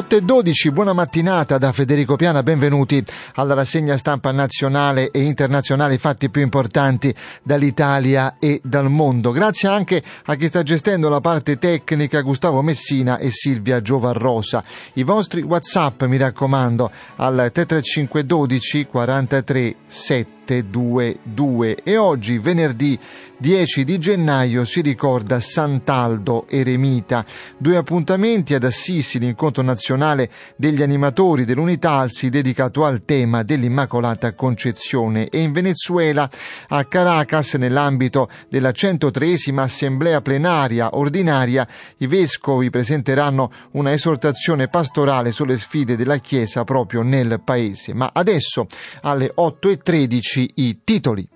Otto 0.00 0.16
e 0.16 0.22
12, 0.22 0.70
buona 0.70 0.94
mattinata 0.94 1.58
da 1.58 1.72
Federico 1.72 2.16
Piana, 2.16 2.42
benvenuti 2.42 3.04
alla 3.34 3.52
rassegna 3.52 3.98
stampa 3.98 4.32
nazionale 4.32 5.10
e 5.10 5.20
internazionale, 5.20 5.92
i 5.92 5.98
fatti 5.98 6.30
più 6.30 6.40
importanti 6.40 7.14
dall'Italia 7.42 8.36
e 8.38 8.62
dal 8.64 8.88
mondo. 8.88 9.30
Grazie 9.30 9.68
anche 9.68 10.02
a 10.24 10.36
chi 10.36 10.46
sta 10.46 10.62
gestendo 10.62 11.10
la 11.10 11.20
parte 11.20 11.58
tecnica, 11.58 12.22
Gustavo 12.22 12.62
Messina 12.62 13.18
e 13.18 13.30
Silvia 13.30 13.82
Giovarrosa. 13.82 14.64
I 14.94 15.02
vostri 15.02 15.42
WhatsApp, 15.42 16.04
mi 16.04 16.16
raccomando, 16.16 16.90
al 17.16 17.50
33512 17.52 18.86
43 18.86 19.74
7 19.86 20.39
722 20.50 21.76
e 21.84 21.96
oggi 21.96 22.38
venerdì 22.38 22.98
10 23.40 23.84
di 23.84 23.98
gennaio 23.98 24.66
si 24.66 24.82
ricorda 24.82 25.40
Sant'Aldo 25.40 26.46
Eremita. 26.46 27.24
Due 27.56 27.76
appuntamenti 27.78 28.52
ad 28.52 28.64
Assisi, 28.64 29.18
l'incontro 29.18 29.62
nazionale 29.62 30.30
degli 30.56 30.82
animatori 30.82 31.46
dell'Unità 31.46 31.92
Alsi 31.92 32.28
dedicato 32.28 32.84
al 32.84 33.04
tema 33.06 33.42
dell'Immacolata 33.42 34.34
Concezione 34.34 35.28
e 35.30 35.40
in 35.40 35.52
Venezuela 35.52 36.28
a 36.68 36.84
Caracas 36.84 37.54
nell'ambito 37.54 38.28
della 38.50 38.72
103esima 38.72 39.60
assemblea 39.60 40.20
plenaria 40.20 40.94
ordinaria 40.96 41.66
i 41.98 42.06
vescovi 42.06 42.68
presenteranno 42.68 43.50
una 43.72 43.92
esortazione 43.92 44.68
pastorale 44.68 45.32
sulle 45.32 45.56
sfide 45.56 45.96
della 45.96 46.18
Chiesa 46.18 46.64
proprio 46.64 47.00
nel 47.00 47.40
paese. 47.42 47.94
Ma 47.94 48.10
adesso 48.12 48.66
alle 49.00 49.32
8.13 49.34 50.39
i 50.54 50.78
titoli. 50.84 51.28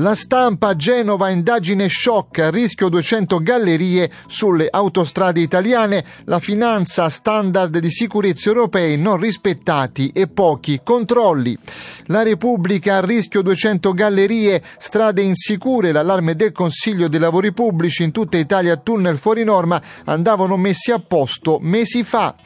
La 0.00 0.14
stampa 0.14 0.76
Genova, 0.76 1.28
indagine 1.28 1.88
shock, 1.88 2.38
a 2.38 2.50
rischio 2.50 2.88
200 2.88 3.40
gallerie 3.40 4.08
sulle 4.28 4.68
autostrade 4.70 5.40
italiane, 5.40 6.04
la 6.26 6.38
finanza 6.38 7.08
standard 7.08 7.76
di 7.76 7.90
sicurezza 7.90 8.48
europei 8.48 8.96
non 8.96 9.16
rispettati 9.16 10.10
e 10.14 10.28
pochi 10.28 10.82
controlli. 10.84 11.58
La 12.06 12.22
Repubblica 12.22 12.98
a 12.98 13.00
rischio 13.00 13.42
200 13.42 13.92
gallerie, 13.92 14.62
strade 14.78 15.22
insicure, 15.22 15.90
l'allarme 15.90 16.36
del 16.36 16.52
Consiglio 16.52 17.08
dei 17.08 17.18
lavori 17.18 17.52
pubblici 17.52 18.04
in 18.04 18.12
tutta 18.12 18.36
Italia 18.36 18.76
tunnel 18.76 19.18
fuori 19.18 19.42
norma 19.42 19.82
andavano 20.04 20.56
messi 20.56 20.92
a 20.92 21.00
posto 21.00 21.58
mesi 21.60 22.04
fa. 22.04 22.36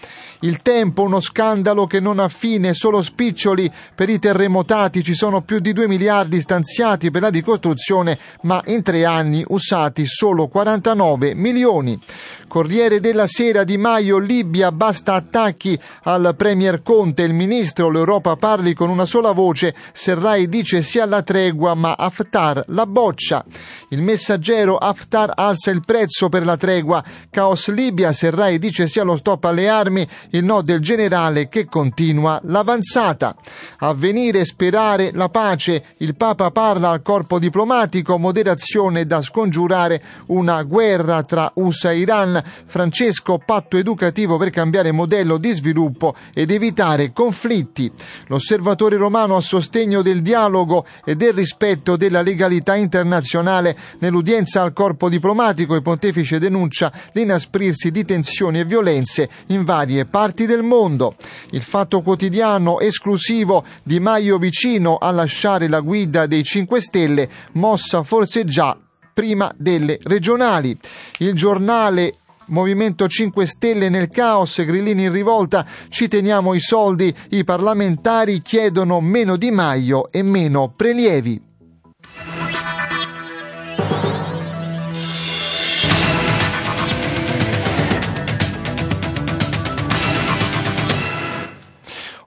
Il 0.44 0.60
tempo, 0.60 1.02
uno 1.02 1.20
scandalo 1.20 1.86
che 1.86 2.00
non 2.00 2.18
ha 2.18 2.28
fine, 2.28 2.74
solo 2.74 3.00
spiccioli. 3.00 3.70
Per 3.94 4.08
i 4.08 4.18
terremotati, 4.18 5.04
ci 5.04 5.14
sono 5.14 5.42
più 5.42 5.60
di 5.60 5.72
2 5.72 5.86
miliardi 5.86 6.40
stanziati 6.40 7.12
per 7.12 7.22
la 7.22 7.28
ricostruzione, 7.28 8.18
ma 8.42 8.60
in 8.66 8.82
tre 8.82 9.04
anni 9.04 9.44
usati 9.46 10.04
solo 10.04 10.48
49 10.48 11.36
milioni. 11.36 11.96
Corriere 12.48 13.00
della 13.00 13.26
Sera 13.26 13.64
Di 13.64 13.78
Maio, 13.78 14.18
Libia, 14.18 14.72
basta 14.72 15.14
attacchi 15.14 15.78
al 16.02 16.34
Premier 16.36 16.82
Conte, 16.82 17.22
il 17.22 17.32
ministro, 17.32 17.88
l'Europa 17.88 18.36
parli 18.36 18.74
con 18.74 18.90
una 18.90 19.06
sola 19.06 19.32
voce, 19.32 19.74
Serrai 19.92 20.48
dice 20.50 20.82
sia 20.82 21.06
la 21.06 21.22
tregua 21.22 21.72
ma 21.74 21.94
Haftar 21.96 22.64
la 22.66 22.84
boccia. 22.84 23.42
Il 23.88 24.02
messaggero 24.02 24.76
Haftar 24.76 25.32
alza 25.34 25.70
il 25.70 25.82
prezzo 25.82 26.28
per 26.28 26.44
la 26.44 26.58
tregua, 26.58 27.02
caos 27.30 27.68
Libia, 27.68 28.12
Serrai 28.12 28.58
dice 28.58 28.86
sia 28.86 29.04
lo 29.04 29.16
stop 29.16 29.44
alle 29.44 29.68
armi, 29.70 30.06
il 30.32 30.44
no 30.44 30.62
del 30.62 30.80
generale 30.80 31.48
che 31.48 31.66
continua 31.66 32.40
l'avanzata. 32.44 33.34
Avvenire, 33.78 34.44
sperare 34.44 35.10
la 35.12 35.28
pace, 35.28 35.84
il 35.98 36.14
Papa 36.14 36.50
parla 36.50 36.90
al 36.90 37.02
corpo 37.02 37.38
diplomatico, 37.38 38.18
moderazione 38.18 39.06
da 39.06 39.20
scongiurare 39.20 40.02
una 40.28 40.62
guerra 40.62 41.22
tra 41.22 41.50
USA 41.54 41.92
e 41.92 41.98
Iran, 41.98 42.42
Francesco 42.66 43.38
patto 43.44 43.76
educativo 43.76 44.36
per 44.36 44.50
cambiare 44.50 44.92
modello 44.92 45.36
di 45.36 45.52
sviluppo 45.52 46.14
ed 46.32 46.50
evitare 46.50 47.12
conflitti. 47.12 47.90
L'osservatore 48.26 48.96
romano 48.96 49.36
a 49.36 49.40
sostegno 49.40 50.02
del 50.02 50.22
dialogo 50.22 50.86
e 51.04 51.14
del 51.14 51.32
rispetto 51.32 51.96
della 51.96 52.22
legalità 52.22 52.74
internazionale 52.74 53.76
nell'udienza 53.98 54.62
al 54.62 54.72
corpo 54.72 55.08
diplomatico 55.08 55.74
il 55.74 55.82
pontefice 55.82 56.38
denuncia 56.38 56.92
l'inasprirsi 57.12 57.90
di 57.90 58.04
tensioni 58.04 58.60
e 58.60 58.64
violenze 58.64 59.28
in 59.46 59.64
varie 59.64 60.06
parti 60.06 60.20
del 60.30 60.62
mondo. 60.62 61.16
Il 61.50 61.62
fatto 61.62 62.00
quotidiano 62.00 62.78
esclusivo 62.78 63.64
di 63.82 63.98
Maio 63.98 64.38
vicino 64.38 64.96
a 64.96 65.10
lasciare 65.10 65.68
la 65.68 65.80
guida 65.80 66.26
dei 66.26 66.44
5 66.44 66.80
Stelle, 66.80 67.28
mossa 67.52 68.04
forse 68.04 68.44
già 68.44 68.78
prima 69.12 69.52
delle 69.56 69.98
regionali. 70.02 70.78
Il 71.18 71.34
giornale 71.34 72.14
Movimento 72.46 73.08
5 73.08 73.46
Stelle 73.46 73.88
nel 73.88 74.08
caos, 74.08 74.64
Grillini 74.64 75.04
in 75.04 75.12
rivolta, 75.12 75.66
ci 75.88 76.08
teniamo 76.08 76.54
i 76.54 76.60
soldi, 76.60 77.14
i 77.30 77.44
parlamentari 77.44 78.42
chiedono 78.42 79.00
meno 79.00 79.36
Di 79.36 79.50
Maio 79.50 80.10
e 80.10 80.22
meno 80.22 80.72
prelievi. 80.74 82.51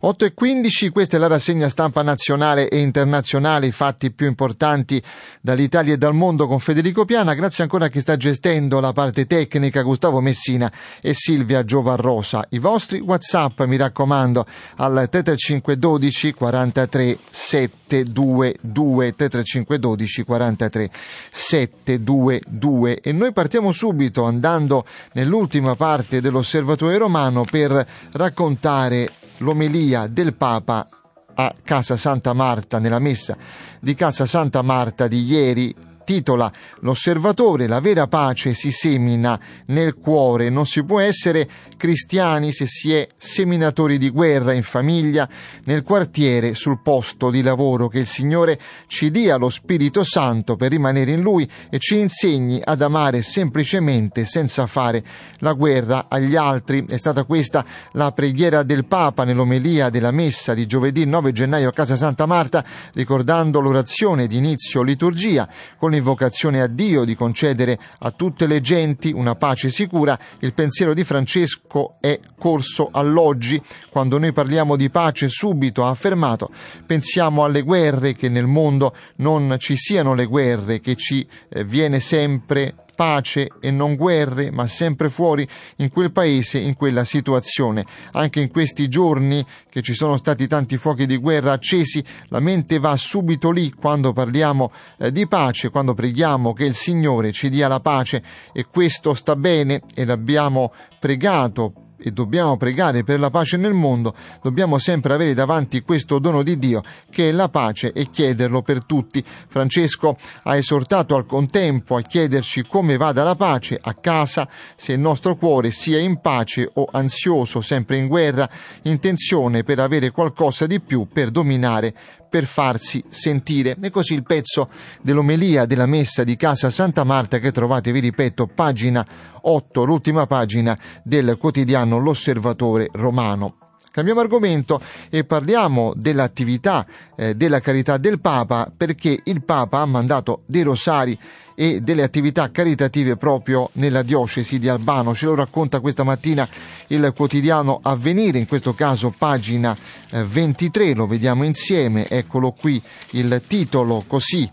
8 0.08 0.26
e 0.26 0.34
15, 0.36 0.90
questa 0.90 1.18
è 1.18 1.20
la 1.20 1.26
rassegna 1.26 1.68
stampa 1.68 2.04
nazionale 2.04 2.70
e 2.70 2.80
internazionale, 2.80 3.66
i 3.66 3.72
fatti 3.72 4.12
più 4.12 4.28
importanti 4.28 5.02
dall'Italia 5.42 5.96
e 5.96 5.98
dal 5.98 6.14
mondo 6.14 6.46
con 6.46 6.60
Federico 6.60 7.06
Piana. 7.06 7.34
Grazie 7.34 7.64
ancora 7.64 7.86
a 7.86 7.88
chi 7.90 8.02
sta 8.02 8.16
gestendo 8.16 8.80
la 8.80 8.92
parte 8.92 9.26
tecnica, 9.26 9.82
Gustavo 9.82 10.22
Messina 10.22 10.72
e 11.02 11.16
Silvia 11.16 11.66
Giovarrosa. 11.66 12.46
I 12.50 12.60
vostri 12.60 13.00
WhatsApp, 13.00 13.62
mi 13.62 13.78
raccomando, 13.78 14.46
al 14.76 15.08
3512 15.10 16.34
43 16.34 17.18
722 17.28 19.16
3512 19.16 20.24
43 20.24 20.90
722 21.32 23.00
e 23.02 23.12
noi 23.12 23.34
partiamo 23.34 23.72
subito 23.72 24.26
andando 24.26 24.86
nell'ultima 25.14 25.76
parte 25.76 26.22
dell'Osservatorio 26.22 27.00
Romano 27.00 27.44
per 27.44 27.88
raccontare 28.12 29.10
l'omelia 29.38 30.08
del 30.08 30.34
Papa 30.36 30.88
a 31.34 31.54
Casa 31.64 31.98
Santa 31.98 32.34
Marta, 32.34 32.80
nella 32.80 33.00
messa 33.00 33.38
di 33.80 33.94
Casa 33.94 34.26
Santa 34.26 34.62
Marta 34.62 35.08
di 35.08 35.24
ieri, 35.24 35.76
titola 36.06 36.52
L'osservatore, 36.80 37.68
la 37.68 37.80
vera 37.80 38.08
pace 38.08 38.54
si 38.54 38.72
semina 38.72 39.40
nel 39.68 39.96
cuore, 39.96 40.50
non 40.50 40.66
si 40.66 40.84
può 40.84 41.00
essere 41.00 41.50
cristiani 41.78 42.52
se 42.52 42.68
si 42.68 42.94
è 42.94 43.08
seminatori 43.18 43.98
di 43.98 44.10
guerra 44.10 44.54
in 44.54 44.64
famiglia, 44.64 45.28
nel 45.66 45.82
quartiere, 45.82 46.54
sul 46.54 46.82
posto 46.82 47.30
di 47.30 47.42
lavoro, 47.42 47.88
che 47.88 48.00
il 48.00 48.06
Signore 48.06 48.60
ci 48.88 49.12
dia 49.12 49.36
lo 49.38 49.50
Spirito 49.50 50.04
Santo 50.04 50.56
per 50.56 50.72
rimanere 50.72 51.12
in 51.12 51.22
Lui 51.22 51.50
e 51.70 51.80
ci 51.80 51.98
insegni 51.98 52.62
ad 52.64 52.82
amare 52.82 53.24
semplicemente 53.24 54.26
senza 54.26 54.68
fare 54.68 55.04
la 55.40 55.54
guerra 55.54 56.06
agli 56.08 56.36
altri. 56.36 56.86
È 56.88 56.98
stata 56.98 57.24
questa 57.24 57.66
la 57.94 58.12
preghiera 58.12 58.64
del 58.64 58.86
Papa 58.86 59.24
nell'omelia 59.24 59.90
della 59.90 60.12
messa 60.12 60.54
di 60.54 60.66
giovedì 60.66 61.06
9 61.06 61.32
gennaio 61.32 61.70
a 61.70 61.74
Casa 61.74 61.96
Santa 61.96 62.26
Marta, 62.26 62.64
ricordando 62.94 63.60
l'orazione 63.60 64.28
di 64.28 64.38
inizio 64.38 64.84
liturgia 64.84 65.48
con 65.78 65.94
l'invocazione 65.96 66.62
a 66.62 66.68
Dio 66.68 67.04
di 67.04 67.16
concedere 67.16 67.80
a 68.00 68.12
tutte 68.12 68.48
le 68.48 68.62
genti 68.62 69.12
una 69.12 69.36
pace 69.36 69.70
sicura. 69.70 70.18
Il 70.40 70.54
pensiero 70.54 70.94
di 70.94 71.04
Francesco 71.04 71.96
è 72.00 72.20
corso 72.38 72.90
all'oggi. 72.92 73.62
Quando 73.90 74.20
noi 74.20 74.32
parliamo 74.32 74.76
di 74.76 74.90
pace 74.90 75.28
subito 75.30 75.84
ha 75.86 75.90
affermato 75.90 76.52
pensiamo 76.86 77.44
alle 77.44 77.62
guerre, 77.62 78.14
che 78.14 78.30
nel 78.30 78.46
mondo 78.46 78.94
non 79.18 79.56
ci 79.58 79.76
siano 79.76 80.14
le 80.14 80.26
guerre, 80.26 80.80
che 80.80 80.96
ci 80.96 81.28
eh, 81.50 81.64
viene 81.64 82.00
sempre 82.00 82.76
pace 82.96 83.50
e 83.60 83.70
non 83.72 83.96
guerre, 83.96 84.52
ma 84.52 84.66
sempre 84.68 85.10
fuori 85.10 85.48
in 85.78 85.90
quel 85.90 86.12
paese, 86.12 86.58
in 86.58 86.76
quella 86.76 87.04
situazione. 87.04 87.86
Anche 88.14 88.40
in 88.40 88.50
questi 88.50 88.88
giorni 88.88 89.46
che 89.70 89.82
ci 89.82 89.94
sono 89.94 90.18
stati 90.18 90.48
tanti 90.48 90.78
fuochi 90.78 91.06
di 91.06 91.18
guerra 91.18 91.52
accesi, 91.52 92.04
la 92.30 92.40
mente 92.40 92.80
va 92.80 92.96
subito 92.96 93.52
lì 93.52 93.72
quando 93.72 94.14
parliamo 94.14 94.72
eh, 94.98 95.12
di 95.12 95.28
pace, 95.28 95.70
quando 95.70 95.94
preghiamo 95.94 96.54
che 96.54 96.66
il 96.66 96.74
Signore 96.74 97.32
ci 97.32 97.50
dia 97.50 97.68
la 97.68 97.80
pace 97.80 98.24
e 98.54 98.66
questo 98.66 99.14
sta 99.14 99.36
bene 99.36 99.82
e 99.94 100.06
l'abbiamo 100.06 100.74
pregato 101.00 101.85
e 102.06 102.12
dobbiamo 102.12 102.56
pregare 102.56 103.04
per 103.04 103.20
la 103.20 103.32
pace 103.32 103.58
nel 103.58 103.74
mondo, 103.74 104.14
dobbiamo 104.44 104.78
sempre 104.78 105.16
avere 105.16 105.34
davanti 105.34 105.82
questo 105.82 106.20
dono 106.20 106.44
di 106.44 106.60
Dio 106.60 106.84
che 107.10 107.30
è 107.30 107.32
la 107.32 107.50
pace 107.50 107.94
e 107.94 108.12
chiederlo 108.12 108.62
per 108.62 108.86
tutti. 108.86 109.26
Francesco 109.26 110.16
ha 110.44 110.56
esortato 110.56 111.16
al 111.16 111.26
contempo 111.26 111.96
a 111.96 112.02
chiederci 112.02 112.68
come 112.68 112.96
vada 112.96 113.24
la 113.24 113.34
pace 113.34 113.80
a 113.82 113.96
casa, 113.96 114.48
se 114.76 114.94
il 114.94 115.00
nostro 115.00 115.36
cuore 115.36 115.72
sia 115.72 115.98
in 115.98 116.22
pace 116.22 116.70
o 116.76 116.88
ansioso, 116.92 117.60
sempre 117.62 117.98
in 117.98 118.06
guerra, 118.06 118.48
in 118.84 119.00
tensione 119.00 119.64
per 119.64 119.80
avere 119.80 120.12
qualcosa 120.12 120.68
di 120.68 120.80
più 120.80 121.08
per 121.12 121.32
dominare 121.32 121.96
per 122.36 122.48
farsi 122.48 123.02
sentire. 123.08 123.78
E 123.82 123.90
così 123.90 124.14
il 124.14 124.24
pezzo 124.24 124.68
dell'omelia 125.02 125.66
della 125.66 125.86
messa 125.86 126.26
di 126.26 126.36
Casa 126.36 126.70
Santa 126.70 127.06
Marta 127.06 127.40
che 127.40 127.54
trovate, 127.54 127.94
vi 127.94 128.02
ripeto, 128.02 128.48
pagina 128.48 129.08
8, 129.40 129.84
l'ultima 129.86 130.28
pagina 130.28 130.78
del 131.02 131.38
quotidiano 131.40 131.98
L'Osservatore 131.98 132.90
Romano. 132.92 133.65
Cambiamo 133.96 134.20
argomento 134.20 134.82
e 135.10 135.24
parliamo 135.24 135.94
dell'attività 135.96 136.86
eh, 137.16 137.34
della 137.34 137.62
carità 137.62 137.96
del 137.96 138.20
Papa 138.20 138.70
perché 138.76 139.22
il 139.24 139.42
Papa 139.42 139.80
ha 139.80 139.86
mandato 139.86 140.42
dei 140.48 140.64
rosari 140.64 141.18
e 141.56 141.80
delle 141.80 142.04
attività 142.04 142.52
caritative 142.52 143.16
proprio 143.16 143.70
nella 143.76 144.02
diocesi 144.02 144.60
di 144.60 144.68
Albano. 144.68 145.16
Ce 145.16 145.28
lo 145.28 145.36
racconta 145.36 145.80
questa 145.80 146.04
mattina 146.04 146.46
il 146.88 147.14
quotidiano 147.16 147.80
Avvenire, 147.82 148.38
in 148.38 148.48
questo 148.48 148.74
caso 148.74 149.16
pagina 149.18 149.74
eh, 150.12 150.26
23, 150.26 150.94
lo 150.94 151.08
vediamo 151.08 151.46
insieme, 151.46 152.06
eccolo 152.10 152.52
qui 152.52 152.82
il 153.12 153.44
titolo 153.48 154.04
così. 154.06 154.52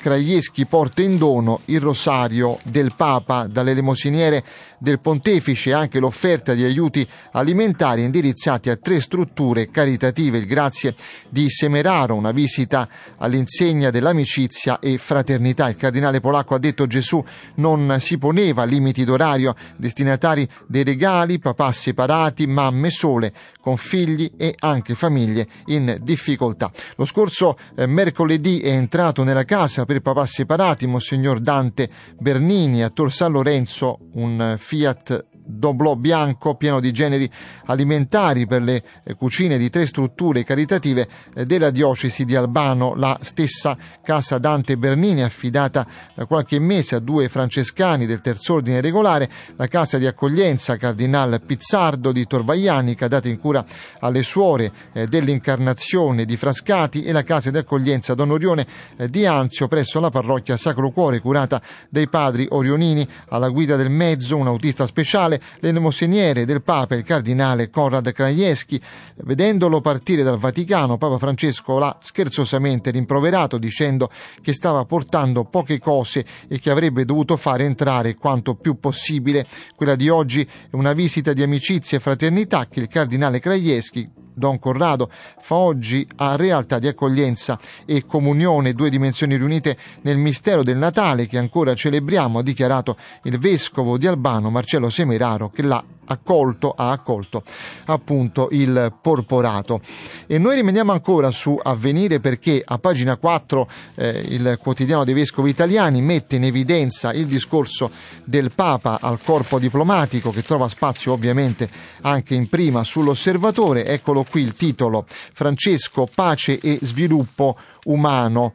Craieschi 0.00 0.66
porta 0.66 1.00
in 1.00 1.16
dono 1.16 1.60
il 1.66 1.80
rosario 1.80 2.58
del 2.64 2.92
Papa 2.94 3.46
dalle 3.46 3.70
elemosiniere 3.70 4.44
del 4.80 4.98
pontefice 4.98 5.74
anche 5.74 6.00
l'offerta 6.00 6.54
di 6.54 6.64
aiuti 6.64 7.06
alimentari 7.32 8.02
indirizzati 8.02 8.70
a 8.70 8.76
tre 8.76 9.00
strutture 9.00 9.70
caritative. 9.70 10.38
Il 10.38 10.46
grazie 10.46 10.94
di 11.28 11.48
Semeraro, 11.50 12.14
una 12.14 12.32
visita 12.32 12.88
all'insegna 13.18 13.90
dell'amicizia 13.90 14.78
e 14.78 14.96
fraternità. 14.96 15.68
Il 15.68 15.76
cardinale 15.76 16.20
polacco 16.20 16.54
ha 16.54 16.58
detto 16.58 16.86
Gesù 16.86 17.22
non 17.56 17.98
si 18.00 18.16
poneva 18.16 18.64
limiti 18.64 19.04
d'orario, 19.04 19.54
destinatari 19.76 20.48
dei 20.66 20.82
regali, 20.82 21.38
papà 21.38 21.70
separati, 21.70 22.46
mamme 22.46 22.90
sole, 22.90 23.32
con 23.60 23.76
figli 23.76 24.32
e 24.36 24.54
anche 24.58 24.94
famiglie 24.94 25.46
in 25.66 25.98
difficoltà. 26.00 26.72
Lo 26.96 27.04
scorso 27.04 27.58
eh, 27.76 27.86
mercoledì 27.86 28.60
è 28.60 28.70
entrato 28.70 29.22
nella 29.22 29.44
casa 29.44 29.84
per 29.84 30.00
papà 30.00 30.24
separati 30.24 30.86
Monsignor 30.86 31.40
Dante 31.40 31.90
Bernini 32.18 32.82
a 32.82 32.88
Tor 32.88 33.12
San 33.12 33.32
Lorenzo, 33.32 33.98
un 34.14 34.56
fiyattı. 34.70 35.26
Doblò 35.50 35.96
bianco 35.96 36.54
pieno 36.54 36.80
di 36.80 36.92
generi 36.92 37.30
alimentari 37.66 38.46
per 38.46 38.62
le 38.62 38.82
eh, 39.04 39.14
cucine 39.14 39.58
di 39.58 39.70
tre 39.70 39.86
strutture 39.86 40.44
caritative 40.44 41.08
eh, 41.34 41.46
della 41.46 41.70
diocesi 41.70 42.24
di 42.24 42.34
Albano, 42.34 42.94
la 42.94 43.18
stessa 43.22 43.76
casa 44.02 44.38
Dante 44.38 44.76
Bernini 44.76 45.22
affidata 45.22 45.86
da 46.14 46.26
qualche 46.26 46.58
mese 46.58 46.96
a 46.96 46.98
due 46.98 47.28
francescani 47.28 48.06
del 48.06 48.20
terzo 48.20 48.54
ordine 48.54 48.80
regolare, 48.80 49.30
la 49.56 49.66
casa 49.66 49.98
di 49.98 50.06
accoglienza 50.06 50.76
Cardinal 50.76 51.40
Pizzardo 51.44 52.12
di 52.12 52.26
Torvaianica 52.26 53.08
data 53.08 53.28
in 53.28 53.38
cura 53.38 53.64
alle 54.00 54.22
suore 54.22 54.72
eh, 54.92 55.06
dell'incarnazione 55.06 56.24
di 56.24 56.36
Frascati 56.36 57.02
e 57.02 57.12
la 57.12 57.22
casa 57.22 57.50
di 57.50 57.58
accoglienza 57.58 58.14
Don 58.14 58.30
Orione 58.30 58.66
di 59.08 59.26
Anzio 59.26 59.68
presso 59.68 60.00
la 60.00 60.10
parrocchia 60.10 60.56
Sacro 60.56 60.90
Cuore 60.90 61.20
curata 61.20 61.60
dai 61.88 62.08
padri 62.08 62.46
orionini. 62.50 63.06
Alla 63.28 63.48
guida 63.48 63.76
del 63.76 63.90
mezzo 63.90 64.36
un 64.36 64.46
autista 64.46 64.86
speciale 64.86 65.39
l'elemoseniere 65.60 66.44
del 66.44 66.62
Papa, 66.62 66.94
il 66.94 67.02
cardinale 67.02 67.70
Konrad 67.70 68.12
Krajewski. 68.12 68.80
Vedendolo 69.16 69.80
partire 69.80 70.22
dal 70.22 70.38
Vaticano, 70.38 70.98
Papa 70.98 71.18
Francesco 71.18 71.78
l'ha 71.78 71.98
scherzosamente 72.00 72.90
rimproverato 72.90 73.58
dicendo 73.58 74.10
che 74.40 74.52
stava 74.52 74.84
portando 74.84 75.44
poche 75.44 75.78
cose 75.78 76.24
e 76.48 76.58
che 76.58 76.70
avrebbe 76.70 77.04
dovuto 77.04 77.36
fare 77.36 77.64
entrare 77.64 78.14
quanto 78.14 78.54
più 78.54 78.78
possibile. 78.78 79.46
Quella 79.74 79.96
di 79.96 80.08
oggi 80.08 80.42
è 80.42 80.74
una 80.74 80.92
visita 80.92 81.32
di 81.32 81.42
amicizia 81.42 81.98
e 81.98 82.00
fraternità 82.00 82.66
che 82.68 82.80
il 82.80 82.88
cardinale 82.88 83.40
Krajewski 83.40 84.19
Don 84.40 84.58
Corrado 84.58 85.08
fa 85.38 85.54
oggi 85.54 86.04
a 86.16 86.34
realtà 86.34 86.80
di 86.80 86.88
accoglienza 86.88 87.60
e 87.84 88.04
comunione, 88.04 88.72
due 88.72 88.90
dimensioni 88.90 89.36
riunite 89.36 89.76
nel 90.00 90.16
mistero 90.16 90.64
del 90.64 90.78
Natale 90.78 91.28
che 91.28 91.38
ancora 91.38 91.74
celebriamo, 91.74 92.40
ha 92.40 92.42
dichiarato 92.42 92.96
il 93.24 93.38
vescovo 93.38 93.96
di 93.98 94.08
Albano 94.08 94.50
Marcello 94.50 94.90
Semeraro 94.90 95.50
che 95.50 95.62
l'ha 95.62 95.84
accolto, 96.10 96.72
ha 96.76 96.90
accolto 96.90 97.42
appunto 97.86 98.48
il 98.50 98.92
porporato. 99.00 99.80
E 100.26 100.38
noi 100.38 100.56
rimaniamo 100.56 100.92
ancora 100.92 101.30
su 101.30 101.58
Avvenire 101.62 102.20
perché 102.20 102.62
a 102.64 102.78
pagina 102.78 103.16
4 103.16 103.68
eh, 103.94 104.08
il 104.28 104.58
quotidiano 104.60 105.04
dei 105.04 105.14
vescovi 105.14 105.50
italiani 105.50 106.02
mette 106.02 106.36
in 106.36 106.44
evidenza 106.44 107.12
il 107.12 107.26
discorso 107.26 107.90
del 108.24 108.50
Papa 108.52 108.98
al 109.00 109.20
corpo 109.22 109.58
diplomatico 109.58 110.30
che 110.30 110.42
trova 110.42 110.68
spazio 110.68 111.12
ovviamente 111.12 111.68
anche 112.02 112.34
in 112.34 112.48
prima 112.48 112.82
sull'osservatore. 112.84 113.86
Eccolo 113.86 114.24
qui 114.28 114.42
il 114.42 114.54
titolo 114.54 115.04
Francesco, 115.06 116.08
pace 116.12 116.58
e 116.58 116.78
sviluppo 116.82 117.56
umano 117.84 118.52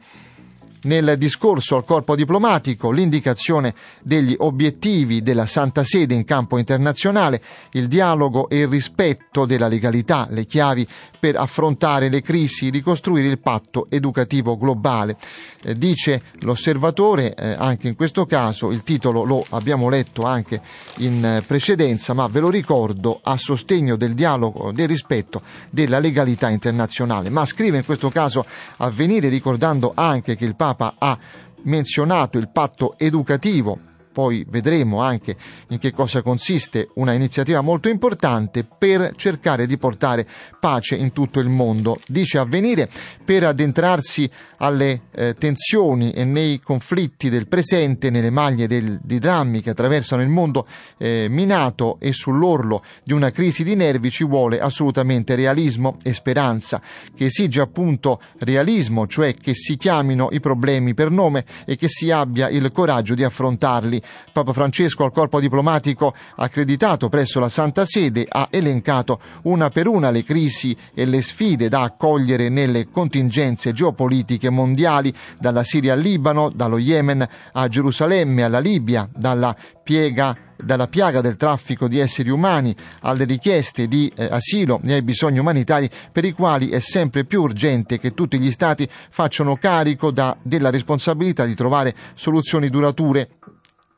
nel 0.86 1.16
discorso 1.18 1.76
al 1.76 1.84
corpo 1.84 2.16
diplomatico 2.16 2.90
l'indicazione 2.90 3.74
degli 4.02 4.34
obiettivi 4.38 5.22
della 5.22 5.46
Santa 5.46 5.84
Sede 5.84 6.14
in 6.14 6.24
campo 6.24 6.58
internazionale, 6.58 7.42
il 7.72 7.88
dialogo 7.88 8.48
e 8.48 8.60
il 8.60 8.68
rispetto 8.68 9.44
della 9.44 9.68
legalità, 9.68 10.26
le 10.30 10.46
chiavi 10.46 10.86
per 11.18 11.36
affrontare 11.36 12.08
le 12.08 12.22
crisi, 12.22 12.70
ricostruire 12.70 13.28
il 13.28 13.40
patto 13.40 13.86
educativo 13.90 14.56
globale. 14.56 15.16
Eh, 15.62 15.76
dice 15.76 16.22
l'osservatore, 16.40 17.34
eh, 17.34 17.56
anche 17.58 17.88
in 17.88 17.96
questo 17.96 18.26
caso, 18.26 18.70
il 18.70 18.84
titolo 18.84 19.24
lo 19.24 19.44
abbiamo 19.50 19.88
letto 19.88 20.22
anche 20.22 20.60
in 20.98 21.24
eh, 21.24 21.42
precedenza, 21.42 22.12
ma 22.12 22.28
ve 22.28 22.40
lo 22.40 22.48
ricordo, 22.48 23.18
a 23.22 23.36
sostegno 23.36 23.96
del 23.96 24.14
dialogo, 24.14 24.70
del 24.70 24.86
rispetto 24.86 25.42
della 25.70 25.98
legalità 25.98 26.48
internazionale. 26.48 27.28
Ma 27.28 27.44
scrive 27.44 27.78
in 27.78 27.84
questo 27.84 28.10
caso 28.10 28.46
avvenire 28.76 29.28
ricordando 29.28 29.92
anche 29.94 30.36
che 30.36 30.44
il 30.44 30.54
Papa 30.54 30.75
Papa 30.76 30.94
ha 30.98 31.18
menzionato 31.62 32.38
il 32.38 32.48
patto 32.48 32.96
educativo 32.98 33.94
poi 34.16 34.46
vedremo 34.48 35.02
anche 35.02 35.36
in 35.68 35.78
che 35.78 35.92
cosa 35.92 36.22
consiste 36.22 36.88
una 36.94 37.12
iniziativa 37.12 37.60
molto 37.60 37.90
importante 37.90 38.64
per 38.64 39.12
cercare 39.14 39.66
di 39.66 39.76
portare 39.76 40.26
pace 40.58 40.94
in 40.94 41.12
tutto 41.12 41.38
il 41.38 41.50
mondo. 41.50 42.00
Dice 42.06 42.38
avvenire 42.38 42.88
per 43.22 43.44
addentrarsi 43.44 44.30
alle 44.56 45.02
eh, 45.10 45.34
tensioni 45.34 46.12
e 46.12 46.24
nei 46.24 46.60
conflitti 46.60 47.28
del 47.28 47.46
presente, 47.46 48.08
nelle 48.08 48.30
maglie 48.30 48.66
del, 48.66 48.98
di 49.02 49.18
drammi 49.18 49.60
che 49.60 49.68
attraversano 49.68 50.22
il 50.22 50.30
mondo 50.30 50.66
eh, 50.96 51.26
minato 51.28 51.98
e 52.00 52.12
sull'orlo 52.12 52.82
di 53.04 53.12
una 53.12 53.30
crisi 53.30 53.64
di 53.64 53.74
nervi 53.74 54.10
ci 54.10 54.24
vuole 54.24 54.60
assolutamente 54.60 55.34
realismo 55.34 55.98
e 56.02 56.14
speranza, 56.14 56.80
che 57.14 57.26
esige 57.26 57.60
appunto 57.60 58.22
realismo, 58.38 59.06
cioè 59.06 59.34
che 59.34 59.52
si 59.54 59.76
chiamino 59.76 60.28
i 60.30 60.40
problemi 60.40 60.94
per 60.94 61.10
nome 61.10 61.44
e 61.66 61.76
che 61.76 61.88
si 61.88 62.10
abbia 62.10 62.48
il 62.48 62.72
coraggio 62.72 63.14
di 63.14 63.22
affrontarli 63.22 64.04
Papa 64.32 64.52
Francesco 64.52 65.04
al 65.04 65.12
corpo 65.12 65.40
diplomatico 65.40 66.14
accreditato 66.36 67.08
presso 67.08 67.40
la 67.40 67.48
Santa 67.48 67.84
Sede 67.84 68.26
ha 68.28 68.48
elencato 68.50 69.20
una 69.42 69.70
per 69.70 69.86
una 69.86 70.10
le 70.10 70.22
crisi 70.22 70.76
e 70.94 71.04
le 71.04 71.22
sfide 71.22 71.68
da 71.68 71.82
accogliere 71.82 72.48
nelle 72.48 72.88
contingenze 72.90 73.72
geopolitiche 73.72 74.50
mondiali, 74.50 75.14
dalla 75.38 75.64
Siria 75.64 75.94
al 75.94 76.00
Libano, 76.00 76.50
dallo 76.50 76.78
Yemen 76.78 77.26
a 77.52 77.68
Gerusalemme, 77.68 78.42
alla 78.42 78.58
Libia, 78.58 79.08
dalla 79.12 79.54
piega 79.82 80.36
dalla 80.56 80.88
piaga 80.88 81.20
del 81.20 81.36
traffico 81.36 81.86
di 81.86 81.98
esseri 81.98 82.30
umani 82.30 82.74
alle 83.00 83.24
richieste 83.24 83.86
di 83.86 84.10
eh, 84.16 84.24
asilo 84.24 84.80
e 84.84 84.94
ai 84.94 85.02
bisogni 85.02 85.38
umanitari 85.38 85.88
per 86.10 86.24
i 86.24 86.32
quali 86.32 86.70
è 86.70 86.78
sempre 86.78 87.24
più 87.24 87.42
urgente 87.42 87.98
che 87.98 88.14
tutti 88.14 88.38
gli 88.38 88.50
Stati 88.50 88.88
facciano 89.10 89.56
carico 89.56 90.10
da, 90.10 90.36
della 90.42 90.70
responsabilità 90.70 91.44
di 91.44 91.54
trovare 91.54 91.94
soluzioni 92.14 92.70
durature 92.70 93.35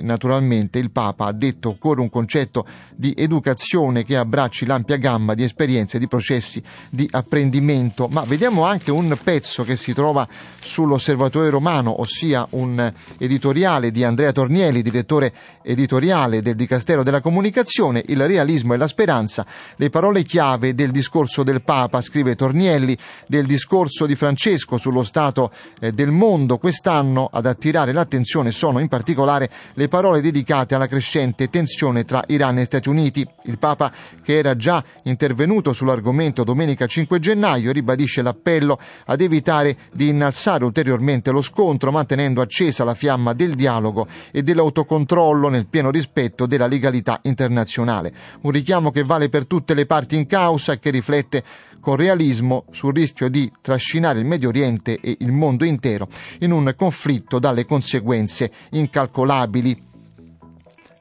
naturalmente 0.00 0.80
il 0.80 0.90
Papa 0.90 1.26
ha 1.26 1.32
detto 1.32 1.68
occorre 1.68 2.00
un 2.00 2.10
concetto 2.10 2.66
di 2.96 3.14
educazione 3.16 4.02
che 4.02 4.16
abbracci 4.16 4.66
l'ampia 4.66 4.96
gamma 4.96 5.34
di 5.34 5.44
esperienze 5.44 6.00
di 6.00 6.08
processi 6.08 6.60
di 6.90 7.06
apprendimento, 7.08 8.08
ma 8.08 8.24
vediamo 8.24 8.64
anche 8.64 8.90
un 8.90 9.16
pezzo 9.22 9.62
che 9.62 9.76
si 9.76 9.92
trova 9.92 10.26
sull'Osservatore 10.60 11.50
Romano, 11.50 12.00
ossia 12.00 12.46
un 12.50 12.92
editoriale 13.18 13.92
di 13.92 14.02
Andrea 14.02 14.32
Tornielli, 14.32 14.82
direttore 14.82 15.32
editoriale 15.62 16.42
del 16.42 16.56
Dicastero 16.56 17.04
della 17.04 17.20
Comunicazione, 17.20 18.02
il 18.08 18.26
realismo 18.26 18.74
e 18.74 18.76
la 18.78 18.88
speranza, 18.88 19.46
le 19.76 19.90
parole 19.90 20.24
chiave 20.24 20.74
del 20.74 20.90
discorso 20.90 21.44
del 21.44 21.62
Papa, 21.62 22.00
scrive 22.00 22.34
Tornielli, 22.34 22.96
del 23.28 23.46
discorso 23.46 24.06
di 24.06 24.16
Francesco 24.16 24.78
sullo 24.78 25.04
stato 25.04 25.52
eh, 25.78 25.92
del 25.92 26.10
mondo. 26.10 26.58
Quest'anno 26.58 27.28
ad 27.30 27.46
attirare 27.46 27.92
l'attenzione 27.92 28.50
sono 28.50 28.80
in 28.80 28.88
particolare 28.88 29.48
le 29.76 29.88
parole 29.88 30.20
dedicate 30.20 30.74
alla 30.74 30.86
crescente 30.86 31.48
tensione 31.48 32.04
tra 32.04 32.24
Iran 32.28 32.58
e 32.58 32.64
Stati 32.64 32.88
Uniti. 32.88 33.26
Il 33.44 33.58
Papa, 33.58 33.92
che 34.22 34.36
era 34.36 34.56
già 34.56 34.82
intervenuto 35.04 35.72
sull'argomento 35.72 36.44
domenica 36.44 36.86
5 36.86 37.18
gennaio, 37.18 37.72
ribadisce 37.72 38.22
l'appello 38.22 38.78
ad 39.04 39.20
evitare 39.20 39.76
di 39.92 40.08
innalzare 40.08 40.64
ulteriormente 40.64 41.30
lo 41.30 41.42
scontro, 41.42 41.90
mantenendo 41.90 42.40
accesa 42.40 42.84
la 42.84 42.94
fiamma 42.94 43.34
del 43.34 43.54
dialogo 43.54 44.06
e 44.30 44.42
dell'autocontrollo 44.42 45.48
nel 45.48 45.66
pieno 45.66 45.90
rispetto 45.90 46.46
della 46.46 46.66
legalità 46.66 47.20
internazionale. 47.22 48.12
Un 48.42 48.50
richiamo 48.50 48.90
che 48.90 49.04
vale 49.04 49.28
per 49.28 49.46
tutte 49.46 49.74
le 49.74 49.84
parti 49.84 50.16
in 50.16 50.26
causa 50.26 50.72
e 50.72 50.78
che 50.78 50.90
riflette 50.90 51.44
con 51.86 51.94
realismo 51.94 52.64
sul 52.72 52.92
rischio 52.92 53.28
di 53.28 53.48
trascinare 53.60 54.18
il 54.18 54.24
Medio 54.24 54.48
Oriente 54.48 54.98
e 55.00 55.18
il 55.20 55.30
mondo 55.30 55.64
intero 55.64 56.08
in 56.40 56.50
un 56.50 56.74
conflitto 56.76 57.38
dalle 57.38 57.64
conseguenze 57.64 58.50
incalcolabili. 58.70 59.84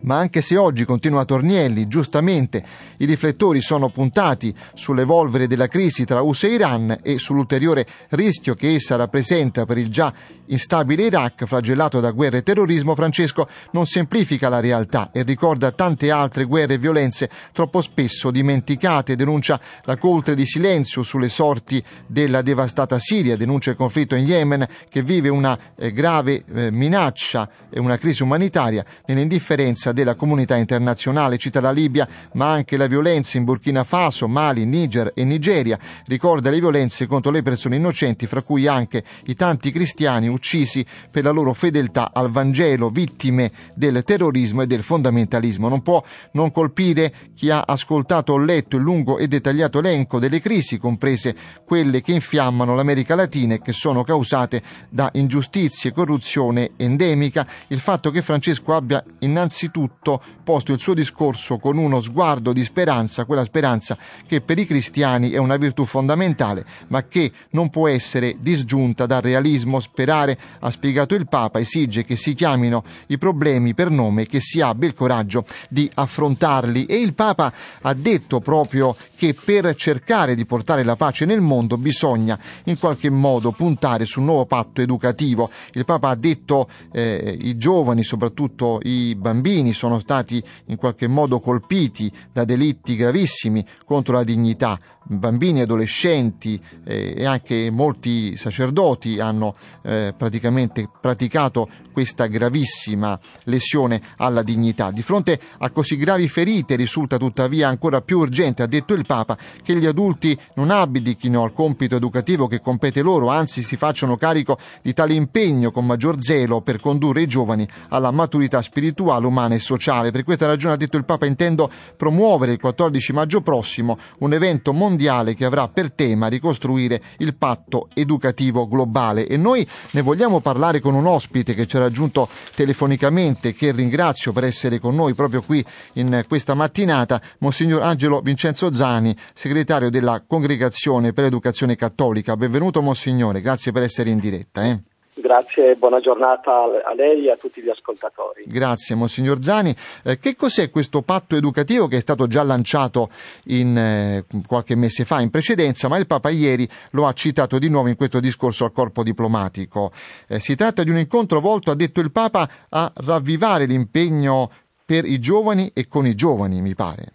Ma 0.02 0.18
anche 0.20 0.42
se 0.42 0.58
oggi, 0.58 0.86
continua 0.86 1.26
Tornielli, 1.26 1.88
giustamente 1.88 2.64
i 3.00 3.06
riflettori 3.06 3.62
sono 3.62 3.90
puntati 3.90 4.54
sull'evolvere 4.76 5.48
della 5.48 5.68
crisi 5.68 6.06
tra 6.06 6.22
USA 6.22 6.46
e 6.46 6.52
Iran 6.52 7.00
e 7.02 7.18
sull'ulteriore 7.18 7.88
rischio 8.10 8.54
che 8.54 8.76
essa 8.76 8.96
rappresenta 8.96 9.66
per 9.66 9.80
il 9.80 9.90
già 9.90 10.14
instabile 10.48 11.04
Iraq, 11.04 11.46
flagellato 11.46 12.00
da 12.00 12.12
guerre 12.12 12.40
e 12.40 12.44
terrorismo, 12.44 12.96
Francesco 12.96 13.48
non 13.72 13.86
semplifica 13.86 14.50
la 14.50 14.60
realtà 14.60 15.10
e 15.12 15.24
ricorda 15.24 15.72
tante 15.72 16.12
altre 16.12 16.44
guerre 16.46 16.76
e 16.76 16.78
violenze 16.78 17.30
troppo 17.52 17.82
spesso 17.82 18.32
dimenticate, 18.32 19.16
denuncia 19.16 19.60
la 19.84 19.98
coltre 19.98 20.36
di 20.36 20.46
silenzio 20.46 21.04
sulle 21.04 21.30
sorti 21.30 21.84
della 22.08 22.42
devastata 22.42 23.00
Siria, 23.00 23.38
denuncia 23.38 23.72
il 23.72 23.76
conflitto 23.76 24.16
in 24.16 24.26
Yemen 24.26 24.68
che 24.90 25.02
vive 25.02 25.30
una 25.30 25.58
eh, 25.76 25.92
grave 25.92 26.44
eh, 26.54 26.72
minaccia 26.72 27.50
e 27.70 27.80
una 27.80 27.98
crisi 27.98 28.24
umanitaria 28.24 28.86
nell'indifferenza 29.06 29.92
della 29.92 30.16
comunità 30.16 30.56
internazionale, 30.56 31.38
cita 31.38 31.60
la 31.60 31.72
Libia, 31.72 32.08
ma 32.34 32.52
anche 32.52 32.78
la 32.78 32.88
violenza 32.88 33.38
in 33.38 33.44
Burkina 33.44 33.84
Faso, 33.84 34.28
Mali, 34.28 34.66
Niger 34.66 35.12
e 35.14 35.24
Nigeria, 35.24 35.78
ricorda 36.08 36.50
le 36.50 36.60
violenze 36.60 37.08
contro 37.08 37.32
le 37.32 37.42
persone 37.42 37.76
innocenti, 37.76 38.28
fra 38.28 38.42
cui 38.42 38.68
anche 38.68 39.04
i 39.26 39.36
tanti 39.36 39.72
cristiani 39.72 40.28
uccisi 40.36 40.86
per 41.10 41.24
la 41.24 41.32
loro 41.32 41.54
fedeltà 41.54 42.12
al 42.14 42.30
Vangelo, 42.30 42.90
vittime 42.90 43.52
del 43.74 44.04
terrorismo 44.04 44.62
e 44.62 44.68
del 44.68 44.84
fondamentalismo. 44.84 45.70
Non 45.70 45.82
può 45.82 46.04
non 46.32 46.52
colpire 46.52 47.14
chi 47.36 47.50
ha 47.50 47.64
ascoltato 47.66 48.34
o 48.34 48.38
letto 48.38 48.76
il 48.78 48.84
lungo 48.84 49.18
e 49.18 49.28
dettagliato 49.28 49.80
elenco 49.80 50.20
delle 50.20 50.40
crisi, 50.40 50.78
comprese 50.78 51.36
quelle 51.66 52.02
che 52.02 52.12
infiammano 52.12 52.76
l'America 52.76 53.16
Latina 53.16 53.56
e 53.56 53.62
che 53.62 53.74
sono 53.74 54.04
causate 54.04 54.62
da 54.90 55.10
ingiustizie, 55.14 55.92
corruzione 55.92 56.72
endemica, 56.78 57.48
il 57.68 57.80
fatto 57.80 58.12
che 58.12 58.22
Francesco 58.22 58.74
abbia 58.74 59.04
innanzitutto 59.20 59.94
tutto 60.06 60.22
posto 60.44 60.74
il 60.74 60.80
suo 60.80 60.94
discorso 60.94 61.58
con 61.58 61.78
uno 61.78 62.00
sguardo 62.00 62.54
di 62.54 62.64
speranza, 62.64 63.26
quella 63.26 63.44
speranza 63.44 63.98
che 64.28 64.42
per 64.42 64.60
i 64.60 64.66
cristiani 64.66 65.32
è 65.32 65.38
una 65.38 65.58
virtù 65.58 65.86
fondamentale, 65.86 66.66
ma 66.88 67.04
che 67.06 67.32
non 67.52 67.70
può 67.72 67.88
essere 67.88 68.38
disgiunta 68.40 69.06
dal 69.06 69.22
realismo. 69.22 69.80
Sperare, 69.80 70.25
ha 70.60 70.70
spiegato 70.70 71.16
il 71.16 71.28
Papa, 71.28 71.60
esige 71.60 72.04
che 72.04 72.16
si 72.16 72.34
chiamino 72.34 72.84
i 73.08 73.18
problemi 73.18 73.74
per 73.74 73.90
nome 73.90 74.24
e 74.24 74.26
che 74.28 74.40
si 74.40 74.62
abbia 74.62 74.88
il 74.88 74.94
coraggio 74.94 75.46
di 75.70 75.90
affrontarli. 75.94 76.86
E 76.86 76.98
il 76.98 77.14
Papa 77.14 77.54
ha 77.82 77.94
detto 77.94 78.40
proprio 78.40 78.96
che 79.16 79.34
per 79.34 79.74
cercare 79.76 80.36
di 80.36 80.46
portare 80.46 80.84
la 80.84 80.96
pace 80.96 81.26
nel 81.26 81.42
mondo 81.42 81.78
bisogna 81.78 82.38
in 82.66 82.78
qualche 82.78 83.10
modo 83.10 83.52
puntare 83.52 84.06
sul 84.06 84.24
nuovo 84.24 84.46
patto 84.46 84.82
educativo. 84.82 85.50
Il 85.74 85.86
Papa 85.86 86.10
ha 86.10 86.16
detto 86.16 86.70
eh, 86.92 87.38
i 87.40 87.58
giovani, 87.58 88.04
soprattutto 88.04 88.80
i 88.84 89.16
bambini, 89.16 89.74
sono 89.74 90.00
stati 90.00 90.44
in 90.66 90.76
qualche 90.76 91.08
modo 91.08 91.40
colpiti 91.40 92.12
da 92.32 92.46
delitti 92.46 92.96
gravissimi 92.96 93.66
contro 93.86 94.16
la 94.16 94.24
dignità 94.24 94.80
bambini, 95.08 95.62
adolescenti 95.62 96.60
eh, 96.84 97.14
e 97.18 97.26
anche 97.26 97.70
molti 97.70 98.36
sacerdoti 98.36 99.20
hanno 99.20 99.56
eh, 99.84 100.14
praticamente 100.18 100.90
praticato 101.00 101.70
questa 101.92 102.26
gravissima 102.26 103.18
lesione 103.44 104.02
alla 104.18 104.44
dignità. 104.44 104.92
Di 104.92 105.02
fronte 105.02 105.40
a 105.60 105.70
così 105.70 105.96
gravi 105.96 106.28
ferite 106.28 106.76
risulta 106.76 107.18
tuttavia 107.18 107.70
ancora 107.70 108.02
più 108.02 108.20
urgente, 108.20 108.64
ha 108.64 108.68
detto 108.68 108.94
il 108.94 109.06
Papa, 109.06 109.38
che 109.64 109.78
gli 109.78 109.86
adulti 109.86 110.38
non 110.56 110.72
abdichino 110.72 111.44
al 111.44 111.54
compito 111.54 111.96
educativo 111.96 112.48
che 112.48 112.60
compete 112.60 113.02
loro, 113.02 113.30
anzi 113.30 113.62
si 113.62 113.78
facciano 113.78 114.18
carico 114.18 114.58
di 114.82 114.94
tale 114.94 115.14
impegno 115.14 115.72
con 115.72 115.86
maggior 115.86 116.18
zelo 116.20 116.62
per 116.62 116.82
condurre 116.82 117.22
i 117.22 117.28
giovani 117.28 117.68
alla 117.90 118.12
maturità 118.12 118.62
spirituale, 118.62 119.26
umana 119.26 119.56
e 119.56 119.60
sociale. 119.60 120.12
Per 120.12 120.24
questa 120.24 120.48
ragione, 120.48 120.74
ha 120.74 120.78
detto 120.78 120.98
il 120.98 121.06
Papa, 121.06 121.26
intendo 121.26 121.72
promuovere 121.96 122.52
il 122.52 122.60
14 122.60 123.14
maggio 123.14 123.42
prossimo 123.42 123.98
un 124.20 124.34
evento 124.34 124.74
mondiale 124.74 124.95
mondiale 124.96 125.36
che 125.36 125.44
avrà 125.44 125.68
per 125.68 125.92
tema 125.92 126.28
ricostruire 126.28 127.02
il 127.18 127.36
patto 127.36 127.90
educativo 127.94 128.66
globale 128.68 129.28
e 129.28 129.36
noi 129.36 129.68
ne 129.92 130.02
vogliamo 130.02 130.40
parlare 130.40 130.80
con 130.80 130.94
un 130.94 131.06
ospite 131.06 131.54
che 131.54 131.68
ci 131.68 131.76
ha 131.76 131.80
raggiunto 131.80 132.30
telefonicamente 132.56 133.54
che 133.54 133.72
ringrazio 133.74 134.32
per 134.32 134.46
essere 134.46 134.80
con 134.80 134.96
noi 134.96 135.14
proprio 135.14 135.42
qui 135.42 135.64
in 135.94 136.24
questa 136.28 136.54
mattinata, 136.54 137.22
Monsignor 137.40 137.82
Angelo 137.82 138.22
Vincenzo 138.22 138.74
Zani, 138.74 139.16
segretario 139.34 139.90
della 139.90 140.24
Congregazione 140.26 141.12
per 141.12 141.26
l'Educazione 141.26 141.76
Cattolica. 141.76 142.38
Benvenuto 142.38 142.82
Monsignore, 142.82 143.42
grazie 143.42 143.74
per 143.74 143.84
essere 143.84 144.10
in 144.10 144.20
diretta. 144.20 144.64
Eh. 144.66 144.95
Grazie 145.18 145.72
e 145.72 145.76
buona 145.76 146.02
giornata 146.02 146.64
a 146.84 146.94
lei 146.94 147.28
e 147.28 147.32
a 147.32 147.38
tutti 147.38 147.62
gli 147.62 147.70
ascoltatori. 147.70 148.44
Grazie, 148.48 148.96
Monsignor 148.96 149.42
Zani. 149.42 149.74
Eh, 150.04 150.20
che 150.20 150.36
cos'è 150.36 150.70
questo 150.70 151.04
patto 151.04 151.38
educativo 151.38 151.88
che 151.88 151.98
è 151.98 152.02
stato 152.02 152.28
già 152.28 152.44
lanciato 152.44 153.10
in, 153.46 153.78
eh, 153.78 154.26
qualche 154.46 154.76
mese 154.76 155.06
fa 155.06 155.22
in 155.22 155.30
precedenza, 155.30 155.88
ma 155.88 155.98
il 155.98 156.06
Papa 156.06 156.30
ieri 156.30 156.68
lo 156.92 157.08
ha 157.08 157.14
citato 157.14 157.58
di 157.60 157.70
nuovo 157.70 157.88
in 157.88 157.96
questo 157.96 158.20
discorso 158.20 158.66
al 158.66 158.74
corpo 158.74 159.04
diplomatico? 159.04 159.94
Eh, 160.28 160.42
si 160.42 160.56
tratta 160.56 160.84
di 160.84 160.90
un 160.90 160.98
incontro 160.98 161.40
volto, 161.40 161.72
ha 161.72 161.76
detto 161.76 162.02
il 162.02 162.12
Papa, 162.12 162.50
a 162.68 162.92
ravvivare 162.94 163.66
l'impegno 163.68 164.52
per 164.86 165.06
i 165.06 165.18
giovani 165.18 165.72
e 165.74 165.88
con 165.88 166.06
i 166.06 166.14
giovani, 166.14 166.60
mi 166.60 166.76
pare. 166.76 167.14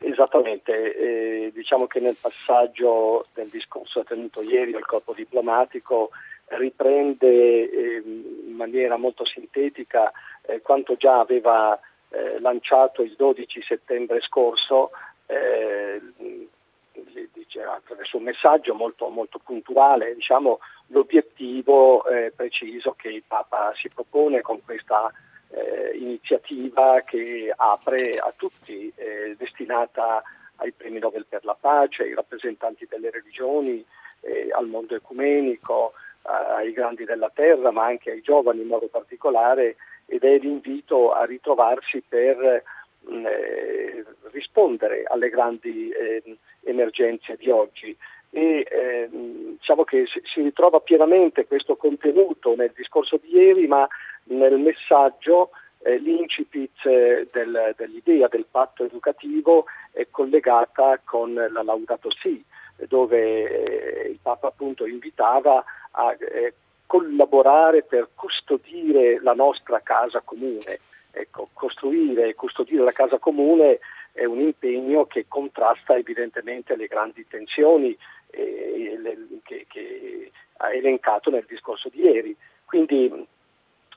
Esattamente, 0.00 0.72
eh, 0.96 1.52
diciamo 1.54 1.86
che 1.86 2.00
nel 2.00 2.16
passaggio 2.18 3.26
del 3.34 3.48
discorso 3.48 4.02
tenuto 4.02 4.40
ieri 4.42 4.74
al 4.74 4.86
corpo 4.86 5.12
diplomatico 5.12 6.08
riprende 6.46 7.70
eh, 7.70 8.02
in 8.04 8.54
maniera 8.54 8.96
molto 8.96 9.24
sintetica 9.24 10.12
eh, 10.42 10.60
quanto 10.60 10.96
già 10.96 11.20
aveva 11.20 11.78
eh, 12.10 12.38
lanciato 12.40 13.02
il 13.02 13.14
12 13.16 13.62
settembre 13.62 14.20
scorso 14.20 14.90
eh, 15.26 16.00
attraverso 17.66 18.18
un 18.18 18.24
messaggio 18.24 18.74
molto, 18.74 19.08
molto 19.08 19.38
puntuale 19.38 20.14
diciamo, 20.14 20.58
l'obiettivo 20.88 22.06
eh, 22.06 22.32
preciso 22.34 22.92
che 22.92 23.08
il 23.08 23.22
Papa 23.26 23.72
si 23.74 23.88
propone 23.88 24.42
con 24.42 24.62
questa 24.64 25.10
eh, 25.50 25.96
iniziativa 25.96 27.00
che 27.00 27.52
apre 27.54 28.18
a 28.18 28.32
tutti, 28.36 28.92
destinata 29.36 30.22
ai 30.56 30.72
premi 30.72 30.98
Nobel 30.98 31.26
per 31.28 31.44
la 31.44 31.56
pace, 31.58 32.02
ai 32.02 32.14
rappresentanti 32.14 32.86
delle 32.88 33.10
religioni, 33.10 33.84
al 34.52 34.66
mondo 34.66 34.94
ecumenico, 34.94 35.92
ai 36.24 36.72
grandi 36.72 37.04
della 37.04 37.30
terra, 37.32 37.70
ma 37.70 37.84
anche 37.84 38.10
ai 38.10 38.20
giovani 38.20 38.62
in 38.62 38.68
modo 38.68 38.86
particolare, 38.86 39.76
ed 40.06 40.22
è 40.22 40.38
l'invito 40.38 41.12
a 41.12 41.24
ritrovarsi 41.24 42.02
per 42.06 42.62
mh, 43.00 43.26
eh, 43.26 44.04
rispondere 44.32 45.04
alle 45.04 45.28
grandi 45.28 45.90
eh, 45.90 46.36
emergenze 46.64 47.36
di 47.36 47.50
oggi. 47.50 47.96
E 48.30 48.66
eh, 48.68 49.08
diciamo 49.10 49.84
che 49.84 50.06
si, 50.06 50.20
si, 50.24 50.42
ritrova 50.42 50.80
pienamente 50.80 51.46
questo 51.46 51.76
contenuto 51.76 52.56
nel 52.56 52.72
discorso 52.74 53.18
di 53.22 53.36
ieri, 53.36 53.66
ma 53.66 53.86
nel 54.24 54.58
messaggio 54.58 55.50
eh, 55.82 55.98
l'incipit 55.98 56.84
eh, 56.86 57.28
del, 57.30 57.74
dell'idea 57.76 58.26
del 58.28 58.46
patto 58.50 58.84
educativo 58.84 59.66
è 59.92 60.08
collegata 60.10 61.00
con 61.04 61.34
la 61.34 61.62
Laudato 61.62 62.10
Si, 62.10 62.42
dove 62.88 64.04
eh, 64.04 64.08
il 64.08 64.18
Papa 64.20 64.48
appunto 64.48 64.86
invitava 64.86 65.64
a 65.96 66.16
eh, 66.18 66.54
collaborare 66.86 67.82
per 67.82 68.10
custodire 68.14 69.20
la 69.20 69.34
nostra 69.34 69.80
casa 69.80 70.20
comune. 70.20 70.78
Ecco, 71.10 71.48
costruire 71.52 72.28
e 72.28 72.34
custodire 72.34 72.82
la 72.82 72.92
casa 72.92 73.18
comune 73.18 73.78
è 74.12 74.24
un 74.24 74.40
impegno 74.40 75.06
che 75.06 75.26
contrasta 75.28 75.96
evidentemente 75.96 76.76
le 76.76 76.86
grandi 76.86 77.26
tensioni 77.26 77.96
eh, 78.30 78.96
le, 79.00 79.18
che, 79.42 79.66
che 79.68 80.30
ha 80.58 80.72
elencato 80.72 81.30
nel 81.30 81.44
discorso 81.48 81.88
di 81.88 82.00
ieri. 82.00 82.36
Quindi 82.64 83.26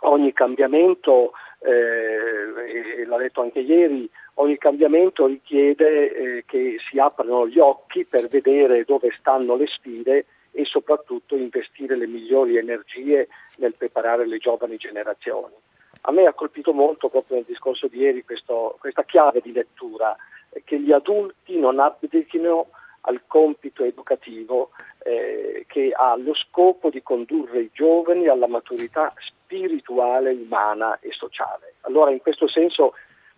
ogni 0.01 0.33
cambiamento, 0.33 1.33
eh, 1.59 3.05
l'ha 3.05 3.17
detto 3.17 3.41
anche 3.41 3.59
ieri, 3.59 4.09
ogni 4.35 4.57
cambiamento 4.57 5.25
richiede 5.25 6.11
eh, 6.11 6.43
che 6.45 6.77
si 6.87 6.99
aprano 6.99 7.47
gli 7.47 7.59
occhi 7.59 8.05
per 8.05 8.27
vedere 8.27 8.85
dove 8.85 9.13
stanno 9.19 9.55
le 9.55 9.67
sfide 9.67 10.25
e 10.57 10.65
soprattutto 10.65 11.35
investire 11.35 11.95
le 11.95 12.07
migliori 12.07 12.57
energie 12.57 13.27
nel 13.57 13.75
preparare 13.75 14.25
le 14.25 14.39
giovani 14.39 14.77
generazioni. 14.77 15.53
A 16.01 16.11
me 16.11 16.25
ha 16.25 16.33
colpito 16.33 16.73
molto 16.73 17.09
proprio 17.09 17.35
nel 17.35 17.45
discorso 17.45 17.85
di 17.85 17.99
ieri 17.99 18.23
questo, 18.23 18.75
questa 18.79 19.03
chiave 19.03 19.39
di 19.39 19.51
lettura, 19.51 20.15
eh, 20.49 20.63
che 20.65 20.79
gli 20.79 20.91
adulti 20.91 21.59
non 21.59 21.77
abdichino 21.77 22.69
al 23.01 23.21
compito 23.27 23.83
educativo 23.83 24.71
eh, 25.03 25.65
che 25.67 25.91
ha 25.95 26.15
lo 26.15 26.33
scopo 26.33 26.89
di 26.89 27.03
condurre 27.03 27.59
i 27.59 27.69
giovani 27.71 28.27
alla 28.27 28.47
maturità 28.47 29.13
spirituale, 29.19 30.31
umana 30.31 30.97
e 31.01 31.11
sociale. 31.11 31.75
Allora 31.81 32.09
in 32.09 32.19
questo 32.19 32.47
senso 32.47 32.95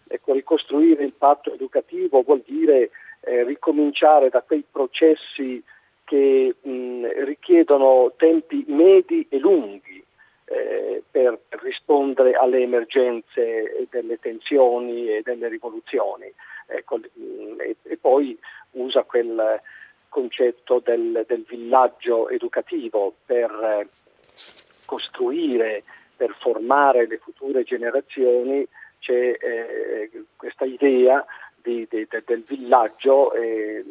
ecco, 0.08 0.32
ricostruire 0.32 1.04
il 1.04 1.14
patto 1.14 1.54
educativo 1.54 2.22
vuol 2.22 2.44
dire 2.46 2.92
eh, 3.20 3.44
ricominciare 3.44 4.30
da 4.30 4.42
quei 4.42 4.64
processi 4.72 5.62
che 6.10 6.56
mh, 6.60 7.24
richiedono 7.24 8.14
tempi 8.18 8.66
medi 8.68 9.28
e 9.30 9.38
lunghi 9.38 10.04
eh, 10.46 11.04
per 11.12 11.40
rispondere 11.62 12.34
alle 12.34 12.62
emergenze 12.62 13.86
delle 13.92 14.18
tensioni 14.20 15.08
e 15.08 15.22
delle 15.22 15.48
rivoluzioni. 15.50 16.34
Ecco, 16.66 16.98
mh, 16.98 17.60
e, 17.60 17.76
e, 17.84 17.98
poi 17.98 18.36
usa 18.72 19.04
quel 19.04 19.62
concetto 20.10 20.82
del, 20.84 21.26
del 21.28 21.46
villaggio 21.48 22.28
educativo 22.30 23.14
per 23.24 23.52
eh, 23.52 23.88
costruire, 24.86 25.84
per 26.18 26.36
formare 26.40 27.06
le 27.06 27.20
future 27.20 27.62
generazioni, 27.62 28.68
c'è 28.98 29.38
eh, 29.40 30.10
questa 30.36 30.66
idea 30.66 31.24
di, 31.62 31.88
di, 31.90 32.08
de, 32.10 32.24
del 32.26 32.44
villaggio 32.44 33.34
e 33.34 33.84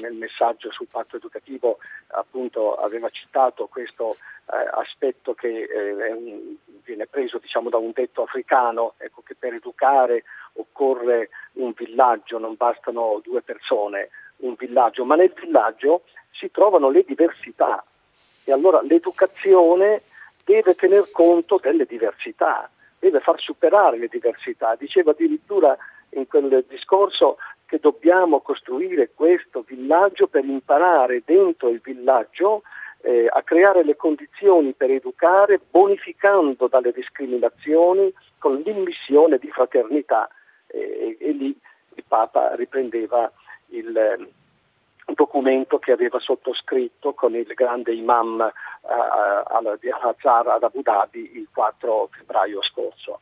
nel 0.00 0.14
messaggio 0.14 0.70
sul 0.70 0.86
patto 0.90 1.16
educativo 1.16 1.78
appunto 2.08 2.76
aveva 2.76 3.08
citato 3.10 3.66
questo 3.66 4.16
eh, 4.52 4.68
aspetto 4.72 5.34
che 5.34 5.62
eh, 5.62 6.12
un, 6.12 6.56
viene 6.84 7.06
preso 7.06 7.38
diciamo, 7.38 7.70
da 7.70 7.78
un 7.78 7.92
detto 7.92 8.22
africano, 8.22 8.94
ecco, 8.98 9.22
che 9.22 9.34
per 9.34 9.54
educare 9.54 10.24
occorre 10.54 11.30
un 11.54 11.72
villaggio, 11.74 12.38
non 12.38 12.54
bastano 12.56 13.20
due 13.24 13.42
persone, 13.42 14.10
un 14.38 14.54
villaggio, 14.56 15.04
ma 15.04 15.16
nel 15.16 15.32
villaggio 15.34 16.02
si 16.30 16.50
trovano 16.50 16.90
le 16.90 17.04
diversità 17.06 17.84
e 18.44 18.52
allora 18.52 18.82
l'educazione 18.82 20.02
deve 20.44 20.74
tener 20.74 21.10
conto 21.10 21.58
delle 21.60 21.86
diversità, 21.86 22.68
deve 22.98 23.20
far 23.20 23.40
superare 23.40 23.98
le 23.98 24.08
diversità. 24.08 24.74
Diceva 24.74 25.12
addirittura 25.12 25.76
in 26.14 26.26
quel 26.26 26.64
discorso 26.68 27.36
che 27.66 27.78
dobbiamo 27.80 28.40
costruire 28.40 29.10
questo 29.14 29.62
villaggio 29.66 30.26
per 30.26 30.44
imparare 30.44 31.22
dentro 31.24 31.68
il 31.68 31.80
villaggio 31.82 32.62
eh, 33.00 33.26
a 33.30 33.42
creare 33.42 33.84
le 33.84 33.96
condizioni 33.96 34.72
per 34.72 34.90
educare 34.90 35.60
bonificando 35.70 36.68
dalle 36.68 36.92
discriminazioni 36.92 38.12
con 38.38 38.56
l'immissione 38.64 39.38
di 39.38 39.50
fraternità 39.50 40.28
e, 40.66 41.16
e 41.20 41.30
lì 41.32 41.58
il 41.96 42.04
Papa 42.06 42.54
riprendeva 42.54 43.30
il 43.68 43.96
eh, 43.96 44.28
documento 45.12 45.78
che 45.78 45.92
aveva 45.92 46.18
sottoscritto 46.18 47.12
con 47.12 47.34
il 47.34 47.46
grande 47.54 47.92
imam 47.92 48.50
uh, 48.80 49.76
di 49.78 49.90
Al-Azhar 49.90 50.48
ad 50.48 50.62
Abu 50.62 50.82
Dhabi 50.82 51.36
il 51.36 51.48
4 51.52 52.08
febbraio 52.10 52.62
scorso. 52.62 53.20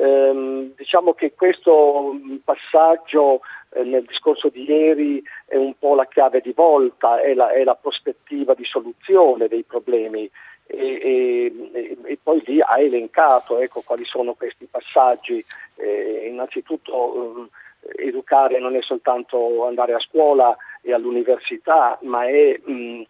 Ehm, 0.00 0.74
diciamo 0.76 1.12
che 1.12 1.34
questo 1.34 2.16
passaggio 2.44 3.40
eh, 3.70 3.82
nel 3.82 4.04
discorso 4.04 4.48
di 4.48 4.62
ieri 4.62 5.20
è 5.44 5.56
un 5.56 5.74
po' 5.76 5.96
la 5.96 6.06
chiave 6.06 6.40
di 6.40 6.52
volta, 6.52 7.20
è 7.20 7.34
la, 7.34 7.50
è 7.50 7.64
la 7.64 7.74
prospettiva 7.74 8.54
di 8.54 8.64
soluzione 8.64 9.48
dei 9.48 9.64
problemi 9.64 10.30
e, 10.66 11.52
e, 11.72 11.96
e, 12.04 12.18
poi 12.22 12.40
lì 12.46 12.60
ha 12.60 12.78
elencato 12.78 13.58
ecco, 13.58 13.82
quali 13.84 14.04
sono 14.04 14.34
questi 14.34 14.68
passaggi. 14.70 15.44
Eh, 15.74 16.28
innanzitutto 16.30 17.48
eh, 17.80 18.06
educare 18.06 18.60
non 18.60 18.76
è 18.76 18.82
soltanto 18.82 19.66
andare 19.66 19.94
a 19.94 20.00
scuola 20.00 20.56
e 20.80 20.92
all'università, 20.92 21.98
ma 22.02 22.24
è 22.24 22.56
mh, 22.62 22.72
eh, 22.72 23.06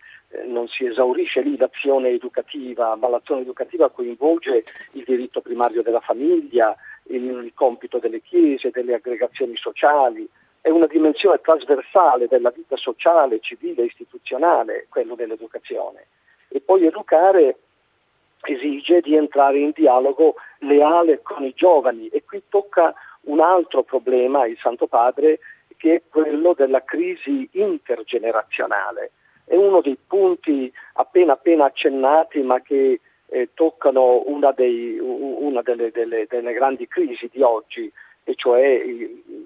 non 0.58 0.66
si 0.66 0.84
esaurisce 0.84 1.40
lì 1.40 1.56
l'azione 1.56 2.08
educativa, 2.08 2.96
ma 2.96 3.08
l'azione 3.08 3.42
educativa 3.42 3.90
coinvolge 3.90 4.64
il 4.92 5.04
diritto 5.06 5.40
primario 5.40 5.82
della 5.82 6.00
famiglia, 6.00 6.76
il, 7.04 7.52
compito 7.54 7.98
delle 7.98 8.20
chiese, 8.20 8.70
delle 8.70 8.94
aggregazioni 8.94 9.56
sociali, 9.56 10.28
è 10.60 10.68
una 10.68 10.86
dimensione 10.86 11.40
trasversale 11.40 12.26
della 12.26 12.50
vita 12.50 12.76
sociale, 12.76 13.38
civile, 13.38 13.84
istituzionale, 13.84 14.86
quello 14.88 15.14
dell'educazione. 15.14 16.06
E 16.48 16.60
poi 16.60 16.84
educare 16.86 17.56
esige 18.42 19.00
di 19.00 19.14
entrare 19.14 19.58
in 19.58 19.70
dialogo 19.72 20.34
leale 20.60 21.20
con 21.22 21.44
i 21.44 21.52
giovani. 21.54 22.08
E 22.08 22.24
qui 22.24 22.42
tocca 22.48 22.92
un 23.22 23.40
altro 23.40 23.84
problema 23.84 24.46
il 24.46 24.58
Santo 24.60 24.88
Padre 24.88 25.38
che 25.76 25.94
è 25.94 26.02
quello 26.08 26.54
della 26.54 26.82
crisi 26.82 27.48
intergenerazionale 27.52 29.12
è 29.48 29.56
uno 29.56 29.80
dei 29.80 29.98
punti 30.06 30.72
appena 30.94 31.32
appena 31.32 31.64
accennati 31.64 32.40
ma 32.42 32.60
che 32.60 33.00
eh, 33.30 33.50
toccano 33.54 34.22
una, 34.26 34.52
dei, 34.52 34.98
una 34.98 35.62
delle, 35.62 35.90
delle, 35.90 36.26
delle, 36.28 36.52
grandi 36.52 36.86
crisi 36.86 37.28
di 37.32 37.42
oggi, 37.42 37.90
e 38.24 38.34
cioè 38.34 38.82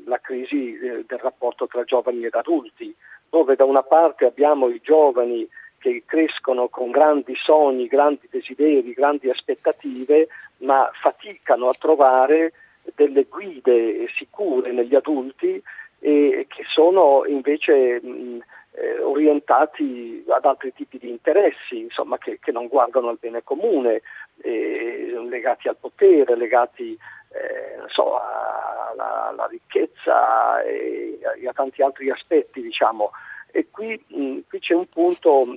la 0.05 0.19
crisi 0.19 0.75
eh, 0.75 1.05
del 1.07 1.19
rapporto 1.19 1.67
tra 1.67 1.85
giovani 1.85 2.25
ed 2.25 2.35
adulti, 2.35 2.95
dove 3.29 3.57
da 3.57 3.65
una 3.65 3.83
parte 3.83 4.27
abbiamo 4.27 4.69
i 4.69 4.81
giovani 4.83 5.49
che 5.79 6.05
crescono 6.07 6.69
con 6.69 6.91
grandi 6.91 7.35
sogni, 7.35 7.88
grandi 7.88 8.29
desideri, 8.31 8.93
grandi 8.93 9.29
aspettative, 9.31 10.29
ma 10.59 10.88
faticano 10.93 11.69
a 11.69 11.75
trovare 11.77 12.53
delle 12.95 13.25
guide 13.25 14.07
sicure 14.15 14.71
negli 14.71 14.95
adulti 14.95 15.61
e 15.99 16.47
che 16.49 16.65
sono 16.69 17.25
invece 17.27 18.01
mh, 18.01 18.38
eh, 18.75 19.01
orientati 19.01 20.25
ad 20.29 20.45
altri 20.45 20.73
tipi 20.73 20.99
di 20.99 21.11
interessi, 21.11 21.79
insomma, 21.79 22.19
che, 22.19 22.39
che 22.41 22.53
non 22.53 22.69
guardano 22.69 23.09
al 23.09 23.19
bene 23.21 23.43
comune, 23.43 24.03
eh, 24.43 25.15
legati 25.29 25.69
al 25.69 25.77
potere, 25.77 26.37
legati 26.37 26.97
eh, 27.29 27.89
so, 27.89 28.19
alla, 28.19 29.29
alla, 29.29 29.47
ricchezza 29.47 30.63
e, 30.63 31.19
e, 31.41 31.49
a 31.49 31.53
tanti 31.53 31.83
altri 31.83 32.11
aspetti. 32.11 32.63
Diciamo. 32.63 33.11
E 33.51 33.69
qui, 33.71 34.03
mh, 34.09 34.39
qui 34.49 34.59
c'è 34.59 34.75
un 34.75 34.89
punto 34.89 35.57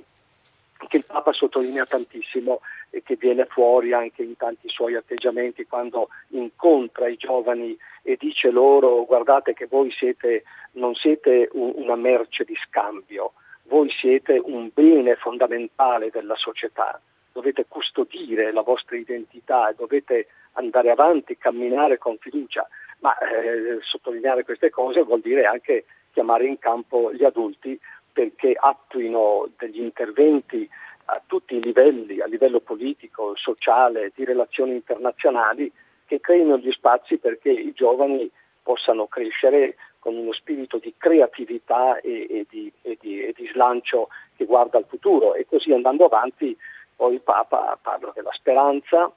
che 0.88 0.98
il 0.98 1.04
Papa 1.06 1.32
sottolinea 1.32 1.86
tantissimo 1.86 2.60
e 2.90 3.02
che 3.02 3.16
viene 3.16 3.46
fuori 3.46 3.92
anche 3.92 4.22
in 4.22 4.36
tanti 4.36 4.68
suoi 4.68 4.94
atteggiamenti 4.94 5.66
quando 5.66 6.08
incontra 6.28 7.08
i 7.08 7.16
giovani 7.16 7.76
e 8.02 8.16
dice 8.18 8.50
loro 8.50 9.04
guardate 9.04 9.52
che 9.52 9.66
voi 9.66 9.90
siete, 9.90 10.44
non 10.72 10.94
siete 10.94 11.48
un, 11.52 11.72
una 11.76 11.96
merce 11.96 12.44
di 12.44 12.56
scambio, 12.66 13.32
voi 13.64 13.90
siete 13.90 14.40
un 14.42 14.70
bene 14.72 15.16
fondamentale 15.16 16.10
della 16.10 16.36
società, 16.36 17.00
dovete 17.32 17.66
custodire 17.68 18.52
la 18.52 18.62
vostra 18.62 18.96
identità 18.96 19.72
dovete 19.76 20.28
andare 20.52 20.90
avanti, 20.90 21.36
camminare 21.36 21.98
con 21.98 22.16
fiducia, 22.18 22.66
ma 23.00 23.16
eh, 23.18 23.78
sottolineare 23.82 24.44
queste 24.44 24.70
cose 24.70 25.02
vuol 25.02 25.20
dire 25.20 25.44
anche 25.44 25.84
chiamare 26.12 26.46
in 26.46 26.58
campo 26.58 27.12
gli 27.12 27.24
adulti 27.24 27.78
perché 28.10 28.56
attuino 28.58 29.50
degli 29.58 29.80
interventi 29.80 30.66
a 31.06 31.22
tutti 31.24 31.56
i 31.56 31.62
livelli, 31.62 32.20
a 32.20 32.26
livello 32.26 32.60
politico, 32.60 33.34
sociale, 33.36 34.12
di 34.14 34.24
relazioni 34.24 34.72
internazionali, 34.72 35.70
che 36.06 36.20
creino 36.20 36.56
gli 36.58 36.70
spazi 36.72 37.18
perché 37.18 37.50
i 37.50 37.72
giovani 37.72 38.30
possano 38.62 39.06
crescere 39.06 39.76
con 39.98 40.16
uno 40.16 40.32
spirito 40.32 40.78
di 40.78 40.94
creatività 40.96 42.00
e, 42.00 42.26
e, 42.28 42.46
di, 42.48 42.72
e, 42.82 42.96
di, 43.00 43.22
e, 43.22 43.32
di, 43.36 43.48
slancio 43.52 44.08
che 44.36 44.44
guarda 44.44 44.78
al 44.78 44.86
futuro 44.86 45.34
e 45.34 45.46
così 45.46 45.72
andando 45.72 46.04
avanti 46.04 46.56
poi 46.94 47.14
il 47.14 47.20
Papa 47.20 47.78
parla 47.80 48.12
della 48.14 48.32
speranza, 48.32 49.10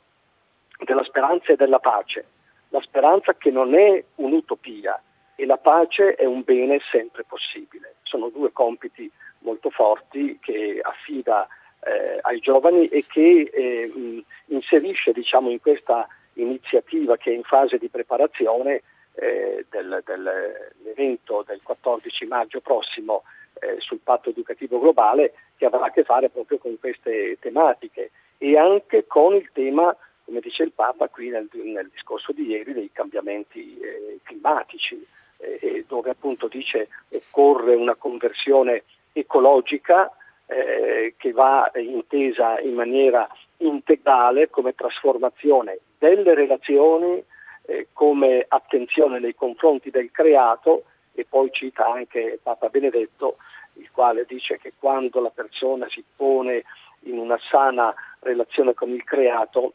della 0.84 1.04
speranza 1.04 1.54
e 1.54 1.56
della 1.56 1.80
pace, 1.80 2.26
la 2.70 2.82
speranza 2.82 3.34
che 3.36 3.52
non 3.52 3.76
è 3.76 4.04
un'utopia 4.16 5.02
e 5.36 5.46
la 5.46 5.58
pace 5.58 6.16
è 6.16 6.26
un 6.26 6.44
bene 6.44 6.80
sempre 6.92 7.24
possibile. 7.24 7.96
Sono 8.04 8.30
due 8.30 8.52
compiti 8.52 9.10
molto 9.40 9.70
forti 9.70 10.38
che 10.42 10.80
affida 10.82 11.48
eh, 11.90 12.20
ai 12.22 12.40
giovani 12.40 12.88
e 12.88 13.04
che 13.08 13.50
eh, 13.52 14.24
inserisce 14.46 15.12
diciamo, 15.12 15.50
in 15.50 15.60
questa 15.60 16.08
iniziativa 16.34 17.18
che 17.18 17.32
è 17.32 17.36
in 17.36 17.44
fase 17.44 17.78
di 17.78 17.90
preparazione 17.90 18.84
eh, 19.16 19.66
del, 19.70 20.02
dell'evento 20.06 21.44
del 21.46 21.60
14 21.64 22.26
maggio 22.26 22.62
prossimo 22.62 23.24
eh, 23.60 23.76
sul 23.80 24.00
patto 24.04 24.30
educativo 24.30 24.80
globale 24.80 25.34
che 25.58 25.66
avrà 25.66 25.86
a 25.86 25.92
che 25.92 26.04
fare 26.04 26.30
proprio 26.30 26.60
con 26.60 26.78
queste 26.80 27.38
tematiche 27.40 28.12
e 28.38 28.58
anche 28.58 29.06
con 29.08 29.36
il 29.36 29.50
tema, 29.52 29.94
come 30.24 30.40
dice 30.40 30.64
il 30.64 30.72
Papa 30.72 31.10
qui 31.10 31.30
nel, 31.30 31.50
nel 31.52 31.90
discorso 31.92 32.32
di 32.32 32.46
ieri, 32.46 32.74
dei 32.74 32.92
cambiamenti 32.94 33.78
eh, 33.80 34.20
climatici, 34.24 35.06
eh, 35.38 35.84
dove 35.88 36.12
appunto 36.12 36.48
dice 36.48 36.88
occorre 37.10 37.76
una 37.76 37.96
conversione 37.96 38.84
ecologica 39.12 40.10
eh, 40.50 41.14
che 41.16 41.32
va 41.32 41.72
intesa 41.76 42.60
in 42.60 42.74
maniera 42.74 43.28
integrale 43.58 44.50
come 44.50 44.74
trasformazione 44.74 45.80
delle 45.98 46.34
relazioni, 46.34 47.24
eh, 47.66 47.88
come 47.94 48.46
attenzione 48.48 49.20
nei 49.20 49.36
confronti 49.36 49.92
del 49.92 50.10
creato 50.12 50.86
e 51.14 51.26
poi 51.30 51.52
cita 51.52 51.86
anche 51.86 52.40
Papa 52.42 52.70
Benedetto, 52.70 53.38
il 53.74 53.90
quale 53.92 54.26
dice 54.28 54.58
che 54.58 54.74
quando 54.80 55.22
la 55.22 55.30
persona 55.30 55.88
si 55.90 56.04
pone 56.16 56.64
in 57.02 57.18
una 57.18 57.38
sana 57.50 57.94
relazione 58.22 58.74
con 58.74 58.90
il 58.90 59.04
creato, 59.04 59.74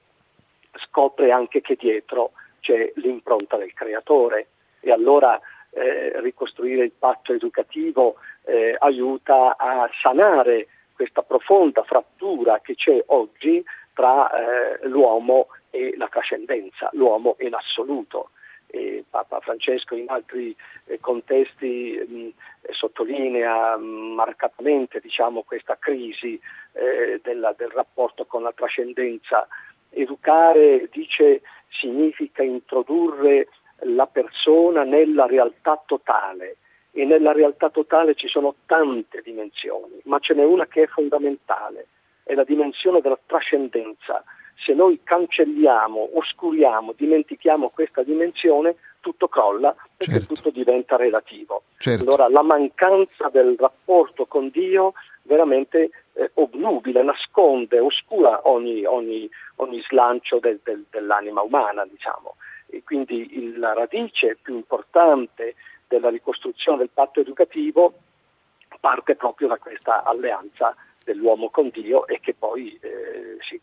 scopre 0.89 1.31
anche 1.31 1.61
che 1.61 1.77
dietro 1.79 2.33
c'è 2.61 2.93
l'impronta 2.97 3.57
del 3.57 3.73
creatore. 3.73 4.49
E 4.81 4.91
allora 4.91 5.41
eh, 5.75 6.21
ricostruire 6.21 6.85
il 6.85 6.93
patto 6.93 7.33
educativo 7.33 8.17
eh, 8.45 8.77
aiuta 8.79 9.57
a 9.57 9.89
sanare 10.01 10.69
questa 10.95 11.23
profonda 11.23 11.83
frattura 11.83 12.61
che 12.61 12.75
c'è 12.75 13.03
oggi 13.07 13.63
tra 13.93 14.31
eh, 14.31 14.87
l'uomo 14.89 15.49
e 15.71 15.95
la 15.97 16.09
trascendenza, 16.09 16.89
l'uomo 16.93 17.37
e 17.39 17.49
l'assoluto. 17.49 18.31
E 18.67 19.05
Papa 19.09 19.41
Francesco 19.41 19.95
in 19.95 20.09
altri 20.09 20.55
eh, 20.87 20.99
contesti 21.01 21.97
mh, 21.97 22.73
sottolinea 22.73 23.77
mh, 23.77 24.15
marcatamente 24.15 25.01
diciamo, 25.01 25.43
questa 25.43 25.77
crisi 25.79 26.41
eh, 26.73 27.21
della, 27.23 27.53
del 27.57 27.71
rapporto 27.71 28.25
con 28.25 28.43
la 28.43 28.53
trascendenza. 28.53 29.47
Educare, 29.91 30.89
dice, 30.91 31.43
significa 31.69 32.43
introdurre 32.43 33.49
la 33.85 34.07
persona 34.07 34.83
nella 34.85 35.27
realtà 35.27 35.83
totale 35.85 36.57
e 36.93 37.05
nella 37.05 37.33
realtà 37.33 37.71
totale 37.71 38.15
ci 38.15 38.29
sono 38.29 38.55
tante 38.67 39.21
dimensioni, 39.23 40.01
ma 40.05 40.19
ce 40.21 40.35
n'è 40.35 40.45
una 40.45 40.67
che 40.67 40.83
è 40.83 40.87
fondamentale, 40.87 41.89
è 42.23 42.35
la 42.35 42.45
dimensione 42.45 43.01
della 43.01 43.19
trascendenza. 43.27 44.23
Se 44.57 44.73
noi 44.73 45.01
cancelliamo, 45.03 46.11
oscuriamo, 46.15 46.93
dimentichiamo 46.97 47.71
questa 47.71 48.05
dimensione, 48.05 48.77
tutto 49.01 49.29
crolla 49.29 49.75
perché 49.97 50.21
certo. 50.21 50.35
tutto 50.35 50.51
diventa 50.51 50.97
relativo. 50.97 51.65
Certo. 51.79 52.05
Allora 52.05 52.29
la 52.29 52.43
mancanza 52.43 53.29
del 53.29 53.57
rapporto 53.59 54.27
con 54.27 54.49
Dio 54.49 54.95
veramente 55.23 55.91
eh, 56.13 56.31
obnubile, 56.35 57.03
nasconde, 57.03 57.81
oscura 57.81 58.49
ogni, 58.49 58.85
ogni, 58.85 59.29
ogni 59.57 59.83
slancio 59.89 60.39
del, 60.39 60.61
del, 60.63 60.85
dell'anima 60.91 61.43
umana, 61.43 61.85
diciamo. 61.85 62.37
E 62.67 62.83
quindi 62.83 63.57
la 63.57 63.73
radice 63.73 64.37
più 64.41 64.55
importante 64.55 65.55
della 65.87 66.11
ricostruzione 66.11 66.79
del 66.79 66.91
patto 66.93 67.21
educativo 67.21 67.95
parte 68.81 69.15
proprio 69.15 69.49
da 69.49 69.57
questa 69.57 70.03
alleanza 70.03 70.75
dell'uomo 71.05 71.49
con 71.51 71.71
Dio 71.71 72.07
e 72.07 72.21
che 72.21 72.35
poi 72.35 72.79
eh, 72.83 73.37
si, 73.41 73.61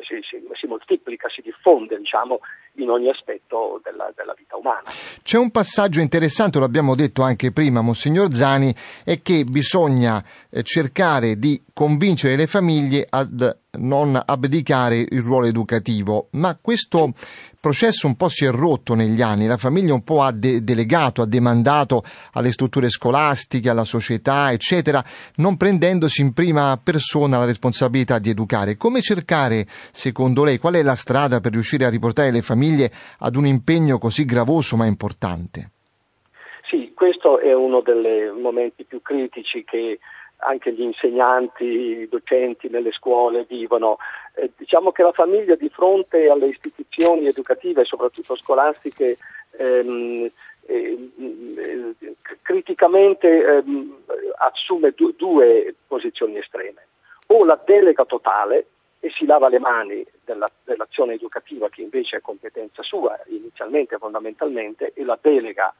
si, 0.00 0.20
si, 0.22 0.46
si, 0.52 0.66
moltiplica, 0.66 1.28
si 1.28 1.40
diffonde 1.40 1.96
diciamo, 1.96 2.40
in 2.76 2.90
ogni 2.90 3.08
aspetto 3.08 3.80
della, 3.82 4.12
della, 4.16 4.34
vita 4.36 4.56
umana. 4.56 4.82
C'è 5.22 5.38
un 5.38 5.50
passaggio 5.50 6.00
interessante, 6.00 6.58
lo 6.58 6.64
abbiamo 6.64 6.94
detto 6.94 7.22
anche 7.22 7.52
prima, 7.52 7.80
Monsignor 7.80 8.32
Zani, 8.32 8.74
è 9.04 9.20
che 9.22 9.44
bisogna 9.44 10.22
eh, 10.50 10.62
cercare 10.62 11.38
di 11.38 11.62
convincere 11.72 12.36
le 12.36 12.46
famiglie 12.46 13.06
ad 13.08 13.62
non 13.76 14.20
abdicare 14.24 14.98
il 14.98 15.20
ruolo 15.20 15.46
educativo, 15.46 16.28
ma 16.32 16.56
questo 16.60 17.12
processo 17.58 18.06
un 18.06 18.14
po' 18.14 18.28
si 18.28 18.44
è 18.44 18.50
rotto 18.50 18.94
negli 18.94 19.22
anni, 19.22 19.46
la 19.46 19.56
famiglia 19.56 19.94
un 19.94 20.04
po' 20.04 20.20
ha 20.22 20.32
de- 20.32 20.62
delegato, 20.62 21.22
ha 21.22 21.26
demandato 21.26 22.04
alle 22.32 22.52
strutture 22.52 22.90
scolastiche, 22.90 23.70
alla 23.70 23.84
società, 23.84 24.52
eccetera, 24.52 25.02
non 25.36 25.56
prendendosi 25.56 26.20
in 26.20 26.34
prima 26.34 26.78
persona 26.82 27.38
la 27.38 27.46
responsabilità 27.46 28.18
di 28.18 28.28
educare. 28.28 28.76
Come 28.76 29.00
cercare, 29.00 29.66
secondo 29.92 30.44
lei, 30.44 30.58
qual 30.58 30.74
è 30.74 30.82
la 30.82 30.94
strada 30.94 31.40
per 31.40 31.52
riuscire 31.52 31.86
a 31.86 31.88
riportare 31.88 32.30
le 32.30 32.42
famiglie 32.42 32.62
ad 33.18 33.36
un 33.36 33.46
impegno 33.46 33.98
così 33.98 34.24
gravoso 34.24 34.76
ma 34.76 34.86
importante? 34.86 35.70
Sì, 36.68 36.92
questo 36.94 37.38
è 37.38 37.52
uno 37.52 37.80
dei 37.80 38.30
momenti 38.30 38.84
più 38.84 39.02
critici 39.02 39.64
che 39.64 39.98
anche 40.38 40.72
gli 40.72 40.82
insegnanti, 40.82 41.64
i 41.64 42.08
docenti 42.08 42.68
nelle 42.68 42.92
scuole 42.92 43.44
vivono. 43.48 43.98
Eh, 44.34 44.50
diciamo 44.56 44.92
che 44.92 45.02
la 45.02 45.12
famiglia 45.12 45.54
di 45.54 45.68
fronte 45.68 46.28
alle 46.28 46.46
istituzioni 46.46 47.26
educative, 47.26 47.84
soprattutto 47.84 48.36
scolastiche, 48.36 49.16
ehm, 49.58 50.28
eh, 50.66 51.10
eh, 51.16 52.14
criticamente 52.42 53.28
ehm, 53.28 53.96
assume 54.38 54.92
du- 54.94 55.14
due 55.16 55.74
posizioni 55.86 56.38
estreme. 56.38 56.86
O 57.28 57.44
la 57.44 57.60
delega 57.64 58.04
totale 58.04 58.66
e 59.04 59.10
si 59.10 59.26
lava 59.26 59.48
le 59.48 59.58
mani 59.58 60.02
della, 60.24 60.48
dell'azione 60.64 61.12
educativa 61.12 61.68
che 61.68 61.82
invece 61.82 62.16
è 62.16 62.20
competenza 62.22 62.82
sua 62.82 63.20
inizialmente, 63.26 63.98
fondamentalmente, 63.98 64.94
e 64.94 65.04
la 65.04 65.18
delega 65.20 65.74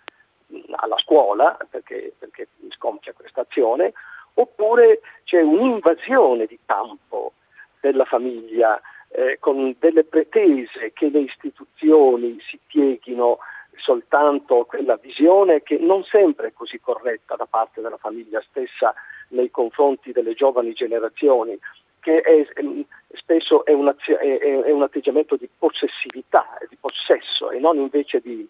alla 0.77 0.99
scuola 0.99 1.57
perché, 1.71 2.13
perché 2.19 2.49
scompia 2.77 3.15
questa 3.15 3.41
azione, 3.41 3.95
oppure 4.35 5.01
c'è 5.25 5.41
un'invasione 5.41 6.45
di 6.45 6.59
campo 6.67 7.33
della 7.81 8.05
famiglia 8.05 8.79
eh, 9.09 9.39
con 9.41 9.75
delle 9.79 10.05
pretese 10.05 10.93
che 10.93 11.09
le 11.09 11.21
istituzioni 11.21 12.39
si 12.47 12.59
pieghino 12.67 13.39
soltanto 13.77 14.67
quella 14.67 14.97
visione 14.97 15.63
che 15.63 15.79
non 15.79 16.05
sempre 16.05 16.49
è 16.49 16.53
così 16.53 16.79
corretta 16.79 17.37
da 17.37 17.47
parte 17.47 17.81
della 17.81 17.97
famiglia 17.97 18.45
stessa 18.51 18.93
nei 19.29 19.51
confronti 19.51 20.13
delle 20.13 20.35
giovani 20.35 20.75
generazioni, 20.75 21.59
che 22.05 22.21
è, 22.21 22.47
ehm, 22.57 22.85
spesso 23.15 23.65
è 23.65 23.73
un, 23.73 23.89
è, 23.89 24.13
è 24.13 24.71
un, 24.71 24.83
atteggiamento 24.83 25.37
di 25.37 25.49
possessività, 25.59 26.47
di 26.69 26.77
possesso 26.79 27.51
e 27.51 27.59
non 27.59 27.79
invece 27.79 28.21
di, 28.21 28.47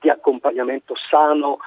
di 0.00 0.10
accompagnamento 0.10 0.94
sano 0.96 1.58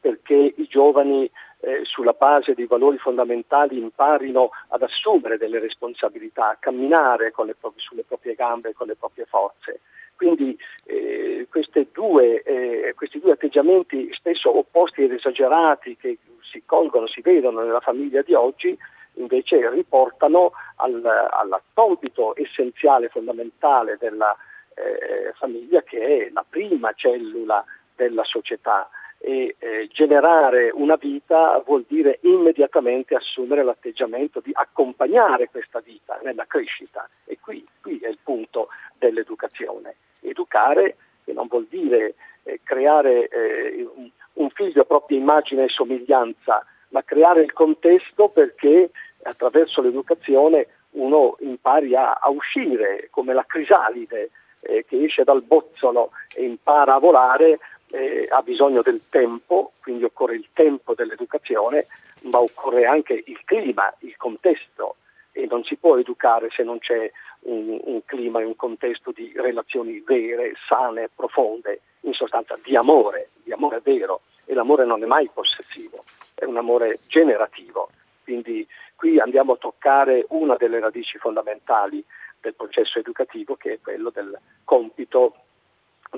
perché 0.00 0.54
i 0.56 0.66
giovani 0.68 1.30
eh, 1.60 1.82
sulla 1.84 2.12
base 2.12 2.54
dei 2.54 2.66
valori 2.66 2.98
fondamentali 2.98 3.78
imparino 3.78 4.50
ad 4.68 4.82
assumere 4.82 5.38
delle 5.38 5.60
responsabilità, 5.60 6.50
a 6.50 6.56
camminare 6.58 7.30
proprie, 7.30 7.54
sulle 7.76 8.02
proprie 8.02 8.34
gambe, 8.34 8.74
con 8.74 8.88
le 8.88 8.96
proprie 8.96 9.26
forze. 9.26 9.80
Quindi 10.16 10.58
eh, 10.86 11.46
due, 11.92 12.42
eh, 12.42 12.94
questi 12.96 13.20
due 13.20 13.32
atteggiamenti 13.32 14.08
spesso 14.12 14.56
opposti 14.56 15.04
ed 15.04 15.12
esagerati 15.12 15.96
che 15.96 16.18
si 16.50 16.64
colgono, 16.66 17.06
si 17.06 17.20
vedono 17.20 17.62
nella 17.62 17.80
famiglia 17.80 18.22
di 18.22 18.34
oggi, 18.34 18.76
invece 19.18 19.68
riportano 19.70 20.52
al, 20.76 21.04
al 21.04 21.60
compito 21.72 22.34
essenziale, 22.36 23.08
fondamentale 23.08 23.96
della 23.98 24.34
eh, 24.74 25.32
famiglia 25.34 25.82
che 25.82 26.26
è 26.26 26.30
la 26.32 26.44
prima 26.48 26.92
cellula 26.94 27.64
della 27.94 28.24
società 28.24 28.88
e 29.20 29.56
eh, 29.58 29.88
generare 29.92 30.70
una 30.72 30.94
vita 30.94 31.60
vuol 31.66 31.84
dire 31.88 32.20
immediatamente 32.22 33.16
assumere 33.16 33.64
l'atteggiamento 33.64 34.40
di 34.40 34.52
accompagnare 34.54 35.48
questa 35.50 35.80
vita 35.80 36.20
nella 36.22 36.46
crescita 36.46 37.08
e 37.24 37.38
qui, 37.40 37.66
qui 37.80 37.98
è 37.98 38.08
il 38.08 38.18
punto 38.22 38.68
dell'educazione. 38.96 39.96
Educare 40.20 40.96
che 41.24 41.32
non 41.32 41.48
vuol 41.48 41.66
dire 41.68 42.14
eh, 42.44 42.60
creare 42.62 43.28
eh, 43.28 43.86
un 44.34 44.50
figlio 44.50 44.82
a 44.82 44.84
propria 44.84 45.18
immagine 45.18 45.64
e 45.64 45.68
somiglianza, 45.68 46.64
ma 46.90 47.02
creare 47.02 47.42
il 47.42 47.52
contesto 47.52 48.28
perché 48.28 48.90
attraverso 49.28 49.80
l'educazione 49.80 50.66
uno 50.90 51.36
impari 51.40 51.94
a, 51.94 52.14
a 52.14 52.30
uscire 52.30 53.08
come 53.10 53.34
la 53.34 53.44
crisalide 53.46 54.30
eh, 54.60 54.84
che 54.86 55.04
esce 55.04 55.24
dal 55.24 55.42
bozzolo 55.42 56.10
e 56.34 56.44
impara 56.44 56.94
a 56.94 56.98
volare, 56.98 57.58
eh, 57.90 58.26
ha 58.30 58.42
bisogno 58.42 58.82
del 58.82 59.02
tempo, 59.08 59.72
quindi 59.80 60.04
occorre 60.04 60.34
il 60.34 60.48
tempo 60.52 60.94
dell'educazione, 60.94 61.86
ma 62.22 62.40
occorre 62.40 62.86
anche 62.86 63.22
il 63.24 63.40
clima, 63.44 63.92
il 64.00 64.16
contesto. 64.16 64.96
E 65.32 65.46
non 65.48 65.62
si 65.62 65.76
può 65.76 65.96
educare 65.96 66.48
se 66.50 66.64
non 66.64 66.78
c'è 66.78 67.10
un, 67.42 67.80
un 67.84 68.04
clima 68.04 68.40
e 68.40 68.44
un 68.44 68.56
contesto 68.56 69.12
di 69.12 69.32
relazioni 69.36 70.02
vere, 70.04 70.54
sane, 70.66 71.08
profonde, 71.14 71.80
in 72.00 72.12
sostanza 72.12 72.58
di 72.62 72.74
amore, 72.74 73.30
di 73.44 73.52
amore 73.52 73.80
vero. 73.82 74.22
E 74.44 74.54
l'amore 74.54 74.84
non 74.84 75.02
è 75.02 75.06
mai 75.06 75.30
possessivo, 75.32 76.02
è 76.34 76.44
un 76.44 76.56
amore 76.56 77.00
generativo, 77.06 77.90
quindi 78.24 78.66
qui 78.98 79.20
andiamo 79.20 79.52
a 79.52 79.56
toccare 79.56 80.26
una 80.30 80.56
delle 80.56 80.80
radici 80.80 81.18
fondamentali 81.18 82.04
del 82.40 82.56
processo 82.56 82.98
educativo 82.98 83.54
che 83.54 83.74
è 83.74 83.80
quello 83.80 84.10
del 84.10 84.36
compito 84.64 85.36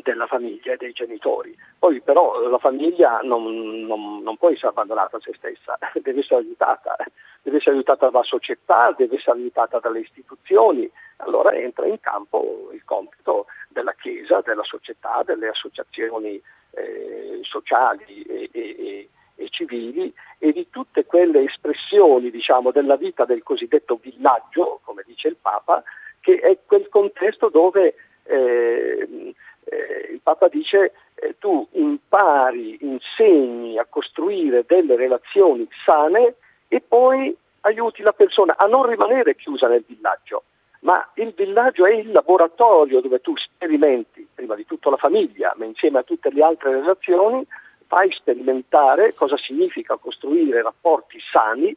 della 0.02 0.26
famiglia 0.26 0.72
e 0.72 0.76
dei 0.78 0.92
genitori. 0.92 1.54
Poi 1.78 2.00
però 2.00 2.40
la 2.48 2.56
famiglia 2.56 3.20
non, 3.22 3.84
non, 3.84 4.22
non, 4.22 4.36
può 4.38 4.48
essere 4.48 4.68
abbandonata 4.68 5.18
a 5.18 5.20
se 5.20 5.34
stessa, 5.36 5.76
deve 6.00 6.20
essere 6.20 6.40
aiutata, 6.40 6.96
deve 7.42 7.58
essere 7.58 7.74
aiutata 7.74 8.08
dalla 8.08 8.24
società, 8.24 8.94
deve 8.96 9.16
essere 9.16 9.36
aiutata 9.38 9.78
dalle 9.78 10.00
istituzioni, 10.00 10.90
allora 11.18 11.52
entra 11.52 11.86
in 11.86 12.00
campo 12.00 12.70
il 12.72 12.82
compito 12.84 13.44
della 13.68 13.92
Chiesa, 13.92 14.40
della 14.40 14.64
società, 14.64 15.22
delle 15.22 15.48
associazioni 15.48 16.40
eh, 16.70 17.40
sociali 17.42 18.22
e, 18.22 18.48
e, 18.50 19.08
e, 19.40 19.48
civili 19.48 20.12
e 20.38 20.52
di 20.52 20.68
tutte 20.70 21.04
quelle 21.06 21.42
espressioni 21.42 22.30
diciamo, 22.30 22.70
della 22.70 22.96
vita 22.96 23.24
del 23.24 23.42
cosiddetto 23.42 23.98
villaggio, 24.00 24.80
come 24.84 25.02
dice 25.06 25.28
il 25.28 25.36
Papa, 25.40 25.82
che 26.20 26.38
è 26.38 26.58
quel 26.66 26.88
contesto 26.88 27.48
dove 27.48 27.94
eh, 28.24 29.34
eh, 29.64 30.08
il 30.12 30.20
Papa 30.22 30.48
dice 30.48 30.92
eh, 31.14 31.36
tu 31.38 31.66
impari, 31.72 32.78
insegni 32.82 33.78
a 33.78 33.86
costruire 33.88 34.64
delle 34.66 34.96
relazioni 34.96 35.66
sane 35.84 36.34
e 36.68 36.80
poi 36.80 37.34
aiuti 37.62 38.02
la 38.02 38.12
persona 38.12 38.56
a 38.56 38.66
non 38.66 38.86
rimanere 38.86 39.36
chiusa 39.36 39.68
nel 39.68 39.84
villaggio, 39.86 40.44
ma 40.80 41.06
il 41.14 41.32
villaggio 41.34 41.86
è 41.86 41.92
il 41.92 42.10
laboratorio 42.10 43.00
dove 43.00 43.20
tu 43.20 43.36
sperimenti, 43.36 44.26
prima 44.34 44.54
di 44.54 44.64
tutto 44.64 44.90
la 44.90 44.96
famiglia, 44.96 45.54
ma 45.56 45.64
insieme 45.64 45.98
a 45.98 46.02
tutte 46.02 46.30
le 46.30 46.42
altre 46.42 46.72
relazioni, 46.72 47.46
fai 47.90 48.08
sperimentare 48.12 49.14
cosa 49.14 49.36
significa 49.36 49.96
costruire 49.96 50.62
rapporti 50.62 51.18
sani 51.32 51.76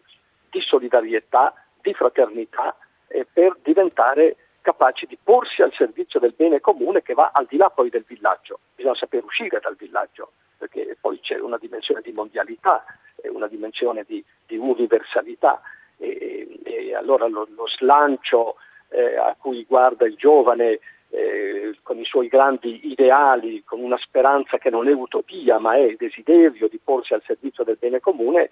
di 0.52 0.62
solidarietà, 0.62 1.56
di 1.82 1.92
fraternità, 1.96 2.78
eh, 3.08 3.26
per 3.26 3.58
diventare 3.64 4.36
capaci 4.62 5.08
di 5.08 5.18
porsi 5.22 5.64
al 5.64 5.74
servizio 5.74 6.20
del 6.20 6.36
bene 6.38 6.60
comune 6.60 7.02
che 7.02 7.16
va 7.16 7.32
al 7.34 7.48
di 7.50 7.58
là 7.58 7.72
poi 7.72 7.90
del 7.90 8.06
villaggio. 8.08 8.60
Bisogna 8.76 8.94
saper 8.94 9.24
uscire 9.24 9.60
dal 9.60 9.76
villaggio, 9.76 10.34
perché 10.56 10.96
poi 11.02 11.20
c'è 11.20 11.40
una 11.40 11.58
dimensione 11.58 12.02
di 12.02 12.12
mondialità, 12.12 12.86
una 13.24 13.48
dimensione 13.48 14.04
di, 14.06 14.24
di 14.46 14.56
universalità 14.56 15.64
e, 15.98 16.60
e, 16.64 16.94
allora 16.96 17.26
lo, 17.28 17.48
lo 17.56 17.68
slancio 17.68 18.58
eh, 18.90 19.18
a 19.18 19.36
cui 19.36 19.66
guarda 19.68 20.06
il 20.06 20.14
giovane 20.14 20.80
eh, 21.14 21.78
con 21.84 22.00
i 22.00 22.06
suoi 22.06 22.28
grandi 22.28 22.90
ideali, 22.90 23.64
con 23.64 23.80
una 23.80 23.98
speranza 23.98 24.58
che 24.58 24.72
non 24.72 24.88
è 24.88 24.94
utopia 24.94 25.60
ma 25.60 25.76
è 25.76 25.94
desiderio 25.96 26.68
di 26.68 26.80
porsi 26.84 27.14
al 27.14 27.22
servizio 27.24 27.64
del 27.64 27.78
bene 27.80 28.00
comune, 28.00 28.50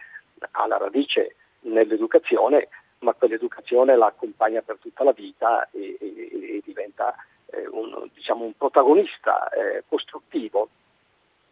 ha 0.52 0.68
la 0.68 0.78
radice 0.78 1.36
nell'educazione 1.62 2.70
ma 3.00 3.14
quell'educazione 3.14 3.96
la 3.96 4.08
accompagna 4.08 4.62
per 4.62 4.78
tutta 4.80 5.04
la 5.04 5.12
vita 5.12 5.68
e, 5.72 5.98
e, 6.00 6.30
e 6.32 6.62
diventa 6.64 7.16
eh, 7.48 7.68
un, 7.68 8.08
diciamo, 8.14 8.46
un, 8.46 8.56
protagonista 8.56 9.50
eh, 9.50 9.84
costruttivo 9.88 10.70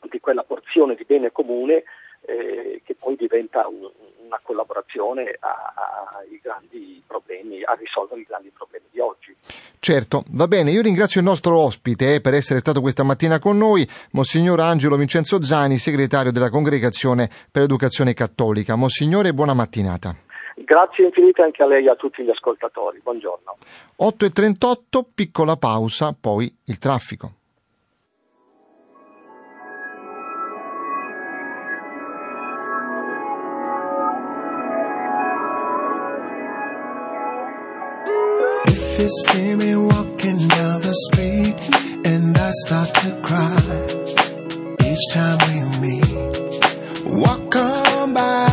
di 0.02 0.20
quella 0.20 0.44
porzione 0.44 0.94
di 0.94 1.06
bene 1.06 1.32
comune 1.32 1.84
eh, 2.22 2.82
che 2.84 2.96
poi 2.96 3.16
diventa 3.16 3.68
un, 3.68 3.90
una 4.30 4.40
collaborazione 4.44 5.38
ai 5.40 6.40
grandi 6.42 7.02
problemi, 7.06 7.64
a 7.64 7.74
risolvere 7.74 8.22
i 8.22 8.26
grandi 8.28 8.52
problemi 8.56 8.86
di 8.92 9.00
oggi. 9.00 9.36
Certo, 9.80 10.24
va 10.32 10.48
bene, 10.48 10.72
io 10.72 10.82
ringrazio 10.82 11.20
il 11.20 11.26
nostro 11.26 11.58
ospite 11.58 12.16
eh, 12.16 12.22
per 12.22 12.34
essere 12.34 12.60
stato 12.60 12.82
questa 12.82 13.04
mattina 13.04 13.40
con 13.40 13.58
noi, 13.58 13.88
Monsignor 14.12 14.60
Angelo 14.60 14.98
Vincenzo 14.98 15.42
Zani, 15.42 15.78
segretario 15.78 16.32
della 16.32 16.50
Congregazione 16.50 17.30
per 17.52 17.64
l'Educazione 17.64 18.14
Cattolica. 18.14 18.76
Monsignore, 18.76 19.34
buona 19.34 19.54
mattinata. 19.54 20.16
Grazie 20.56 21.06
infinite 21.06 21.42
anche 21.42 21.64
a 21.64 21.68
lei 21.68 21.86
e 21.86 21.90
a 21.90 21.96
tutti 21.96 22.22
gli 22.24 22.30
ascoltatori. 22.30 23.00
Buongiorno. 23.02 23.58
8.38, 24.02 25.06
piccola 25.16 25.56
pausa, 25.56 26.16
poi 26.20 26.54
il 26.66 26.78
traffico. 26.78 27.39
You 39.00 39.08
see 39.08 39.56
me 39.56 39.78
walking 39.78 40.40
down 40.50 40.82
the 40.82 40.94
street 41.08 41.56
and 42.06 42.38
I 42.38 42.52
start 42.66 42.94
to 42.96 43.12
cry 43.24 43.56
each 44.84 45.14
time 45.14 45.40
we 45.48 45.62
meet, 45.80 47.06
walk 47.06 47.56
on 47.56 48.14
by. 48.14 48.49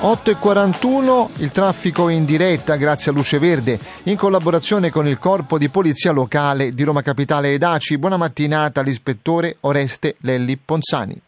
8.41, 0.00 1.42
il 1.42 1.50
traffico 1.50 2.08
in 2.08 2.24
diretta 2.24 2.76
grazie 2.76 3.10
a 3.10 3.14
Luce 3.14 3.38
Verde 3.38 3.78
in 4.04 4.16
collaborazione 4.16 4.88
con 4.88 5.06
il 5.06 5.18
Corpo 5.18 5.58
di 5.58 5.68
Polizia 5.68 6.10
Locale 6.10 6.70
di 6.72 6.84
Roma 6.84 7.02
Capitale 7.02 7.52
ed 7.52 7.62
ACI. 7.62 7.98
Buona 7.98 8.16
mattinata 8.16 8.80
all'ispettore 8.80 9.58
Oreste 9.60 10.16
Lelli 10.22 10.56
Ponsani. 10.56 11.20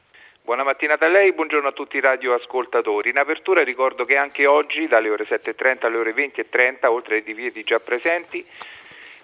Buona 0.42 0.64
mattinata 0.64 1.04
a 1.04 1.10
lei, 1.10 1.34
buongiorno 1.34 1.68
a 1.68 1.72
tutti 1.72 1.98
i 1.98 2.00
radioascoltatori. 2.00 3.10
In 3.10 3.18
apertura 3.18 3.62
ricordo 3.62 4.04
che 4.04 4.16
anche 4.16 4.46
oggi 4.46 4.88
dalle 4.88 5.10
ore 5.10 5.26
7.30 5.28 5.84
alle 5.84 5.98
ore 5.98 6.14
20.30, 6.14 6.86
oltre 6.86 7.16
ai 7.16 7.22
divieti 7.22 7.62
già 7.64 7.78
presenti, 7.78 8.42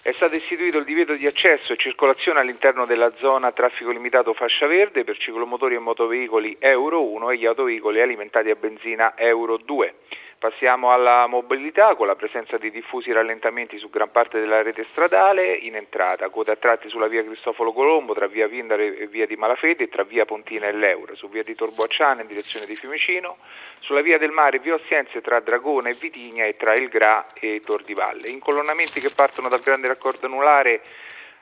È 0.01 0.13
stato 0.13 0.37
istituito 0.37 0.79
il 0.79 0.85
divieto 0.85 1.15
di 1.15 1.27
accesso 1.27 1.73
e 1.73 1.77
circolazione 1.77 2.39
all'interno 2.39 2.87
della 2.87 3.13
zona 3.17 3.53
traffico 3.53 3.91
limitato 3.91 4.33
fascia 4.33 4.67
verde 4.67 5.05
per 5.05 5.19
ciclomotori 5.19 5.75
e 5.75 5.79
motoveicoli 5.81 6.57
Euro 6.61 7.03
1 7.03 7.31
e 7.31 7.37
gli 7.37 7.47
autoveicoli 7.47 8.01
alimentati 8.01 8.49
a 8.49 8.55
benzina 8.55 9.19
Euro 9.19 9.57
2. 9.57 9.95
Passiamo 10.39 10.93
alla 10.93 11.27
mobilità 11.27 11.97
con 11.97 12.07
la 12.07 12.15
presenza 12.15 12.59
di 12.59 12.71
diffusi 12.71 13.11
rallentamenti 13.11 13.77
su 13.77 13.91
gran 13.91 14.13
parte 14.13 14.39
della 14.39 14.63
rete 14.63 14.85
stradale 14.85 15.53
in 15.53 15.75
entrata, 15.75 16.29
code 16.29 16.53
a 16.53 16.57
tratti 16.57 16.89
sulla 16.89 17.09
via 17.09 17.25
Cristoforo 17.25 17.73
Colombo 17.73 18.15
tra 18.15 18.29
via 18.29 18.47
Vindare 18.47 18.97
e 18.99 19.09
via 19.09 19.27
di 19.27 19.35
Malafede 19.35 19.83
e 19.83 19.89
tra 19.89 20.05
via 20.05 20.27
Pontina 20.27 20.69
e 20.69 20.73
l'Euro, 20.73 21.17
su 21.17 21.29
via 21.29 21.43
di 21.43 21.57
Torboacciana 21.57 22.21
in 22.21 22.29
direzione 22.29 22.67
di 22.67 22.77
Fiumicino, 22.77 23.39
sulla 23.81 24.01
via 24.01 24.17
del 24.17 24.31
mare 24.31 24.61
via 24.61 24.75
Ossiense 24.75 25.21
tra 25.23 25.41
Dragona 25.41 25.89
e 25.89 25.97
Vitigna 25.99 26.45
e 26.45 26.57
tra 26.57 26.73
Il 26.75 26.89
Gra 26.89 27.27
e 27.35 27.61
Tor 27.65 27.83
di 27.83 27.95
Valle. 27.95 28.29
Incolonnamenti 28.29 29.01
che 29.01 29.11
partono 29.11 29.49
dal 29.49 29.61
grande 29.61 29.89
raccordo 29.89 30.27
anulare 30.27 30.83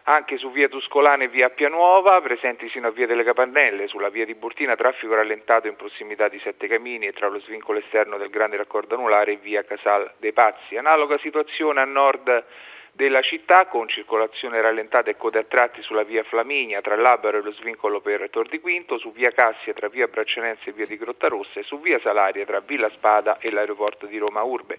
anche 0.08 0.38
su 0.38 0.52
via 0.52 0.68
Tuscolana 0.68 1.24
e 1.24 1.28
via 1.28 1.50
Pianuova, 1.50 2.20
presenti 2.20 2.68
sino 2.68 2.86
a 2.86 2.90
via 2.90 3.06
delle 3.06 3.24
Capannelle, 3.24 3.88
sulla 3.88 4.08
via 4.08 4.24
di 4.24 4.34
Burtina 4.34 4.76
traffico 4.76 5.14
rallentato 5.14 5.66
in 5.66 5.74
prossimità 5.74 6.28
di 6.28 6.38
Sette 6.38 6.68
Camini 6.68 7.06
e 7.06 7.12
tra 7.12 7.26
lo 7.26 7.40
svincolo 7.40 7.80
esterno 7.80 8.16
del 8.16 8.30
grande 8.30 8.56
raccordo 8.56 8.94
anulare 8.94 9.32
e 9.32 9.36
via 9.36 9.64
Casal 9.64 10.12
dei 10.18 10.32
Pazzi. 10.32 10.76
Analoga 10.76 11.18
situazione 11.18 11.80
a 11.80 11.84
nord 11.84 12.44
della 12.92 13.20
città 13.20 13.66
con 13.66 13.88
circolazione 13.88 14.60
rallentata 14.60 15.10
e 15.10 15.16
code 15.16 15.40
a 15.40 15.44
tratti 15.44 15.82
sulla 15.82 16.04
via 16.04 16.22
Flaminia 16.22 16.80
tra 16.80 16.94
l'Abaro 16.94 17.38
e 17.38 17.42
lo 17.42 17.52
svincolo 17.52 18.00
per 18.00 18.30
Tor 18.30 18.48
di 18.48 18.60
Quinto, 18.60 18.98
su 18.98 19.12
via 19.12 19.32
Cassia 19.32 19.74
tra 19.74 19.88
via 19.88 20.06
Braccianense 20.06 20.70
e 20.70 20.72
via 20.72 20.86
di 20.86 20.96
Grottarossa 20.96 21.58
e 21.58 21.64
su 21.64 21.80
via 21.80 21.98
Salaria 21.98 22.46
tra 22.46 22.60
Villa 22.60 22.88
Spada 22.90 23.38
e 23.38 23.50
l'aeroporto 23.50 24.06
di 24.06 24.18
Roma 24.18 24.42
Urbe. 24.42 24.78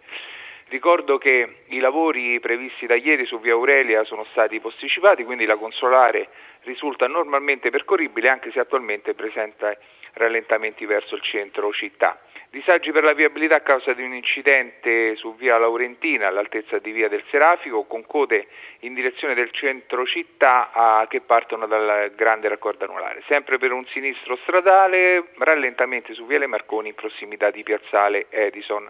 Ricordo 0.70 1.18
che 1.18 1.64
i 1.68 1.80
lavori 1.80 2.40
previsti 2.42 2.86
da 2.88 2.96
ieri 2.96 3.26
su 3.26 3.40
via 3.40 3.54
Aurelia 3.54 4.04
sono 4.04 4.26
stati 4.32 4.60
posticipati, 4.60 5.24
quindi 5.24 5.46
la 5.46 5.56
consolare 5.56 6.28
risulta 6.64 7.08
normalmente 7.08 7.70
percorribile 7.70 8.28
anche 8.28 8.52
se 8.52 8.60
attualmente 8.60 9.14
presenta 9.14 9.74
rallentamenti 10.14 10.86
verso 10.86 11.16
il 11.16 11.22
centro 11.22 11.72
città. 11.72 12.20
Disagi 12.50 12.92
per 12.92 13.04
la 13.04 13.14
viabilità 13.14 13.56
a 13.56 13.62
causa 13.62 13.94
di 13.94 14.04
un 14.04 14.14
incidente 14.14 15.16
su 15.16 15.36
via 15.36 15.58
Laurentina 15.58 16.28
all'altezza 16.28 16.80
di 16.80 16.92
via 16.92 17.08
del 17.08 17.24
Serafico 17.30 17.84
con 17.84 18.06
code 18.06 18.48
in 18.80 18.94
direzione 18.94 19.36
del 19.36 19.52
centro 19.52 20.06
città 20.06 20.72
a, 20.74 21.06
che 21.10 21.22
partono 21.22 21.68
dal 21.68 22.12
grande 22.16 22.50
raccordo 22.50 22.86
anulare. 22.86 23.24
Sempre 23.28 23.58
per 23.58 23.72
un 23.72 23.86
sinistro 23.88 24.36
stradale, 24.38 25.28
rallentamenti 25.38 26.14
su 26.14 26.26
via 26.26 26.40
Le 26.40 26.48
Marconi 26.48 26.90
in 26.90 26.96
prossimità 26.96 27.52
di 27.52 27.64
piazzale 27.64 28.28
Edison. 28.30 28.90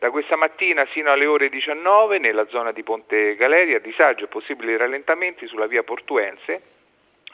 Da 0.00 0.10
questa 0.10 0.34
mattina 0.34 0.86
sino 0.92 1.10
alle 1.10 1.26
ore 1.26 1.50
19 1.50 2.18
nella 2.18 2.46
zona 2.48 2.72
di 2.72 2.82
Ponte 2.82 3.34
Galeria 3.34 3.78
disagio 3.80 4.24
e 4.24 4.28
possibili 4.28 4.74
rallentamenti 4.74 5.46
sulla 5.46 5.66
via 5.66 5.82
Portuense 5.82 6.62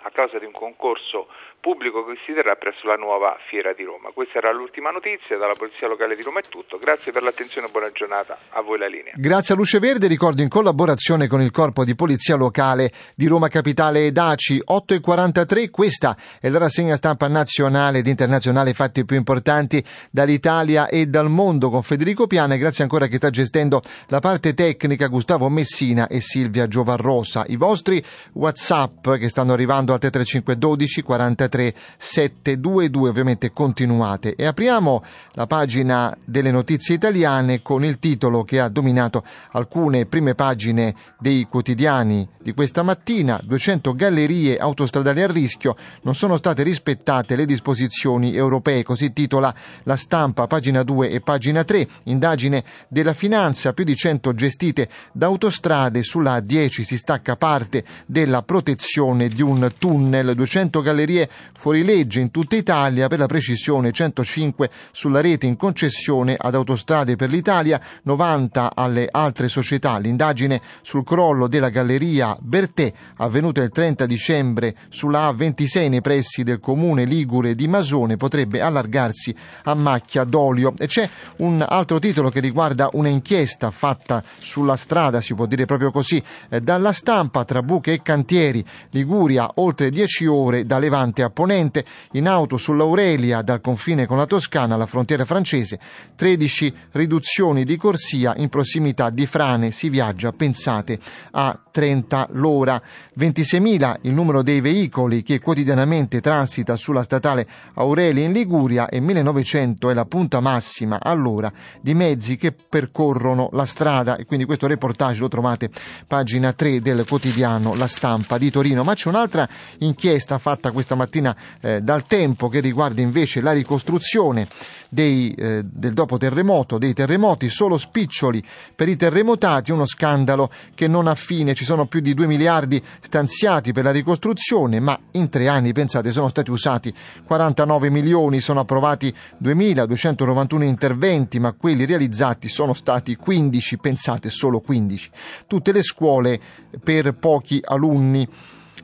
a 0.06 0.10
causa 0.12 0.38
di 0.38 0.44
un 0.44 0.52
concorso 0.52 1.26
pubblico 1.58 2.04
che 2.04 2.14
si 2.24 2.32
terrà 2.32 2.54
presso 2.54 2.86
la 2.86 2.94
nuova 2.94 3.36
Fiera 3.48 3.72
di 3.72 3.82
Roma. 3.82 4.10
Questa 4.14 4.38
era 4.38 4.52
l'ultima 4.52 4.90
notizia, 4.90 5.36
dalla 5.36 5.54
Polizia 5.54 5.88
Locale 5.88 6.14
di 6.14 6.22
Roma 6.22 6.38
è 6.38 6.44
tutto. 6.48 6.78
Grazie 6.78 7.10
per 7.10 7.24
l'attenzione 7.24 7.66
e 7.66 7.70
buona 7.70 7.90
giornata. 7.90 8.38
A 8.50 8.60
voi 8.60 8.78
la 8.78 8.86
linea. 8.86 9.14
Grazie 9.16 9.54
a 9.54 9.56
Luce 9.56 9.80
Verde, 9.80 10.06
ricordo 10.06 10.42
in 10.42 10.48
collaborazione 10.48 11.26
con 11.26 11.40
il 11.40 11.50
Corpo 11.50 11.84
di 11.84 11.96
Polizia 11.96 12.36
Locale 12.36 12.92
di 13.16 13.26
Roma 13.26 13.48
Capitale 13.48 14.06
e 14.06 14.12
Daci 14.12 14.62
8.43. 14.64 15.68
Questa 15.70 16.16
è 16.40 16.48
la 16.50 16.58
rassegna 16.58 16.94
stampa 16.94 17.26
nazionale 17.26 17.98
ed 17.98 18.06
internazionale 18.06 18.72
fatti 18.72 19.04
più 19.04 19.16
importanti 19.16 19.82
dall'Italia 20.12 20.86
e 20.86 21.06
dal 21.06 21.28
mondo 21.28 21.68
con 21.68 21.82
Federico 21.82 22.28
Piana 22.28 22.54
e 22.54 22.58
grazie 22.58 22.84
ancora 22.84 23.06
a 23.06 23.08
chi 23.08 23.16
sta 23.16 23.30
gestendo 23.30 23.82
la 24.06 24.20
parte 24.20 24.54
tecnica 24.54 25.08
Gustavo 25.08 25.48
Messina 25.48 26.06
e 26.06 26.20
Silvia 26.20 26.68
Giovarrosa. 26.68 27.44
I 27.48 27.56
vostri 27.56 28.00
WhatsApp 28.34 29.14
che 29.14 29.28
stanno 29.28 29.52
arrivando 29.52 29.94
al 30.04 30.12
3512 30.12 31.02
43 31.02 31.74
722, 31.96 33.08
ovviamente 33.08 33.52
continuate. 33.52 34.34
E 34.34 34.44
apriamo 34.44 35.02
la 35.32 35.46
pagina 35.46 36.16
delle 36.24 36.50
notizie 36.50 36.94
italiane 36.94 37.62
con 37.62 37.84
il 37.84 37.98
titolo 37.98 38.44
che 38.44 38.60
ha 38.60 38.68
dominato 38.68 39.24
alcune 39.52 40.06
prime 40.06 40.34
pagine 40.34 40.94
dei 41.18 41.46
quotidiani 41.48 42.28
di 42.40 42.52
questa 42.54 42.82
mattina. 42.82 43.40
200 43.42 43.94
gallerie 43.94 44.56
autostradali 44.56 45.22
a 45.22 45.26
rischio, 45.26 45.76
non 46.02 46.14
sono 46.14 46.36
state 46.36 46.62
rispettate 46.62 47.36
le 47.36 47.46
disposizioni 47.46 48.34
europee, 48.34 48.82
così 48.82 49.12
titola 49.12 49.54
la 49.84 49.96
stampa, 49.96 50.46
pagina 50.46 50.82
2 50.82 51.10
e 51.10 51.20
pagina 51.20 51.64
3. 51.64 51.88
Indagine 52.04 52.64
della 52.88 53.14
finanza, 53.14 53.72
più 53.72 53.84
di 53.84 53.96
100 53.96 54.34
gestite 54.34 54.88
da 55.12 55.26
autostrade, 55.26 56.02
sulla 56.02 56.38
A10 56.38 56.82
si 56.82 56.96
stacca 56.96 57.36
parte 57.36 57.84
della 58.06 58.42
protezione 58.42 59.28
di 59.28 59.42
un 59.42 59.68
tunnel, 59.78 59.85
200 59.88 60.82
gallerie 60.82 61.28
fuori 61.54 61.84
legge 61.84 62.20
in 62.20 62.30
tutta 62.30 62.56
Italia, 62.56 63.08
per 63.08 63.18
la 63.18 63.26
precisione 63.26 63.92
105 63.92 64.70
sulla 64.90 65.20
rete 65.20 65.46
in 65.46 65.56
concessione 65.56 66.36
ad 66.38 66.54
Autostrade 66.54 67.16
per 67.16 67.30
l'Italia, 67.30 67.80
90 68.02 68.72
alle 68.74 69.08
altre 69.10 69.48
società. 69.48 69.98
L'indagine 69.98 70.60
sul 70.82 71.04
crollo 71.04 71.46
della 71.46 71.68
galleria 71.68 72.36
Bertè, 72.40 72.92
avvenuta 73.16 73.62
il 73.62 73.70
30 73.70 74.06
dicembre 74.06 74.74
sulla 74.88 75.30
A26 75.30 75.88
nei 75.88 76.00
pressi 76.00 76.42
del 76.42 76.60
comune 76.60 77.04
ligure 77.04 77.54
di 77.54 77.68
Masone, 77.68 78.16
potrebbe 78.16 78.60
allargarsi 78.60 79.34
a 79.64 79.74
macchia 79.74 80.24
d'olio. 80.24 80.74
E 80.78 80.86
c'è 80.86 81.08
un 81.38 81.64
altro 81.66 81.98
titolo 81.98 82.30
che 82.30 82.40
riguarda 82.40 82.88
un'inchiesta 82.92 83.70
fatta 83.70 84.22
sulla 84.38 84.76
strada, 84.76 85.20
si 85.20 85.34
può 85.34 85.46
dire 85.46 85.64
proprio 85.64 85.90
così, 85.90 86.22
eh, 86.48 86.60
dalla 86.60 86.92
stampa 86.92 87.44
tra 87.44 87.62
buche 87.62 87.92
e 87.92 88.02
cantieri. 88.02 88.64
Liguria 88.90 89.50
oltre 89.66 89.90
10 89.90 90.26
ore 90.26 90.64
da 90.64 90.78
Levante 90.78 91.22
a 91.22 91.30
Ponente, 91.30 91.84
in 92.12 92.28
auto 92.28 92.56
sull'Aurelia 92.56 93.42
dal 93.42 93.60
confine 93.60 94.06
con 94.06 94.16
la 94.16 94.26
Toscana 94.26 94.74
alla 94.74 94.86
frontiera 94.86 95.24
francese, 95.24 95.78
13 96.14 96.74
riduzioni 96.92 97.64
di 97.64 97.76
corsia 97.76 98.34
in 98.36 98.48
prossimità 98.48 99.10
di 99.10 99.26
Frane, 99.26 99.72
si 99.72 99.88
viaggia, 99.88 100.32
pensate, 100.32 100.98
a 101.32 101.60
30 101.76 102.28
l'ora, 102.32 102.80
26.000 103.18 103.96
il 104.02 104.14
numero 104.14 104.42
dei 104.42 104.62
veicoli 104.62 105.22
che 105.22 105.40
quotidianamente 105.40 106.22
transita 106.22 106.74
sulla 106.74 107.02
statale 107.02 107.46
Aurelia 107.74 108.24
in 108.24 108.32
Liguria 108.32 108.88
e 108.88 108.98
1900 109.00 109.90
è 109.90 109.94
la 109.94 110.06
punta 110.06 110.40
massima 110.40 110.98
all'ora 111.02 111.52
di 111.82 111.92
mezzi 111.92 112.36
che 112.36 112.52
percorrono 112.52 113.50
la 113.52 113.66
strada. 113.66 114.16
E 114.16 114.24
quindi 114.24 114.46
questo 114.46 114.66
reportage 114.66 115.20
lo 115.20 115.28
trovate 115.28 115.68
pagina 116.06 116.54
3 116.54 116.80
del 116.80 117.04
quotidiano 117.06 117.74
La 117.74 117.86
Stampa 117.86 118.38
di 118.38 118.50
Torino, 118.50 118.82
ma 118.82 118.94
c'è 118.94 119.08
un'altra 119.10 119.46
inchiesta 119.78 120.38
fatta 120.38 120.70
questa 120.70 120.94
mattina 120.94 121.36
eh, 121.60 121.80
dal 121.80 122.06
tempo 122.06 122.48
che 122.48 122.60
riguarda 122.60 123.00
invece 123.00 123.40
la 123.40 123.52
ricostruzione 123.52 124.48
dei, 124.88 125.32
eh, 125.34 125.62
del 125.64 125.92
dopo 125.92 126.16
terremoto, 126.16 126.78
dei 126.78 126.94
terremoti, 126.94 127.48
solo 127.48 127.78
spiccioli 127.78 128.42
per 128.74 128.88
i 128.88 128.96
terremotati, 128.96 129.72
uno 129.72 129.86
scandalo 129.86 130.50
che 130.74 130.88
non 130.88 131.06
ha 131.06 131.14
fine, 131.14 131.54
ci 131.54 131.64
sono 131.64 131.86
più 131.86 132.00
di 132.00 132.14
2 132.14 132.26
miliardi 132.26 132.82
stanziati 133.00 133.72
per 133.72 133.84
la 133.84 133.90
ricostruzione, 133.90 134.80
ma 134.80 134.98
in 135.12 135.28
tre 135.28 135.48
anni, 135.48 135.72
pensate, 135.72 136.12
sono 136.12 136.28
stati 136.28 136.50
usati 136.50 136.94
49 137.24 137.90
milioni, 137.90 138.40
sono 138.40 138.60
approvati 138.60 139.14
2.291 139.42 140.62
interventi, 140.62 141.38
ma 141.38 141.52
quelli 141.52 141.84
realizzati 141.84 142.48
sono 142.48 142.74
stati 142.74 143.16
15, 143.16 143.78
pensate, 143.78 144.30
solo 144.30 144.60
15. 144.60 145.10
Tutte 145.46 145.72
le 145.72 145.82
scuole 145.82 146.40
per 146.82 147.14
pochi 147.14 147.60
alunni 147.62 148.28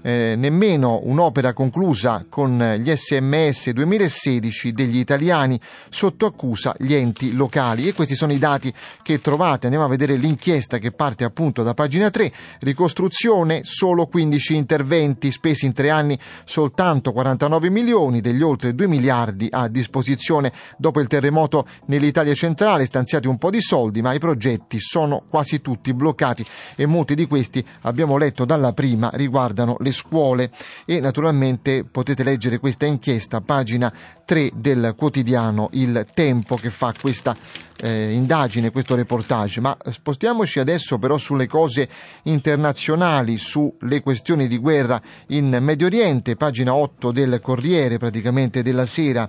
eh, 0.01 0.35
nemmeno 0.37 1.01
un'opera 1.05 1.53
conclusa 1.53 2.25
con 2.29 2.77
gli 2.81 2.91
sms 2.95 3.71
2016 3.71 4.73
degli 4.73 4.99
italiani 4.99 5.61
sotto 5.89 6.27
accusa 6.27 6.75
gli 6.79 6.95
enti 6.95 7.33
locali. 7.35 7.87
E 7.87 7.93
questi 7.93 8.15
sono 8.15 8.33
i 8.33 8.39
dati 8.39 8.73
che 9.03 9.21
trovate. 9.21 9.67
Andiamo 9.67 9.87
a 9.87 9.89
vedere 9.89 10.17
l'inchiesta 10.17 10.79
che 10.79 10.93
parte 10.93 11.25
appunto 11.25 11.63
da 11.63 11.75
pagina 11.75 12.11
3 12.11 12.33
ricostruzione 12.61 13.61
solo 13.65 14.07
15 14.07 14.57
interventi 14.57 15.31
spesi 15.31 15.67
in 15.67 15.73
tre 15.73 15.91
anni 15.91 16.19
soltanto 16.45 17.13
49 17.13 17.71
milioni 17.71 18.21
degli 18.21 18.43
oltre 18.43 18.75
2 18.75 18.87
miliardi 18.87 19.49
a 19.51 19.69
disposizione. 19.69 20.53
Dopo 20.77 21.01
il 21.01 21.07
terremoto 21.07 21.67
nell'Italia 21.87 22.35
centrale 22.35 22.87
stanziati 22.87 23.29
un 23.29 23.39
po' 23.39 23.51
di 23.51 23.61
soldi 23.61 24.03
ma 24.03 24.13
i 24.13 24.19
progetti 24.19 24.79
sono 24.81 25.25
quasi 25.29 25.61
tutti 25.61 25.93
bloccati. 25.93 26.45
E 26.77 26.87
molti 26.87 27.15
di 27.15 27.27
questi 27.27 27.65
abbiamo 27.83 28.17
letto 28.17 28.45
dalla 28.45 28.73
prima 28.73 29.11
riguardano 29.13 29.77
le 29.83 29.93
scuole 29.93 30.51
e 30.85 31.01
naturalmente 31.01 31.85
potete 31.85 32.23
leggere 32.23 32.59
questa 32.59 32.87
inchiesta, 32.87 33.41
pagina 33.41 33.93
3 34.25 34.53
del 34.55 34.95
quotidiano 34.97 35.69
Il 35.73 36.07
Tempo 36.15 36.57
che 36.57 36.71
fa 36.71 36.95
questa 36.99 37.37
eh, 37.81 38.13
indagine, 38.13 38.71
questo 38.71 38.95
reportage. 38.95 39.61
Ma 39.61 39.77
spostiamoci 39.91 40.61
adesso 40.61 40.99
però 40.99 41.19
sulle 41.19 41.47
cose 41.47 41.89
internazionali, 42.23 43.37
sulle 43.37 44.01
questioni 44.03 44.49
di 44.49 44.59
guerra 44.59 45.01
in 45.29 45.59
Medio 45.61 45.87
Oriente, 45.87 46.37
pagina 46.37 46.75
8 46.75 47.11
del 47.13 47.41
Corriere 47.43 47.99
praticamente 47.99 48.63
della 48.63 48.87
sera. 48.87 49.29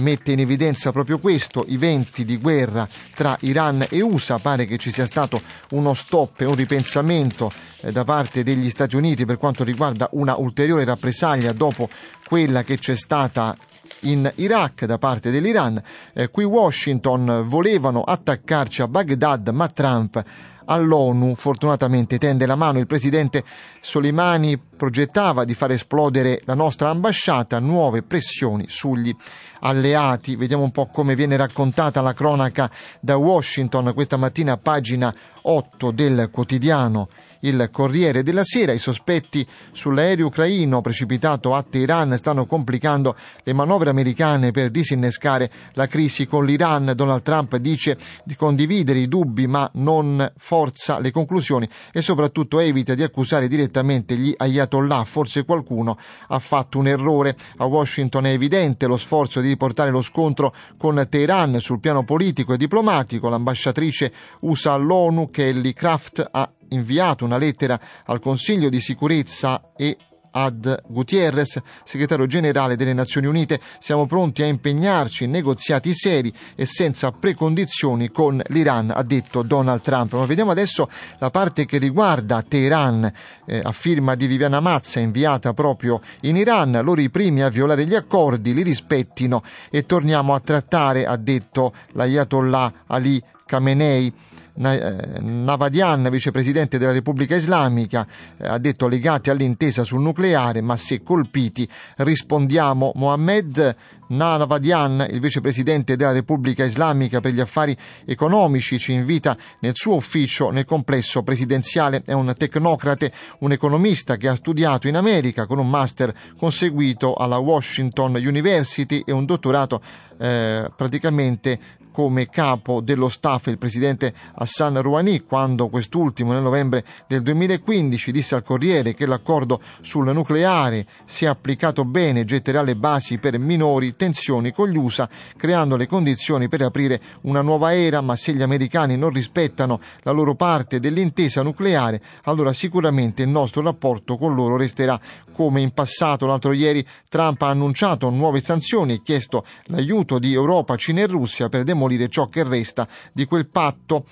Mette 0.00 0.32
in 0.32 0.40
evidenza 0.40 0.92
proprio 0.92 1.18
questo, 1.18 1.64
i 1.68 1.76
venti 1.76 2.24
di 2.24 2.38
guerra 2.38 2.88
tra 3.14 3.36
Iran 3.40 3.86
e 3.88 4.00
USA. 4.00 4.38
Pare 4.38 4.66
che 4.66 4.78
ci 4.78 4.90
sia 4.90 5.06
stato 5.06 5.40
uno 5.70 5.94
stop 5.94 6.40
e 6.40 6.44
un 6.44 6.54
ripensamento 6.54 7.50
eh, 7.80 7.92
da 7.92 8.04
parte 8.04 8.42
degli 8.42 8.70
Stati 8.70 8.96
Uniti 8.96 9.24
per 9.24 9.38
quanto 9.38 9.64
riguarda 9.64 10.08
una 10.12 10.36
ulteriore 10.36 10.84
rappresaglia 10.84 11.52
dopo 11.52 11.88
quella 12.26 12.62
che 12.62 12.78
c'è 12.78 12.94
stata 12.94 13.56
in 14.00 14.30
Iraq 14.36 14.84
da 14.84 14.98
parte 14.98 15.30
dell'Iran. 15.30 15.82
Eh, 16.12 16.28
qui 16.30 16.44
Washington 16.44 17.44
volevano 17.46 18.02
attaccarci 18.02 18.82
a 18.82 18.88
Baghdad, 18.88 19.48
ma 19.48 19.68
Trump 19.68 20.24
all'ONU 20.70 21.34
fortunatamente 21.34 22.16
tende 22.16 22.46
la 22.46 22.54
mano. 22.54 22.78
Il 22.78 22.86
presidente 22.86 23.44
Soleimani 23.80 24.58
progettava 24.58 25.44
di 25.44 25.54
far 25.54 25.72
esplodere 25.72 26.42
la 26.44 26.54
nostra 26.54 26.90
ambasciata, 26.90 27.58
nuove 27.58 28.02
pressioni 28.02 28.66
sugli 28.68 29.14
alleati. 29.60 30.36
Vediamo 30.36 30.62
un 30.62 30.70
po' 30.70 30.86
come 30.86 31.16
viene 31.16 31.36
raccontata 31.36 32.00
la 32.00 32.14
cronaca 32.14 32.70
da 33.00 33.16
Washington 33.16 33.92
questa 33.92 34.16
mattina, 34.16 34.56
pagina 34.56 35.14
8 35.42 35.90
del 35.90 36.30
quotidiano 36.30 37.08
il 37.40 37.68
Corriere 37.72 38.22
della 38.22 38.44
Sera. 38.44 38.72
I 38.72 38.78
sospetti 38.78 39.46
sull'aereo 39.70 40.26
ucraino 40.26 40.80
precipitato 40.80 41.54
a 41.54 41.62
Teheran 41.62 42.16
stanno 42.18 42.46
complicando 42.46 43.16
le 43.42 43.52
manovre 43.52 43.90
americane 43.90 44.50
per 44.50 44.70
disinnescare 44.70 45.50
la 45.74 45.86
crisi 45.86 46.26
con 46.26 46.44
l'Iran. 46.44 46.92
Donald 46.94 47.22
Trump 47.22 47.56
dice 47.56 47.96
di 48.24 48.34
condividere 48.34 48.98
i 48.98 49.08
dubbi 49.08 49.46
ma 49.46 49.68
non 49.74 50.32
forza 50.36 50.98
le 50.98 51.10
conclusioni 51.10 51.68
e 51.92 52.02
soprattutto 52.02 52.58
evita 52.58 52.94
di 52.94 53.02
accusare 53.02 53.48
direttamente 53.48 54.16
gli 54.16 54.34
ayatollah. 54.36 55.04
Forse 55.04 55.44
qualcuno 55.44 55.98
ha 56.28 56.38
fatto 56.38 56.78
un 56.78 56.86
errore. 56.86 57.36
A 57.58 57.64
Washington 57.64 58.26
è 58.26 58.30
evidente 58.30 58.86
lo 58.86 58.96
sforzo 58.96 59.40
di 59.40 59.48
riportare 59.48 59.90
lo 59.90 60.02
scontro 60.02 60.54
con 60.76 61.06
Teheran 61.08 61.60
sul 61.60 61.80
piano 61.80 62.04
politico 62.04 62.54
e 62.54 62.56
diplomatico. 62.56 63.28
L'ambasciatrice 63.28 64.12
USA 64.40 64.72
all'ONU 64.72 65.30
Kelly 65.30 65.72
Craft 65.72 66.26
ha 66.30 66.50
inviato 66.70 67.24
una 67.24 67.38
lettera 67.38 67.78
al 68.06 68.20
Consiglio 68.20 68.68
di 68.68 68.80
sicurezza 68.80 69.72
e 69.76 69.96
ad 70.32 70.82
Gutierrez, 70.86 71.60
segretario 71.84 72.26
generale 72.26 72.76
delle 72.76 72.92
Nazioni 72.92 73.26
Unite, 73.26 73.60
siamo 73.78 74.06
pronti 74.06 74.42
a 74.42 74.46
impegnarci 74.46 75.24
in 75.24 75.30
negoziati 75.30 75.92
seri 75.94 76.32
e 76.54 76.66
senza 76.66 77.10
precondizioni 77.12 78.10
con 78.10 78.40
l'Iran, 78.48 78.92
ha 78.94 79.02
detto 79.02 79.42
Donald 79.42 79.82
Trump. 79.82 80.12
Ma 80.14 80.26
vediamo 80.26 80.50
adesso 80.50 80.88
la 81.18 81.30
parte 81.30 81.66
che 81.66 81.78
riguarda 81.78 82.42
Teheran, 82.42 83.12
eh, 83.46 83.60
a 83.62 83.72
firma 83.72 84.14
di 84.14 84.26
Viviana 84.26 84.60
Mazza, 84.60 85.00
inviata 85.00 85.52
proprio 85.52 86.00
in 86.22 86.36
Iran. 86.36 86.80
Loro 86.82 87.00
i 87.00 87.10
primi 87.10 87.42
a 87.42 87.48
violare 87.48 87.84
gli 87.86 87.94
accordi 87.94 88.54
li 88.54 88.62
rispettino 88.62 89.42
e 89.70 89.86
torniamo 89.86 90.34
a 90.34 90.40
trattare, 90.40 91.06
ha 91.06 91.16
detto 91.16 91.72
l'Ayatollah 91.92 92.72
Ali 92.86 93.22
Khamenei. 93.46 94.12
Eh, 94.54 95.20
Navadian, 95.20 96.08
vicepresidente 96.10 96.78
della 96.78 96.92
Repubblica 96.92 97.36
Islamica, 97.36 98.06
eh, 98.36 98.48
ha 98.48 98.58
detto 98.58 98.88
legati 98.88 99.30
all'intesa 99.30 99.84
sul 99.84 100.00
nucleare, 100.00 100.60
ma 100.60 100.76
se 100.76 101.02
colpiti 101.02 101.68
rispondiamo. 101.96 102.92
Mohammed 102.94 103.76
Navadian, 104.08 105.06
il 105.08 105.20
vicepresidente 105.20 105.96
della 105.96 106.10
Repubblica 106.12 106.64
Islamica 106.64 107.20
per 107.20 107.32
gli 107.32 107.40
affari 107.40 107.76
economici, 108.04 108.78
ci 108.78 108.92
invita 108.92 109.36
nel 109.60 109.72
suo 109.74 109.94
ufficio 109.94 110.50
nel 110.50 110.64
complesso 110.64 111.22
presidenziale. 111.22 112.02
È 112.04 112.12
un 112.12 112.34
tecnocrate, 112.36 113.12
un 113.40 113.52
economista 113.52 114.16
che 114.16 114.28
ha 114.28 114.34
studiato 114.34 114.88
in 114.88 114.96
America 114.96 115.46
con 115.46 115.58
un 115.58 115.70
master 115.70 116.12
conseguito 116.36 117.14
alla 117.14 117.38
Washington 117.38 118.16
University 118.16 119.02
e 119.06 119.12
un 119.12 119.24
dottorato 119.26 119.80
eh, 120.18 120.70
praticamente 120.74 121.78
come 121.90 122.28
capo 122.28 122.80
dello 122.80 123.08
staff 123.08 123.46
il 123.46 123.58
presidente 123.58 124.12
Hassan 124.34 124.80
Rouhani 124.80 125.20
quando 125.20 125.68
quest'ultimo 125.68 126.32
nel 126.32 126.42
novembre 126.42 126.84
del 127.06 127.22
2015 127.22 128.12
disse 128.12 128.34
al 128.34 128.42
Corriere 128.42 128.94
che 128.94 129.06
l'accordo 129.06 129.60
sul 129.80 130.12
nucleare 130.12 130.86
è 131.18 131.26
applicato 131.26 131.84
bene 131.84 132.24
getterà 132.24 132.62
le 132.62 132.76
basi 132.76 133.18
per 133.18 133.38
minori 133.38 133.96
tensioni 133.96 134.52
con 134.52 134.68
gli 134.68 134.76
USA 134.76 135.08
creando 135.36 135.76
le 135.76 135.86
condizioni 135.86 136.48
per 136.48 136.62
aprire 136.62 137.00
una 137.22 137.42
nuova 137.42 137.74
era 137.74 138.00
ma 138.00 138.16
se 138.16 138.32
gli 138.32 138.42
americani 138.42 138.96
non 138.96 139.10
rispettano 139.10 139.80
la 140.02 140.12
loro 140.12 140.34
parte 140.34 140.80
dell'intesa 140.80 141.42
nucleare 141.42 142.00
allora 142.24 142.52
sicuramente 142.52 143.22
il 143.22 143.28
nostro 143.28 143.62
rapporto 143.62 144.16
con 144.16 144.34
loro 144.34 144.56
resterà 144.56 145.00
come 145.40 145.62
in 145.62 145.72
passato. 145.72 146.26
L'altro 146.26 146.52
ieri 146.52 146.86
Trump 147.08 147.40
ha 147.42 147.48
annunciato 147.48 148.10
nuove 148.10 148.40
sanzioni 148.40 148.94
e 148.94 149.02
chiesto 149.02 149.46
l'aiuto 149.64 150.18
di 150.18 150.34
Europa, 150.34 150.76
Cina 150.76 151.00
e 151.00 151.06
Russia 151.06 151.48
per 151.48 151.64
demolire 151.80 152.08
ciò 152.08 152.28
che 152.28 152.42
resta 152.42 152.86
di 153.12 153.24
quel 153.24 153.46
patto 153.46 154.04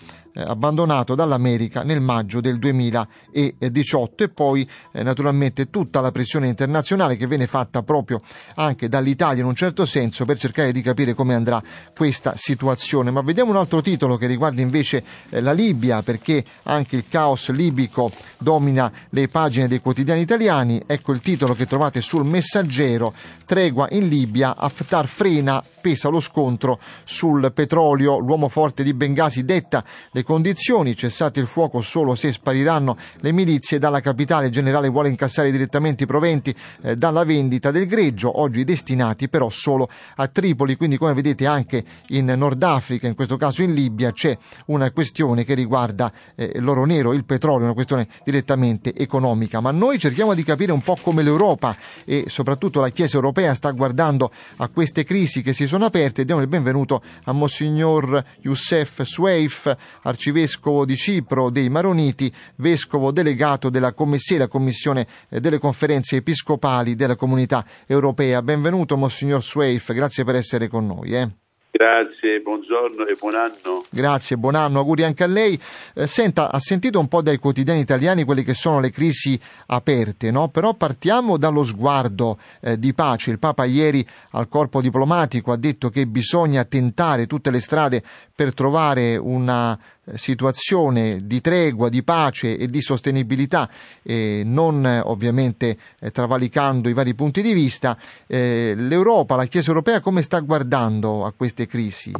abbandonato 0.43 1.15
dall'America 1.15 1.83
nel 1.83 2.01
maggio 2.01 2.41
del 2.41 2.59
2018 2.59 4.25
e 4.25 4.29
poi 4.29 4.69
eh, 4.93 5.03
naturalmente 5.03 5.71
tutta 5.71 6.01
la 6.01 6.11
pressione 6.11 6.49
internazionale 6.49 7.17
che 7.17 7.27
viene 7.27 7.47
fatta 7.47 7.83
proprio 7.83 8.23
anche 8.55 8.89
dall'Italia 8.89 9.43
in 9.43 9.49
un 9.49 9.55
certo 9.55 9.87
senso 9.87 10.25
per 10.25 10.39
cercare 10.39 10.73
di 10.73 10.83
capire 10.83 11.15
come 11.15 11.35
andrà 11.35 11.63
questa 11.95 12.35
situazione. 12.37 13.11
Ma 13.11 13.23
vediamo 13.23 13.51
un 13.51 13.57
altro 13.57 13.81
titolo 13.81 14.17
che 14.17 14.27
riguarda 14.27 14.61
invece 14.61 15.03
eh, 15.29 15.41
la 15.41 15.53
Libia 15.53 16.03
perché 16.03 16.45
anche 16.65 16.97
il 16.97 17.05
caos 17.09 17.51
libico 17.51 18.11
domina 18.39 18.91
le 19.11 19.29
pagine 19.29 19.69
dei 19.69 19.81
quotidiani 19.81 20.21
italiani. 20.21 20.83
Ecco 20.87 21.13
il 21.13 21.21
titolo 21.21 21.55
che 21.55 21.67
trovate 21.67 22.01
sul 22.01 22.25
messaggero. 22.25 23.13
Tregua 23.45 23.89
in 23.91 24.09
Libia, 24.09 24.57
Haftar 24.57 25.07
frena, 25.07 25.65
pesa 25.81 26.09
lo 26.09 26.21
scontro 26.21 26.79
sul 27.05 27.51
petrolio. 27.53 28.19
L'uomo 28.19 28.49
forte 28.49 28.83
di 28.83 28.93
Bengasi 28.93 29.45
detta 29.45 29.83
le 30.11 30.23
condizioni, 30.29 30.95
cessate 30.95 31.41
il 31.41 31.47
fuoco 31.47 31.81
solo 31.81 32.15
se 32.15 32.31
spariranno 32.33 32.99
le 33.21 33.33
milizie 33.33 33.79
dalla 33.79 34.01
capitale. 34.01 34.49
Il 34.49 34.53
generale 34.53 34.91
vuole 34.91 35.09
incassare 35.09 35.51
direttamente 35.51 36.05
i 36.05 36.07
proventi 36.07 36.55
eh, 36.83 36.97
dalla 36.97 37.25
vendita 37.25 37.71
del 37.71 37.87
greggio, 37.87 38.39
oggi 38.39 38.63
destinati 38.63 39.31
però 39.31 39.49
solo 39.49 39.89
a 40.17 40.29
Tripoli. 40.29 40.77
Quindi 40.77 40.99
come 40.99 41.15
vedete 41.15 41.47
anche 41.47 41.83
in 42.09 42.27
Nord 42.27 42.63
Africa, 42.63 43.07
in 43.07 43.15
questo 43.15 43.39
caso 43.39 43.63
in 43.63 43.73
Libia, 43.73 44.13
c'è 44.13 44.37
una 44.67 44.91
questione 44.91 45.45
che 45.47 45.55
riguarda 45.55 46.13
eh, 46.35 46.61
l'oro 46.61 46.85
nero, 46.85 47.15
il 47.15 47.25
petrolio, 47.25 47.65
una 47.65 47.73
questione 47.73 48.07
direttamente 48.23 48.95
economica. 48.95 49.61
Ma 49.61 49.71
noi 49.71 49.99
cerchiamo 49.99 50.35
di 50.35 50.43
capire 50.43 50.73
un 50.73 50.83
po' 50.83 50.99
come 51.01 51.23
l'Europa 51.23 51.75
e 52.05 52.25
soprattutto 52.27 52.83
la 52.83 52.91
Chiesa 52.91 53.17
europea 53.17 53.55
sta 53.55 53.71
guardando 53.71 54.31
a 54.59 54.69
queste 54.69 55.05
crisi 55.05 55.41
che 55.41 55.55
si 55.55 55.67
sono 55.67 55.87
aperte. 55.87 56.27
Diamo 56.27 56.43
il 56.43 56.49
benvenuto 56.49 57.01
a 57.25 57.33
Monsignor 57.33 58.23
Youssef 58.43 59.05
Sueif, 59.05 59.75
arcivescovo 60.09 60.85
di 60.85 60.97
Cipro 60.97 61.51
dei 61.51 61.69
Maroniti, 61.69 62.33
vescovo 62.57 63.13
delegato 63.13 63.69
della 63.69 63.93
Commissera, 63.93 64.49
Commissione 64.49 65.07
eh, 65.29 65.41
delle 65.41 65.59
Conferenze 65.59 66.17
Episcopali 66.17 66.95
della 66.95 67.17
Comunità 67.17 67.65
Europea. 67.87 68.43
Benvenuto 68.43 68.97
Monsignor 68.97 69.43
Sueif, 69.43 69.93
grazie 69.93 70.25
per 70.25 70.37
essere 70.37 70.69
con 70.69 70.87
noi. 70.87 71.11
Eh. 71.11 71.29
Grazie, 71.71 72.41
buongiorno 72.41 73.07
e 73.07 73.15
buon 73.21 73.35
anno. 73.35 73.85
Grazie, 73.91 74.37
buon 74.37 74.55
anno, 74.55 74.81
auguri 74.81 75.05
anche 75.05 75.23
a 75.23 75.29
lei. 75.29 75.61
Eh, 75.95 76.07
senta, 76.07 76.51
ha 76.51 76.59
sentito 76.59 76.99
un 76.99 77.07
po' 77.07 77.23
dai 77.23 77.39
quotidiani 77.39 77.79
italiani 77.79 78.25
quelle 78.25 78.43
che 78.43 78.55
sono 78.55 78.81
le 78.81 78.91
crisi 78.91 79.39
aperte, 79.67 80.31
no? 80.31 80.49
Però 80.49 80.75
partiamo 80.75 81.37
dallo 81.37 81.63
sguardo 81.63 82.39
eh, 82.61 82.79
di 82.79 82.95
pace. 82.95 83.31
Il 83.31 83.39
Papa 83.39 83.65
ieri 83.65 84.05
al 84.31 84.49
corpo 84.49 84.81
diplomatico 84.81 85.53
ha 85.53 85.57
detto 85.57 85.91
che 85.91 86.07
bisogna 86.07 86.65
tentare 86.65 87.27
tutte 87.27 87.51
le 87.51 87.61
strade 87.61 88.03
per 88.35 88.55
trovare 88.55 89.17
una 89.17 89.79
situazione 90.15 91.19
di 91.23 91.41
tregua, 91.41 91.89
di 91.89 92.03
pace 92.03 92.57
e 92.57 92.67
di 92.67 92.81
sostenibilità, 92.81 93.69
eh, 94.03 94.43
non 94.45 94.85
ovviamente 95.05 95.77
eh, 96.01 96.11
travalicando 96.11 96.89
i 96.89 96.93
vari 96.93 97.15
punti 97.15 97.43
di 97.43 97.53
vista, 97.53 97.97
eh, 98.27 98.75
l'Europa, 98.77 99.37
la 99.37 99.47
Chiesa 99.47 99.71
europea 99.71 100.01
come 100.01 100.23
sta 100.23 100.41
guardando 100.41 101.25
a 101.25 101.33
queste 101.33 101.67
crisi, 101.67 102.13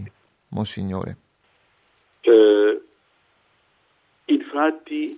Monsignore? 0.49 1.17
Eh, 2.21 2.81
infatti, 4.27 5.17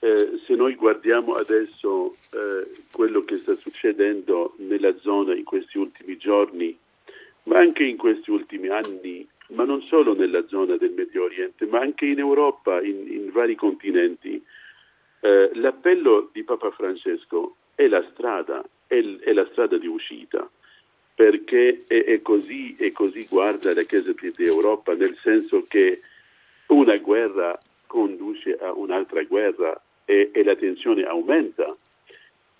eh, 0.00 0.40
se 0.46 0.54
noi 0.54 0.74
guardiamo 0.74 1.34
adesso 1.34 2.16
quello 2.90 3.24
che 3.24 3.36
sta 3.36 3.54
succedendo 3.54 4.54
nella 4.56 4.94
zona 5.00 5.34
in 5.34 5.44
questi 5.44 5.76
ultimi 5.76 6.16
giorni, 6.16 6.76
ma 7.44 7.58
anche 7.58 7.84
in 7.84 7.96
questi 7.96 8.30
ultimi 8.30 8.68
anni, 8.68 9.26
ma 9.52 9.64
non 9.64 9.82
solo 9.82 10.14
nella 10.14 10.46
zona 10.46 10.76
del 10.76 10.92
Medio 10.92 11.24
Oriente, 11.24 11.66
ma 11.66 11.80
anche 11.80 12.06
in 12.06 12.18
Europa, 12.18 12.80
in, 12.82 13.06
in 13.08 13.30
vari 13.30 13.54
continenti. 13.54 14.42
Eh, 15.20 15.50
l'appello 15.54 16.30
di 16.32 16.42
Papa 16.42 16.70
Francesco 16.70 17.56
è 17.74 17.86
la 17.86 18.04
strada, 18.12 18.64
è, 18.86 19.00
è 19.20 19.32
la 19.32 19.46
strada 19.50 19.78
di 19.78 19.86
uscita, 19.86 20.48
perché 21.14 21.84
è, 21.86 22.04
è, 22.04 22.22
così, 22.22 22.74
è 22.78 22.92
così 22.92 23.26
guarda 23.28 23.74
la 23.74 23.82
Chiesa 23.82 24.12
d'Europa, 24.12 24.94
nel 24.94 25.16
senso 25.22 25.64
che 25.68 26.00
una 26.66 26.96
guerra 26.96 27.58
conduce 27.86 28.56
a 28.56 28.72
un'altra 28.72 29.22
guerra 29.24 29.80
e, 30.04 30.30
e 30.32 30.42
la 30.42 30.56
tensione 30.56 31.04
aumenta, 31.04 31.76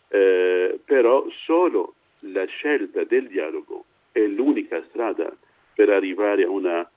eh, 0.09 0.78
però 0.84 1.26
solo 1.45 1.95
la 2.20 2.45
scelta 2.45 3.03
del 3.05 3.28
dialogo 3.28 3.84
è 4.12 4.20
l'unica 4.26 4.82
strada 4.88 5.34
per 5.75 5.91
arrivare 5.91 6.45
a 6.45 6.51
una, 6.51 6.89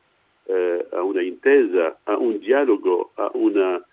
eh, 0.46 0.86
a 0.92 1.02
una 1.02 1.22
intesa, 1.22 2.00
a 2.04 2.18
un 2.18 2.38
dialogo, 2.38 3.12
a 3.16 3.32
una, 3.34 3.84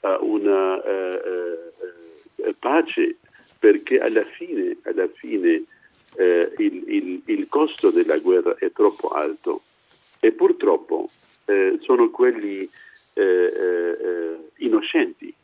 a 0.00 0.18
una 0.20 0.82
eh, 0.82 1.72
eh, 2.36 2.54
pace, 2.58 3.16
perché 3.58 3.98
alla 3.98 4.24
fine, 4.24 4.76
alla 4.82 5.08
fine 5.08 5.64
eh, 6.16 6.52
il, 6.58 6.84
il, 6.86 7.22
il, 7.26 7.48
costo 7.48 7.90
della 7.90 8.18
guerra 8.18 8.56
è 8.58 8.72
troppo 8.72 9.08
alto 9.08 9.62
e 10.18 10.32
purtroppo 10.32 11.08
eh, 11.46 11.78
sono 11.82 12.10
quelli 12.10 12.68
innocenti 14.58 15.34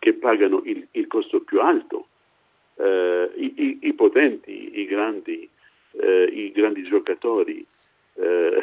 che 0.00 0.12
pagano 0.14 0.62
il, 0.64 0.88
il 0.90 1.06
costo 1.06 1.40
più 1.40 1.60
alto. 1.60 2.08
I, 2.74 3.52
i, 3.54 3.78
i, 3.82 3.92
potenti, 3.92 4.80
i 4.80 4.86
grandi, 4.86 5.48
i 5.92 6.50
grandi 6.52 6.82
giocatori 6.82 7.64
eh, 8.14 8.60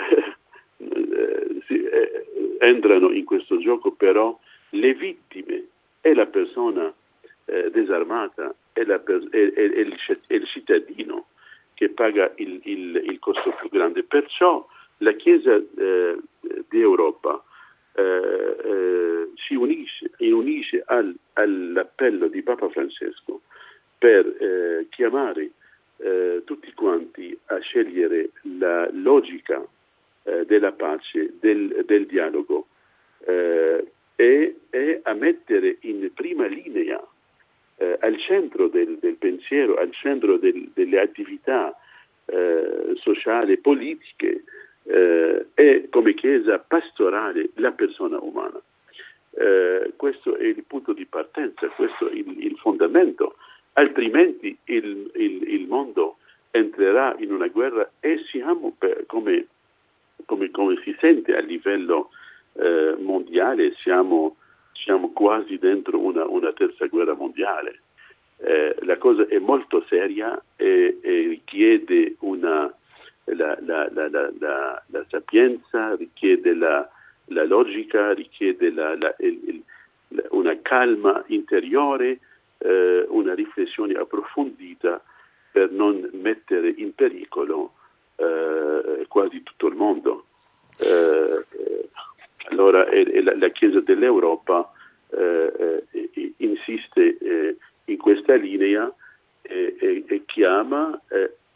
si, 1.67 1.83
eh, 1.83 2.25
entrano 2.59 3.11
in 3.11 3.25
questo 3.25 3.57
gioco, 3.59 3.91
però 3.91 4.37
le 4.71 4.93
vittime 4.93 5.65
e 6.01 6.13
la 6.13 6.25
persona 6.27 6.93
eh, 7.45 7.71
disarmata 7.71 8.53
e, 8.73 8.81
e, 8.81 9.63
il, 9.63 9.97
il, 10.27 10.45
cittadino 10.47 11.27
che 11.73 11.89
paga 11.89 12.31
il, 12.35 12.59
il, 12.63 13.01
il, 13.05 13.19
costo 13.19 13.53
più 13.59 13.69
grande. 13.69 14.03
Perciò 14.03 14.65
la 14.97 15.13
Chiesa 15.13 15.55
eh, 15.55 16.17
d'Europa 16.69 17.43
eh, 17.93 19.29
si 19.35 19.55
unisce, 19.55 20.11
unisce 20.19 20.83
al, 20.85 21.13
all'appello 21.33 22.27
di 22.27 22.41
Papa 22.41 22.69
Francesco 22.69 23.41
per 23.97 24.87
chiamare 24.89 25.51
eh, 25.99 26.41
tutti 26.45 26.71
quanti 26.73 27.37
a 27.47 27.59
scegliere 27.59 28.31
la 28.57 28.89
logica 28.91 29.65
eh, 30.23 30.45
della 30.45 30.71
pace, 30.71 31.33
del, 31.39 31.83
del 31.85 32.05
dialogo 32.05 32.67
eh, 33.25 33.91
e, 34.15 34.55
e, 34.69 34.99
a 35.03 35.13
mettere 35.13 35.77
in 35.81 36.09
prima 36.13 36.45
linea 36.45 37.01
eh, 37.77 37.97
al 37.99 38.17
centro 38.19 38.67
del, 38.67 38.97
del, 38.99 39.15
pensiero, 39.15 39.75
al 39.75 39.91
centro 39.91 40.37
del, 40.37 40.69
delle 40.73 40.99
attività 40.99 41.75
eh, 42.25 42.93
sociali 42.95 43.57
politiche 43.57 44.43
eh, 44.83 45.45
e 45.53 45.87
come 45.89 46.13
Chiesa 46.13 46.59
pastorale 46.59 47.49
la 47.55 47.71
persona 47.71 48.19
umana. 48.19 48.61
questo 49.95 50.35
è 50.35 50.43
il 50.43 50.63
punto 50.65 50.91
di 50.93 51.05
partenza, 51.05 51.67
questo 51.69 52.09
è 52.09 52.13
il, 52.13 52.45
il 52.45 52.57
fondamento 52.57 53.35
altrimenti 53.73 54.57
il, 54.65 55.11
il, 55.15 55.43
il, 55.49 55.67
mondo 55.67 56.17
entrerà 56.51 57.15
in 57.19 57.31
una 57.31 57.47
guerra 57.47 57.89
e 57.99 58.23
siamo, 58.29 58.73
per, 58.77 59.05
come, 59.05 59.47
come, 60.25 60.49
come, 60.51 60.79
si 60.83 60.95
sente 60.99 61.35
a 61.35 61.41
livello 61.41 62.09
eh, 62.53 62.95
mondiale, 62.99 63.73
siamo, 63.81 64.37
siamo, 64.73 65.11
quasi 65.11 65.57
dentro 65.57 65.99
una, 65.99 66.25
una 66.25 66.51
terza 66.53 66.85
guerra 66.87 67.13
mondiale. 67.13 67.81
Eh, 68.41 68.75
la 68.81 68.97
cosa 68.97 69.27
è 69.27 69.37
molto 69.37 69.85
seria 69.89 70.41
e, 70.55 70.97
e 71.01 71.27
richiede 71.27 72.15
una, 72.19 72.73
la, 73.25 73.57
la, 73.61 73.89
la, 73.91 74.09
la, 74.87 75.05
sapienza, 75.09 75.95
richiede 75.95 76.53
la, 76.55 76.89
logica, 77.25 78.13
richiede 78.13 78.67
il, 78.67 79.63
una 80.31 80.57
calma 80.61 81.23
interiore, 81.27 82.19
eh, 82.59 83.05
una 83.07 83.33
riflessione 83.33 83.93
approfondita 83.93 85.01
per 85.51 85.71
non 85.71 86.09
mettere 86.13 86.73
in 86.77 86.93
pericolo 86.93 87.73
eh, 88.15 89.05
quasi 89.07 89.41
tutto 89.43 89.67
il 89.67 89.75
mondo. 89.75 90.25
Eh, 90.79 91.45
allora 92.49 92.85
la, 93.21 93.35
la, 93.35 93.49
Chiesa 93.49 93.79
dell'Europa 93.79 94.71
eh, 95.09 95.83
eh, 95.91 96.33
insiste 96.37 97.57
in 97.85 97.97
questa 97.97 98.35
linea 98.35 98.91
e, 99.41 100.03
e 100.07 100.23
chiama 100.25 100.99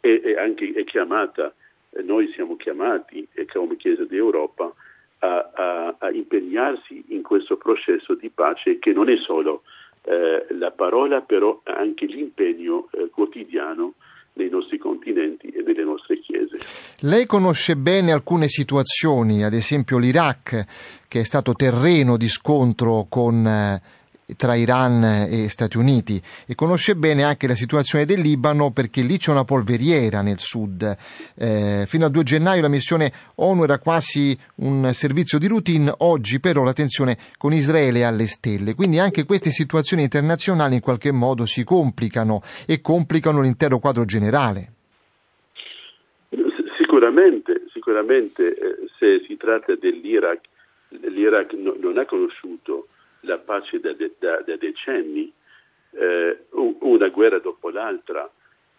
e 0.00 0.36
anche 0.36 0.72
è 0.72 0.84
chiamata, 0.84 1.54
noi 2.02 2.30
siamo 2.32 2.56
chiamati 2.56 3.26
come 3.52 3.76
Chiesa 3.76 4.04
d'Europa 4.04 4.72
a, 5.20 5.50
a, 5.54 5.94
a 5.98 6.10
impegnarsi 6.10 7.04
in 7.08 7.22
questo 7.22 7.56
processo 7.56 8.14
di 8.14 8.28
pace 8.28 8.78
che 8.78 8.92
non 8.92 9.08
è 9.08 9.16
solo 9.16 9.62
eh, 10.04 10.54
la 10.54 10.70
parola, 10.70 11.22
però 11.22 11.60
anche 11.64 12.06
l'impegno 12.06 12.88
eh, 12.92 13.08
quotidiano 13.10 13.94
dei 14.32 14.50
nostri 14.50 14.78
continenti 14.78 15.46
e 15.48 15.62
delle 15.62 15.84
nostre 15.84 16.18
chiese. 16.20 16.58
Lei 17.00 17.24
conosce 17.24 17.76
bene 17.76 18.12
alcune 18.12 18.48
situazioni, 18.48 19.44
ad 19.44 19.54
esempio 19.54 19.98
l'Iraq, 19.98 20.64
che 21.08 21.20
è 21.20 21.24
stato 21.24 21.52
terreno 21.52 22.16
di 22.16 22.28
scontro 22.28 23.06
con 23.08 23.46
eh, 23.46 23.80
tra 24.36 24.54
Iran 24.54 25.28
e 25.28 25.48
Stati 25.48 25.76
Uniti 25.76 26.20
e 26.46 26.54
conosce 26.54 26.96
bene 26.96 27.22
anche 27.22 27.46
la 27.46 27.54
situazione 27.54 28.04
del 28.04 28.20
Libano 28.20 28.72
perché 28.72 29.02
lì 29.02 29.18
c'è 29.18 29.30
una 29.30 29.44
polveriera 29.44 30.22
nel 30.22 30.38
sud. 30.38 30.96
Eh, 31.36 31.84
fino 31.86 32.06
al 32.06 32.10
2 32.10 32.22
gennaio 32.22 32.62
la 32.62 32.68
missione 32.68 33.12
ONU 33.36 33.64
era 33.64 33.78
quasi 33.78 34.36
un 34.56 34.90
servizio 34.92 35.38
di 35.38 35.46
routine, 35.46 35.92
oggi 35.98 36.40
però 36.40 36.62
la 36.62 36.72
tensione 36.72 37.18
con 37.36 37.52
Israele 37.52 38.00
è 38.00 38.02
alle 38.02 38.26
stelle. 38.26 38.74
Quindi 38.74 38.98
anche 38.98 39.24
queste 39.24 39.50
situazioni 39.50 40.02
internazionali 40.02 40.76
in 40.76 40.80
qualche 40.80 41.12
modo 41.12 41.44
si 41.44 41.64
complicano 41.64 42.42
e 42.66 42.80
complicano 42.80 43.40
l'intero 43.40 43.78
quadro 43.78 44.04
generale. 44.04 44.72
Sicuramente, 46.78 47.64
sicuramente 47.72 48.54
eh, 48.54 48.88
se 48.98 49.24
si 49.26 49.36
tratta 49.36 49.74
dell'Iraq, 49.74 50.40
l'Iraq 50.88 51.52
no, 51.54 51.74
non 51.80 51.98
ha 51.98 52.06
conosciuto 52.06 52.88
la 53.24 53.38
pace 53.38 53.80
da, 53.80 53.92
da, 53.92 54.40
da 54.40 54.56
decenni, 54.56 55.32
eh, 55.92 56.38
una 56.50 57.08
guerra 57.08 57.38
dopo 57.38 57.70
l'altra. 57.70 58.30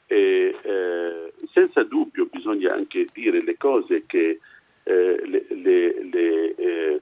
E, 0.08 0.56
eh, 0.62 1.34
senza 1.52 1.84
dubbio 1.84 2.28
bisogna 2.32 2.74
anche 2.74 3.08
dire 3.12 3.41
le 3.41 3.58
cose 3.58 4.04
che 4.06 4.39
eh, 4.84 5.22
le, 5.26 5.46
le, 5.50 6.04
le, 6.04 6.56
eh, 6.56 7.02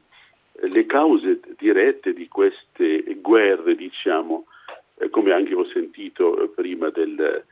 le, 0.53 0.85
cause 0.85 1.41
dirette 1.57 2.13
di 2.13 2.29
queste 2.29 3.03
guerre, 3.19 3.75
diciamo, 3.75 4.45
eh, 4.99 5.09
come 5.09 5.33
anche 5.33 5.53
ho 5.53 5.65
sentito 5.65 6.49
prima 6.55 6.89
del, 6.89 7.43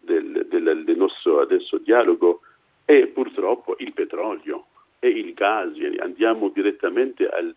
del, 0.00 0.46
del, 0.48 0.82
del 0.84 0.96
nostro 0.96 1.40
adesso 1.40 1.78
dialogo, 1.78 2.40
è 2.84 3.06
purtroppo 3.06 3.76
il 3.78 3.92
petrolio 3.92 4.66
e 4.98 5.08
il 5.08 5.34
gas. 5.34 5.72
Andiamo 5.98 6.48
direttamente 6.48 7.28
al, 7.28 7.54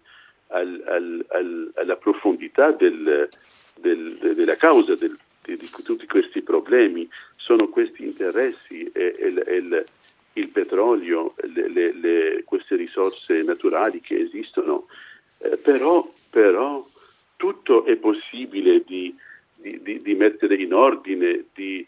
al, 0.50 0.84
al, 0.86 1.26
al, 1.30 1.72
alla 1.76 1.95
profondità 1.95 2.72
del, 2.72 3.28
del, 3.80 4.18
della 4.36 4.56
causa 4.56 4.95
del, 4.95 5.18
di, 5.43 5.58
di, 5.58 5.70
tutti 5.84 6.06
questi 6.06 6.41
problemi, 6.41 7.08
sono 7.36 7.70
questi 7.70 8.04
interessi 8.04 8.89
e, 8.93 9.16
e, 9.18 9.43
e 9.45 9.56
il, 9.56 9.86
il, 10.34 10.47
petrolio, 10.50 11.34
le, 11.54 11.93
le, 11.93 12.43
queste 12.45 12.76
risorse 12.76 13.41
naturali 13.43 14.00
che 14.00 14.20
esistono, 14.20 14.88
eh, 15.39 15.58
però, 15.58 16.12
però, 16.30 16.86
tutto 17.36 17.86
è 17.86 17.95
possibile 17.95 18.84
di, 18.86 19.16
di, 19.56 20.02
di 20.02 20.16
mettere 20.16 20.56
in 20.56 20.74
ordine, 20.74 21.45
di, 21.54 21.86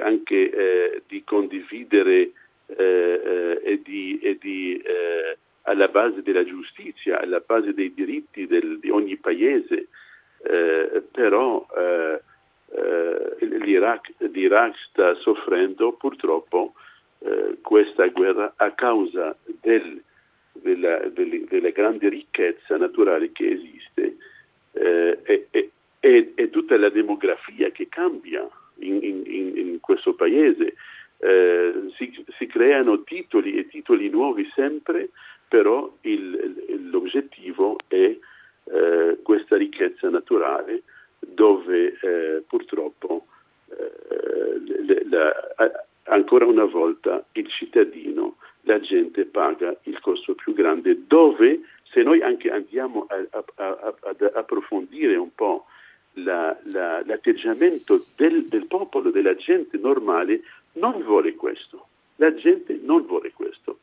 anche 0.00 0.50
eh, 0.50 1.02
di 1.06 1.24
condividere 1.24 2.30
eh, 2.66 2.72
eh 2.76 3.60
e 3.62 3.80
di, 3.82 4.18
e 4.22 4.38
eh, 4.84 5.36
alla 5.64 5.88
base 5.88 6.22
della 6.22 6.44
giustizia, 6.44 7.20
alla 7.20 7.42
base 7.44 7.72
dei 7.74 7.92
diritti 7.94 8.46
del, 8.46 8.78
di 8.78 8.90
ogni 8.90 9.16
paese, 9.16 9.88
eh, 10.42 11.02
però 11.10 11.66
eh, 11.76 12.20
eh, 12.74 13.46
l'Iraq, 13.46 14.12
l'Iraq, 14.18 14.74
sta 14.90 15.14
soffrendo 15.16 15.92
purtroppo 15.92 16.74
eh, 17.20 17.58
questa 17.62 18.06
guerra 18.08 18.52
a 18.56 18.72
causa 18.72 19.36
del, 19.60 20.02
della, 20.52 20.98
delle, 21.08 21.44
della, 21.48 21.70
grande 21.70 22.08
ricchezza 22.08 22.76
naturale 22.76 23.32
che 23.32 23.50
esiste 23.50 24.16
eh, 24.72 25.18
e, 25.22 25.46
e, 25.50 25.70
e, 26.00 26.32
e, 26.34 26.50
tutta 26.50 26.76
la 26.76 26.90
demografia 26.90 27.70
che 27.70 27.88
cambia 27.88 28.46
in, 28.80 28.98
in, 29.02 29.56
in 29.56 29.80
questo 29.80 30.14
paese. 30.14 30.74
Eh, 31.18 31.72
si, 31.96 32.24
si 32.36 32.46
creano 32.46 33.02
titoli 33.04 33.56
e 33.56 33.68
titoli 33.68 34.10
nuovi 34.10 34.46
sempre 34.54 35.10
però 35.54 35.88
il, 36.00 36.88
l'obiettivo 36.90 37.76
è 37.86 37.94
eh, 38.64 39.18
questa 39.22 39.56
ricchezza 39.56 40.10
naturale 40.10 40.82
dove 41.20 41.96
eh, 42.00 42.42
purtroppo 42.44 43.26
eh, 43.68 45.04
la, 45.08 45.32
ancora 46.06 46.44
una 46.44 46.64
volta 46.64 47.24
il 47.34 47.46
cittadino, 47.46 48.38
la 48.62 48.80
gente 48.80 49.26
paga 49.26 49.76
il 49.84 50.00
costo 50.00 50.34
più 50.34 50.54
grande 50.54 51.06
dove 51.06 51.60
se 51.84 52.02
noi 52.02 52.20
anche 52.20 52.50
andiamo 52.50 53.06
a, 53.08 53.24
a, 53.30 53.44
a, 53.54 53.94
ad 54.00 54.32
approfondire 54.34 55.14
un 55.14 55.32
po' 55.32 55.66
la, 56.14 56.58
la, 56.64 57.00
l'atteggiamento 57.06 58.04
del, 58.16 58.46
del 58.46 58.66
popolo, 58.66 59.10
della 59.10 59.36
gente 59.36 59.78
normale, 59.78 60.42
non 60.72 61.00
vuole 61.02 61.36
questo 61.36 61.86
La 62.16 62.34
gente 62.34 62.76
non 62.82 63.06
vuole 63.06 63.30
questo. 63.32 63.78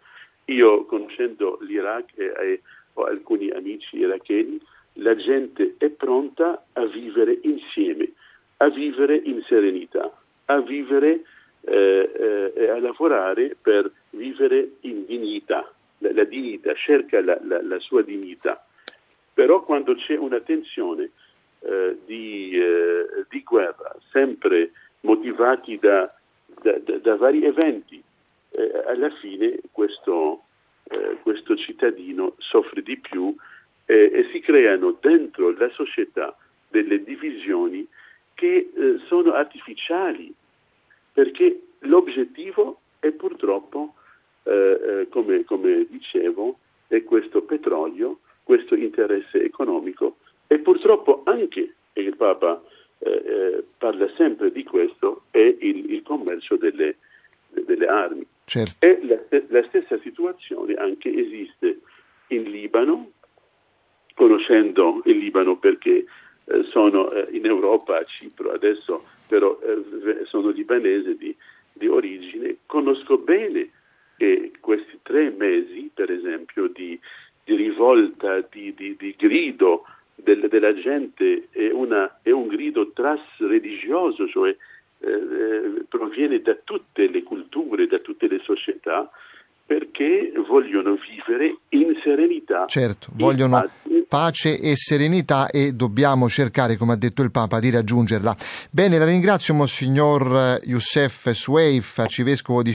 Io, 0.52 0.86
conoscendo 0.86 1.58
l'Iraq 1.62 2.12
e, 2.16 2.26
e 2.26 2.62
ho 2.94 3.04
alcuni 3.04 3.50
amici 3.50 3.98
iracheni, 3.98 4.60
la 4.96 5.16
gente 5.16 5.76
è 5.78 5.90
pronta 5.90 6.66
a 6.74 6.86
vivere 6.86 7.40
insieme, 7.44 8.12
a 8.58 8.70
vivere 8.70 9.16
in 9.16 9.42
serenità, 9.48 10.12
a 10.46 10.60
vivere 10.60 11.24
eh, 11.62 12.52
eh, 12.56 12.70
a 12.70 12.80
lavorare 12.80 13.56
per 13.60 13.90
vivere 14.12 14.72
in 14.82 15.06
dignità. 15.06 15.72
La, 16.00 16.12
la 16.14 16.24
dignità, 16.24 16.74
cerca 16.74 17.22
la, 17.22 17.40
la, 17.44 17.62
la, 17.62 17.80
sua 17.80 18.02
dignità. 18.02 18.66
Però 19.34 19.64
quando 19.64 19.96
c'è 19.96 20.18
una 20.18 20.40
tensione 20.42 21.12
eh, 21.60 21.98
di, 22.06 22.52
eh, 22.54 23.26
di, 23.30 23.42
guerra, 23.44 23.96
sempre 24.12 24.72
motivati 25.02 25.78
da, 25.78 26.12
da, 26.62 26.78
da, 26.80 26.98
da 26.98 27.16
vari 27.16 27.46
eventi, 27.46 28.04
eh, 28.52 28.84
alla 28.88 29.10
fine 29.22 29.60
questo, 29.72 30.44
eh, 30.90 31.18
questo 31.22 31.56
cittadino 31.56 32.36
soffre 32.38 32.82
di 32.82 32.98
più 32.98 33.36
e 33.86 34.30
si 34.32 34.40
creano 34.40 34.98
dentro 35.02 35.52
la 35.52 35.70
società 35.72 36.34
delle 36.70 37.04
divisioni 37.04 37.86
che 38.34 38.72
eh, 38.74 39.00
sono 39.06 39.34
artificiali, 39.34 40.34
perché 41.14 41.62
l'obiettivo 41.80 42.80
è 43.00 43.12
purtroppo, 43.12 43.94
eh, 44.44 44.52
eh, 44.52 45.08
come, 45.10 45.44
come, 45.44 45.86
dicevo, 45.90 46.58
è 46.88 47.04
questo 47.04 47.44
petrolio, 47.44 48.20
questo 48.44 48.76
interesse 48.76 49.44
economico 49.44 50.18
e 50.48 50.58
purtroppo 50.60 51.22
anche, 51.26 51.76
il 51.94 52.16
Papa 52.16 52.64
eh, 52.98 53.10
eh, 53.10 53.64
parla 53.78 54.10
sempre 54.16 54.52
di 54.52 54.64
questo, 54.64 55.24
è 55.30 55.38
il, 55.38 55.92
il 55.92 56.02
commercio 56.02 56.56
delle, 56.56 56.98
delle 57.50 57.86
armi. 57.86 58.26
Certo. 58.46 58.86
E 58.86 59.00
la, 59.06 59.42
la 59.48 59.66
stessa 59.68 60.00
situazione 60.00 60.74
anche 60.74 61.10
esiste 61.10 61.80
in 62.28 62.44
Libano, 62.44 63.12
conoscendo 64.14 65.02
il 65.06 65.18
Libano 65.18 65.58
perché 65.58 66.06
eh, 66.46 66.64
sono 66.64 67.12
eh, 67.12 67.28
in 67.32 67.46
Europa 67.46 67.98
a 67.98 68.04
Cipro, 68.06 68.52
adesso 68.52 69.06
però 69.28 69.60
eh, 69.62 70.26
sono 70.26 70.50
libanese 70.50 71.16
di, 71.16 71.36
di, 71.72 71.88
origine, 71.88 72.58
conosco 72.66 73.18
bene 73.18 73.70
che 74.18 74.52
questi 74.60 75.00
tre 75.02 75.30
mesi, 75.30 75.90
per 75.94 76.12
esempio, 76.12 76.68
di, 76.68 77.00
di 77.44 77.56
rivolta, 77.56 78.42
di, 78.52 78.74
di 78.76 79.16
grido 79.18 79.86
del, 80.16 80.48
della 80.50 80.74
gente 80.74 81.48
è, 81.52 81.70
una, 81.72 82.20
è, 82.22 82.32
un 82.32 82.48
grido 82.48 82.92
trasreligioso, 82.92 84.28
cioè 84.28 84.56
eh, 85.02 85.86
proviene 85.90 86.42
da 86.42 86.56
tutte 86.64 87.10
le 87.10 87.24
culture, 87.24 87.88
da 87.88 88.00
tutte 88.00 88.28
le 88.28 88.40
società, 88.44 89.10
perché 89.66 90.34
vogliono 90.48 90.96
vivere 90.96 91.60
in 91.70 91.94
serenità. 92.04 92.66
Certo, 92.68 93.08
vogliono 93.14 93.62
pace. 93.62 94.06
pace. 94.08 94.60
e 94.60 94.76
serenità 94.76 95.50
e 95.50 95.72
dobbiamo 95.72 96.28
cercare, 96.28 96.76
come 96.76 96.94
ha 96.94 96.98
detto 96.98 97.22
il 97.22 97.32
Papa, 97.32 97.60
di 97.60 97.70
raggiungerla. 97.70 98.36
Bene, 98.70 98.98
la 98.98 99.06
ringrazio 99.06 99.54
Monsignor 99.54 100.60
Youssef 100.64 101.30
Sueif, 101.30 102.00
arcivescovo 102.00 102.62
di 102.64 102.74